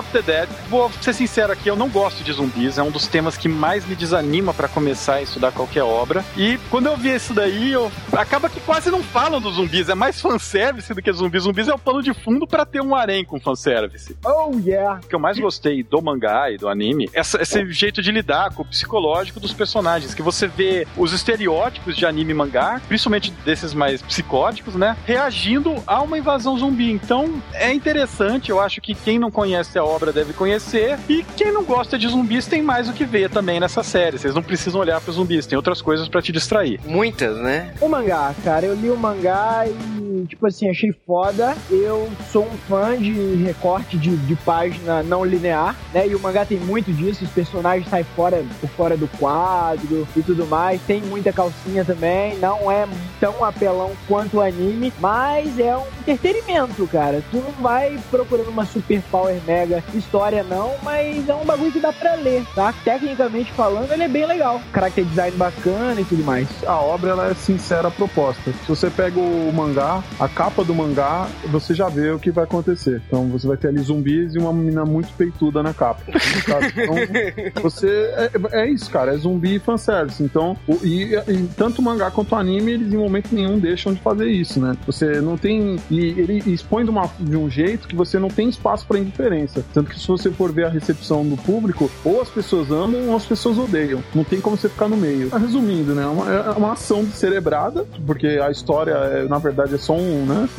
of 0.10 0.12
the 0.12 0.22
Dead, 0.22 0.50
vou 0.70 0.92
ser 1.02 1.14
sincero 1.14 1.54
aqui, 1.54 1.70
eu 1.70 1.76
não 1.76 1.88
gosto 1.88 2.24
de 2.24 2.34
zumbis, 2.34 2.78
é 2.78 2.84
um 2.84 2.92
dos 2.92 3.08
temas 3.08 3.38
que 3.38 3.48
mais 3.48 3.86
me 3.86 3.96
desanima 3.96 4.54
para 4.54 4.68
começar 4.68 5.16
a 5.16 5.22
estudar 5.22 5.52
qualquer 5.52 5.84
obra. 5.84 6.26
E 6.36 6.58
quando 6.70 6.88
eu 6.88 6.98
vi 6.98 7.14
isso 7.14 7.34
daí, 7.34 7.72
eu... 7.72 7.92
acaba 8.12 8.50
que 8.50 8.60
quase 8.62 8.90
não 8.90 9.04
falam 9.04 9.40
dos 9.40 9.56
zumbis, 9.56 9.90
é 9.90 9.96
mais 9.96 10.20
fanservice 10.20 10.94
do 10.94 11.02
que 11.02 11.12
zumbis. 11.12 11.44
Zumbis 11.44 11.68
é 11.68 11.74
o 11.74 11.80
pano 11.80 12.02
de 12.02 12.14
fundo 12.14 12.48
para 12.48 12.66
ter 12.66 12.82
um 12.82 12.96
harém 12.96 13.24
com 13.24 13.40
fanservice. 13.40 14.18
Oh, 14.26 14.52
yeah! 14.60 15.00
O 15.04 15.08
que 15.08 15.16
eu 15.16 15.20
mais 15.20 15.40
gostei 15.40 15.84
do 15.84 16.02
mangá 16.02 16.52
e 16.52 16.58
do 16.58 16.68
anime, 16.68 17.10
é 17.14 17.22
esse 17.22 17.72
jeito 17.72 18.02
de 18.02 18.12
lidar 18.12 18.54
com 18.54 18.64
o 18.64 18.66
psicológico 18.66 19.40
dos 19.40 19.54
personagens, 19.54 20.14
que 20.14 20.22
você 20.22 20.48
vê 20.48 20.88
os 20.98 21.14
estereótipos 21.14 21.96
de 21.96 22.06
anime 22.06 22.32
e 22.32 22.36
mangá, 22.36 22.82
principalmente 22.88 23.32
desses 23.46 23.74
mais 23.74 24.02
psicóticos, 24.02 24.76
né, 24.76 24.98
reagindo 25.06 25.76
a 25.86 26.02
uma 26.02 26.18
invasão 26.18 26.58
zumbi. 26.58 26.92
Então, 26.92 27.42
é 27.54 27.72
interessante, 27.72 28.50
eu 28.50 28.60
acho 28.60 28.82
que 28.82 28.96
quem 28.96 29.20
não 29.20 29.30
conhece 29.30 29.78
a 29.78 29.84
obra 29.84 29.99
deve 30.12 30.34
conhecer, 30.34 30.98
e 31.08 31.24
quem 31.36 31.52
não 31.52 31.64
gosta 31.64 31.98
de 31.98 32.08
zumbis 32.08 32.48
tem 32.48 32.62
mais 32.62 32.90
o 32.90 32.94
que 32.94 33.06
ver 33.06 33.30
também 33.30 33.60
nessa 33.60 33.84
série. 33.84 34.18
Vocês 34.18 34.34
não 34.34 34.44
precisam 34.44 34.82
olhar 34.82 35.00
para 35.00 35.14
zumbis, 35.14 35.46
tem 35.46 35.56
outras 35.56 35.82
coisas 35.82 36.08
para 36.08 36.22
te 36.22 36.32
distrair. 36.32 36.80
Muitas, 36.86 37.38
né? 37.38 37.74
O 37.80 37.88
mangá, 37.88 38.34
cara, 38.44 38.66
eu 38.66 38.74
li 38.74 38.90
o 38.90 38.98
mangá 38.98 39.66
e, 39.68 39.99
tipo 40.30 40.46
assim, 40.48 40.70
achei 40.70 40.94
foda. 41.06 41.58
Eu 41.70 42.10
sou 42.32 42.46
um 42.46 42.58
fã 42.70 42.96
de 42.98 43.12
recorte 43.44 43.98
de, 43.98 44.16
de 44.16 44.36
página 44.38 45.04
não 45.04 45.26
linear, 45.26 45.76
né? 45.94 46.08
E 46.08 46.16
o 46.16 46.20
mangá 46.20 46.46
tem 46.46 46.60
muito 46.60 46.94
disso, 46.94 47.26
os 47.26 47.32
personagens 47.32 47.90
saem 47.90 48.06
fora, 48.16 48.46
por 48.62 48.70
fora 48.70 48.96
do 48.96 49.08
quadro 49.20 50.08
e 50.16 50.22
tudo 50.22 50.46
mais. 50.46 50.82
Tem 50.84 51.02
muita 51.02 51.34
calcinha 51.34 51.84
também, 51.84 52.38
não 52.38 52.72
é 52.72 52.88
tão 53.20 53.44
apelão 53.44 53.92
quanto 54.08 54.38
o 54.38 54.42
anime, 54.42 54.94
mas 55.00 55.60
é 55.60 55.76
um 55.76 55.86
entretenimento, 56.08 56.88
cara. 56.88 57.24
Tu 57.32 57.38
não 57.38 57.52
vai 57.62 58.00
procurando 58.12 58.50
uma 58.50 58.66
super 58.66 59.02
power 59.10 59.36
mega 59.46 59.84
história, 59.94 60.44
não, 60.44 60.76
mas 60.84 61.28
é 61.28 61.34
um 61.34 61.46
bagulho 61.46 61.72
que 61.72 61.80
dá 61.80 61.92
pra 61.92 62.14
ler, 62.16 62.46
tá? 62.54 62.74
Tecnicamente 62.84 63.52
falando, 63.54 63.92
ele 63.92 64.04
é 64.04 64.08
bem 64.08 64.26
legal. 64.26 64.62
Character 64.74 65.06
design 65.06 65.36
bacana 65.38 66.00
e 66.00 66.06
tudo 66.06 66.24
mais. 66.24 66.48
A 66.66 66.80
obra 66.80 67.12
ela 67.12 67.28
é 67.30 67.34
sincera 67.34 67.90
proposta. 67.90 68.52
Se 68.52 68.68
você 68.68 68.90
pega 68.90 69.20
o 69.20 69.52
mangá, 69.54 70.04
a 70.20 70.28
capa 70.28 70.64
do 70.64 70.76
mangá, 70.76 71.28
você 71.50 71.74
já 71.74 71.88
vê 71.88 72.12
o 72.12 72.20
que 72.20 72.32
vai 72.32 72.44
acontecer. 72.44 73.02
Então 73.08 73.28
você 73.28 73.48
vai 73.48 73.58
ter 73.58 73.70
ali 73.70 73.80
zumbis 73.80 74.36
e 74.36 74.38
uma 74.38 74.52
menina 74.52 74.86
muito 74.86 75.14
peituda 75.14 75.64
na 75.64 75.74
capa. 75.74 76.02
Então 76.08 76.96
você. 77.64 77.88
É, 77.88 78.64
é, 78.64 78.70
isso, 78.70 78.90
cara. 78.90 79.14
É 79.14 79.18
zumbi 79.18 79.56
e 79.56 79.60
fanservice. 79.60 80.22
Então, 80.22 80.58
o, 80.68 80.80
e, 80.84 81.16
e, 81.16 81.50
tanto 81.56 81.80
o 81.80 81.82
mangá 81.82 82.12
quanto 82.12 82.34
o 82.34 82.36
anime, 82.36 82.74
eles 82.74 82.94
em 82.94 82.98
momento 82.98 83.34
nenhum 83.34 83.58
deixam 83.58 83.94
de 83.94 84.02
fazer 84.02 84.28
isso, 84.28 84.60
né? 84.60 84.76
Você 84.86 85.22
não 85.22 85.38
tem. 85.38 85.78
E 85.90 86.00
ele 86.00 86.44
expõe 86.52 86.84
de, 86.84 86.90
uma, 86.90 87.10
de 87.20 87.38
um 87.38 87.50
jeito 87.50 87.88
que 87.88 87.96
você 87.96 88.20
não 88.20 88.30
tem 88.30 88.50
espaço 88.50 88.86
para 88.86 89.00
indiferença. 89.00 89.64
Tanto 89.74 89.90
que 89.90 90.00
se 90.00 90.08
você 90.08 90.30
for 90.32 90.52
ver 90.52 90.66
a 90.66 90.70
recepção 90.70 91.26
do 91.26 91.38
público, 91.38 91.90
ou 92.04 92.22
as 92.22 92.30
pessoas 92.30 92.72
amam 92.72 93.10
ou 93.10 93.16
as 93.16 93.26
pessoas 93.26 93.58
odeiam. 93.58 94.04
Não 94.14 94.24
tem 94.24 94.42
como 94.42 94.58
você 94.58 94.68
ficar 94.68 94.88
no 94.88 94.98
meio. 94.98 95.30
Resumindo, 95.30 95.96
né? 95.96 96.04
É 96.04 96.08
uma, 96.08 96.34
é 96.34 96.50
uma 96.52 96.74
ação 96.74 97.06
cerebrada, 97.06 97.86
porque 98.06 98.28
a 98.28 98.52
história, 98.52 98.92
é, 98.92 99.28
na 99.28 99.38
verdade, 99.38 99.76
é 99.76 99.78
só 99.78 99.94
um, 99.94 99.99
né? 100.00 100.50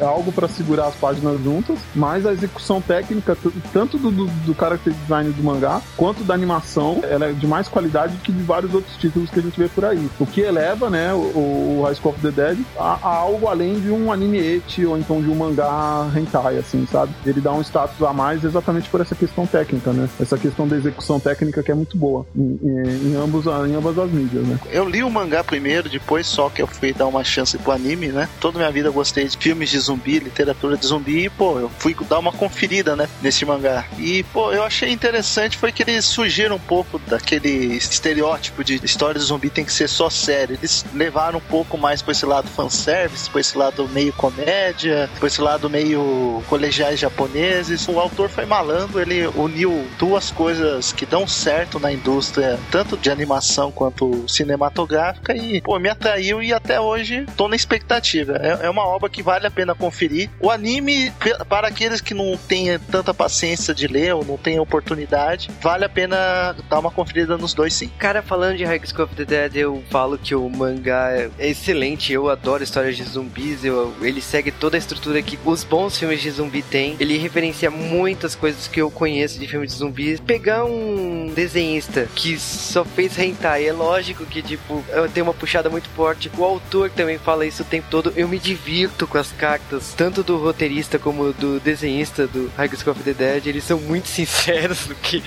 É, 0.00 0.02
é 0.02 0.06
algo 0.06 0.32
para 0.32 0.48
segurar 0.48 0.86
as 0.86 0.94
páginas 0.94 1.40
juntas, 1.42 1.78
mas 1.94 2.26
a 2.26 2.32
execução 2.32 2.80
técnica, 2.80 3.36
tanto 3.72 3.98
do, 3.98 4.10
do, 4.10 4.26
do 4.26 4.54
character 4.54 4.92
design 4.92 5.30
do 5.30 5.42
mangá, 5.42 5.80
quanto 5.96 6.24
da 6.24 6.34
animação, 6.34 7.00
ela 7.02 7.26
é 7.26 7.32
de 7.32 7.46
mais 7.46 7.68
qualidade 7.68 8.16
que 8.18 8.32
de 8.32 8.42
vários 8.42 8.74
outros 8.74 8.96
títulos 8.96 9.30
que 9.30 9.38
a 9.38 9.42
gente 9.42 9.58
vê 9.58 9.68
por 9.68 9.84
aí. 9.84 10.08
O 10.18 10.26
que 10.26 10.40
eleva, 10.40 10.88
né, 10.90 11.12
o, 11.12 11.18
o 11.18 11.82
High 11.84 11.94
School 11.94 12.14
of 12.14 12.20
the 12.20 12.30
Dead 12.30 12.58
a, 12.78 12.98
a, 13.02 13.16
algo 13.16 13.48
além 13.48 13.80
de 13.80 13.90
um 13.90 14.12
anime 14.12 14.38
eti 14.38 14.84
ou 14.84 14.98
então 14.98 15.20
de 15.20 15.28
um 15.28 15.34
mangá 15.34 16.10
hentai, 16.16 16.58
assim, 16.58 16.86
sabe? 16.90 17.12
Ele 17.24 17.40
dá 17.40 17.52
um 17.52 17.60
status 17.60 18.02
a 18.02 18.12
mais 18.12 18.44
exatamente 18.44 18.88
por 18.88 19.00
essa 19.00 19.14
questão 19.14 19.46
técnica, 19.46 19.92
né? 19.92 20.08
Essa 20.20 20.38
questão 20.38 20.66
da 20.66 20.76
execução 20.76 21.18
técnica 21.20 21.62
que 21.62 21.70
é 21.70 21.74
muito 21.74 21.96
boa 21.96 22.26
em, 22.34 22.58
em, 22.62 23.12
em 23.12 23.16
ambos, 23.16 23.46
em 23.46 23.74
ambas 23.74 23.98
as 23.98 24.10
mídias, 24.10 24.46
né? 24.46 24.58
Eu 24.70 24.88
li 24.88 25.02
o 25.02 25.10
mangá 25.10 25.42
primeiro, 25.44 25.88
depois 25.88 26.26
só 26.26 26.48
que 26.48 26.62
eu 26.62 26.66
fui 26.66 26.92
dar 26.92 27.06
uma 27.06 27.24
chance 27.24 27.56
pro 27.58 27.72
anime, 27.72 28.08
né? 28.08 28.28
Toda 28.40 28.58
minha 28.58 28.70
vida 28.70 28.81
eu 28.88 28.92
gostei 28.92 29.26
de 29.26 29.36
filmes 29.36 29.70
de 29.70 29.78
zumbi, 29.78 30.18
literatura 30.18 30.76
de 30.76 30.86
zumbi, 30.86 31.24
e, 31.24 31.30
pô, 31.30 31.58
eu 31.58 31.70
fui 31.78 31.94
dar 32.08 32.18
uma 32.18 32.32
conferida, 32.32 32.96
né, 32.96 33.08
nesse 33.20 33.44
mangá. 33.44 33.84
E, 33.98 34.22
pô, 34.24 34.52
eu 34.52 34.62
achei 34.62 34.90
interessante 34.90 35.56
foi 35.56 35.72
que 35.72 35.82
eles 35.82 36.04
surgiram 36.04 36.56
um 36.56 36.60
pouco 36.60 36.98
daquele 36.98 37.76
estereótipo 37.76 38.64
de 38.64 38.80
história 38.84 39.18
de 39.18 39.26
zumbi 39.26 39.50
tem 39.50 39.64
que 39.64 39.72
ser 39.72 39.88
só 39.88 40.08
sério. 40.10 40.56
Eles 40.60 40.84
levaram 40.94 41.38
um 41.38 41.42
pouco 41.42 41.76
mais 41.78 42.02
pra 42.02 42.12
esse 42.12 42.26
lado 42.26 42.48
fanservice, 42.48 43.28
pra 43.30 43.40
esse 43.40 43.56
lado 43.56 43.88
meio 43.88 44.12
comédia, 44.12 45.08
pra 45.18 45.26
esse 45.26 45.40
lado 45.40 45.68
meio 45.68 46.42
colegiais 46.48 46.98
japoneses. 46.98 47.86
O 47.88 47.98
autor 47.98 48.28
foi 48.28 48.46
malandro, 48.46 49.00
ele 49.00 49.26
uniu 49.28 49.86
duas 49.98 50.30
coisas 50.30 50.92
que 50.92 51.06
dão 51.06 51.26
certo 51.26 51.78
na 51.78 51.92
indústria, 51.92 52.58
tanto 52.70 52.96
de 52.96 53.10
animação 53.10 53.70
quanto 53.70 54.24
cinematográfica, 54.28 55.36
e, 55.36 55.60
pô, 55.60 55.78
me 55.78 55.88
atraiu 55.88 56.42
e 56.42 56.52
até 56.52 56.80
hoje 56.80 57.26
tô 57.36 57.48
na 57.48 57.56
expectativa. 57.56 58.36
É, 58.36 58.66
é 58.66 58.70
uma 58.72 58.86
obra 58.86 59.08
que 59.08 59.22
vale 59.22 59.46
a 59.46 59.50
pena 59.50 59.74
conferir. 59.74 60.30
O 60.40 60.50
anime, 60.50 61.12
para 61.48 61.68
aqueles 61.68 62.00
que 62.00 62.14
não 62.14 62.36
têm 62.36 62.78
tanta 62.78 63.14
paciência 63.14 63.74
de 63.74 63.86
ler 63.86 64.14
ou 64.14 64.24
não 64.24 64.36
têm 64.36 64.58
oportunidade, 64.58 65.50
vale 65.60 65.84
a 65.84 65.88
pena 65.88 66.56
dar 66.68 66.78
uma 66.78 66.90
conferida 66.90 67.36
nos 67.38 67.54
dois 67.54 67.74
sim. 67.74 67.90
Cara, 67.98 68.22
falando 68.22 68.56
de 68.56 68.64
High 68.64 68.80
School 68.86 69.04
of 69.04 69.14
the 69.14 69.24
Dead, 69.24 69.56
eu 69.56 69.82
falo 69.90 70.18
que 70.18 70.34
o 70.34 70.48
mangá 70.48 71.10
é 71.12 71.30
excelente. 71.38 72.12
Eu 72.12 72.28
adoro 72.28 72.64
histórias 72.64 72.96
de 72.96 73.04
zumbis. 73.04 73.64
Eu, 73.64 73.94
ele 74.00 74.20
segue 74.20 74.50
toda 74.50 74.76
a 74.76 74.78
estrutura 74.78 75.22
que 75.22 75.38
os 75.44 75.62
bons 75.62 75.98
filmes 75.98 76.20
de 76.20 76.30
zumbi 76.30 76.62
têm. 76.62 76.96
Ele 76.98 77.18
referencia 77.18 77.70
muitas 77.70 78.34
coisas 78.34 78.66
que 78.66 78.80
eu 78.80 78.90
conheço 78.90 79.38
de 79.38 79.46
filmes 79.46 79.72
de 79.72 79.78
zumbis. 79.78 80.20
Pegar 80.20 80.64
um 80.64 81.30
desenhista 81.34 82.08
que 82.14 82.38
só 82.38 82.84
fez 82.84 83.18
hentai, 83.18 83.66
é 83.68 83.72
lógico 83.72 84.24
que, 84.24 84.42
tipo, 84.42 84.82
tem 85.12 85.22
uma 85.22 85.34
puxada 85.34 85.68
muito 85.68 85.88
forte. 85.90 86.30
O 86.36 86.44
autor 86.44 86.90
também 86.90 87.18
fala 87.18 87.46
isso 87.46 87.62
o 87.62 87.66
tempo 87.66 87.86
todo. 87.90 88.12
Eu 88.16 88.28
me 88.28 88.38
divirto 88.38 88.61
com 89.08 89.18
as 89.18 89.32
cartas, 89.32 89.92
tanto 89.94 90.22
do 90.22 90.36
roteirista 90.38 90.98
como 90.98 91.32
do 91.32 91.58
desenhista 91.60 92.26
do 92.26 92.50
High 92.56 92.68
School 92.76 92.92
of 92.92 93.02
the 93.02 93.12
Dead. 93.12 93.46
Eles 93.46 93.64
são 93.64 93.78
muito 93.78 94.08
sinceros 94.08 94.86
no 94.88 94.94
que 94.94 95.22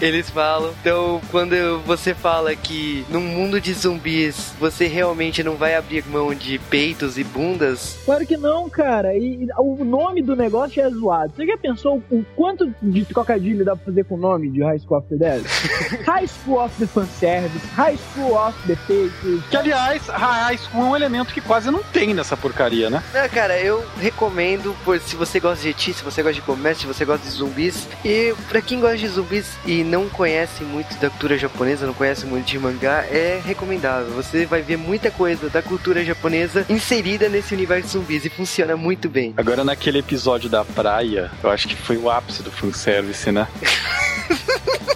eles 0.00 0.30
falam. 0.30 0.72
Então, 0.80 1.20
quando 1.30 1.54
você 1.84 2.14
fala 2.14 2.54
que 2.54 3.04
num 3.10 3.20
mundo 3.20 3.60
de 3.60 3.72
zumbis 3.74 4.52
você 4.58 4.86
realmente 4.86 5.42
não 5.42 5.56
vai 5.56 5.74
abrir 5.74 6.04
mão 6.06 6.34
de 6.34 6.58
peitos 6.70 7.18
e 7.18 7.24
bundas. 7.24 7.98
Claro 8.04 8.26
que 8.26 8.36
não, 8.36 8.68
cara. 8.68 9.14
E 9.16 9.48
o 9.58 9.84
nome 9.84 10.22
do 10.22 10.36
negócio 10.36 10.80
é 10.80 10.88
zoado. 10.90 11.32
Você 11.36 11.46
já 11.46 11.58
pensou 11.58 12.02
o 12.10 12.24
quanto 12.36 12.72
de 12.80 13.04
trocadilho 13.04 13.64
dá 13.64 13.74
pra 13.74 13.86
fazer 13.86 14.04
com 14.04 14.14
o 14.14 14.18
nome 14.18 14.50
de 14.50 14.62
High 14.62 14.78
School 14.78 14.98
of 14.98 15.08
the 15.08 15.16
Dead? 15.16 15.42
High 16.06 16.28
School 16.28 16.64
of 16.64 16.74
the 16.78 16.86
Fanservice, 16.86 17.66
High 17.74 17.98
School 18.12 18.34
of 18.36 18.56
the 18.66 18.76
Peitos. 18.86 19.44
Que 19.50 19.56
aliás, 19.56 20.06
High 20.06 20.58
School 20.58 20.86
é 20.86 20.90
um 20.90 20.96
elemento 20.96 21.34
que 21.34 21.40
quase 21.40 21.70
não 21.70 21.82
tem 21.82 22.14
nessa 22.14 22.36
porcaria, 22.36 22.67
né? 22.90 23.02
É, 23.14 23.28
cara, 23.28 23.58
eu 23.58 23.84
recomendo, 24.00 24.76
por, 24.84 24.98
se 25.00 25.16
você 25.16 25.40
gosta 25.40 25.62
de 25.62 25.70
ET, 25.70 25.80
se 25.80 26.04
você 26.04 26.22
gosta 26.22 26.34
de 26.34 26.42
comércio, 26.42 26.82
se 26.82 26.86
você 26.86 27.04
gosta 27.04 27.26
de 27.26 27.32
zumbis. 27.32 27.88
E 28.04 28.34
pra 28.48 28.60
quem 28.60 28.80
gosta 28.80 28.96
de 28.96 29.08
zumbis 29.08 29.46
e 29.64 29.82
não 29.82 30.08
conhece 30.08 30.62
muito 30.64 30.94
da 30.98 31.10
cultura 31.10 31.38
japonesa, 31.38 31.86
não 31.86 31.94
conhece 31.94 32.26
muito 32.26 32.46
de 32.46 32.58
mangá, 32.58 33.04
é 33.10 33.40
recomendável. 33.44 34.12
Você 34.12 34.46
vai 34.46 34.62
ver 34.62 34.76
muita 34.76 35.10
coisa 35.10 35.48
da 35.48 35.62
cultura 35.62 36.04
japonesa 36.04 36.64
inserida 36.68 37.28
nesse 37.28 37.54
universo 37.54 37.98
zumbis 37.98 38.24
e 38.24 38.30
funciona 38.30 38.76
muito 38.76 39.08
bem. 39.08 39.34
Agora, 39.36 39.64
naquele 39.64 39.98
episódio 39.98 40.48
da 40.48 40.64
praia, 40.64 41.30
eu 41.42 41.50
acho 41.50 41.68
que 41.68 41.76
foi 41.76 41.96
o 41.96 42.10
ápice 42.10 42.42
do 42.42 42.50
fanservice, 42.50 43.30
né? 43.30 43.48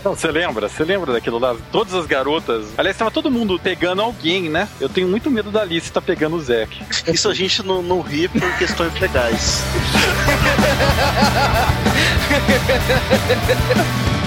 Não, 0.04 0.16
você 0.16 0.30
lembra? 0.30 0.68
Você 0.68 0.84
lembra 0.84 1.12
daquilo 1.12 1.38
lá? 1.38 1.56
Todas 1.70 1.94
as 1.94 2.06
garotas. 2.06 2.66
Aliás, 2.76 2.96
tava 2.96 3.10
todo 3.10 3.30
mundo 3.30 3.58
pegando 3.58 4.02
alguém, 4.02 4.48
né? 4.48 4.68
Eu 4.80 4.88
tenho 4.88 5.08
muito 5.08 5.30
medo 5.30 5.50
da 5.50 5.62
Alice 5.62 5.86
estar 5.86 6.00
tá 6.00 6.06
pegando 6.06 6.36
o 6.36 6.40
Zack. 6.40 6.82
Isso 7.12 7.28
a 7.28 7.34
gente 7.34 7.62
não, 7.62 7.82
não 7.82 8.00
ri 8.00 8.28
por 8.28 8.58
questões 8.58 8.98
legais. 8.98 9.62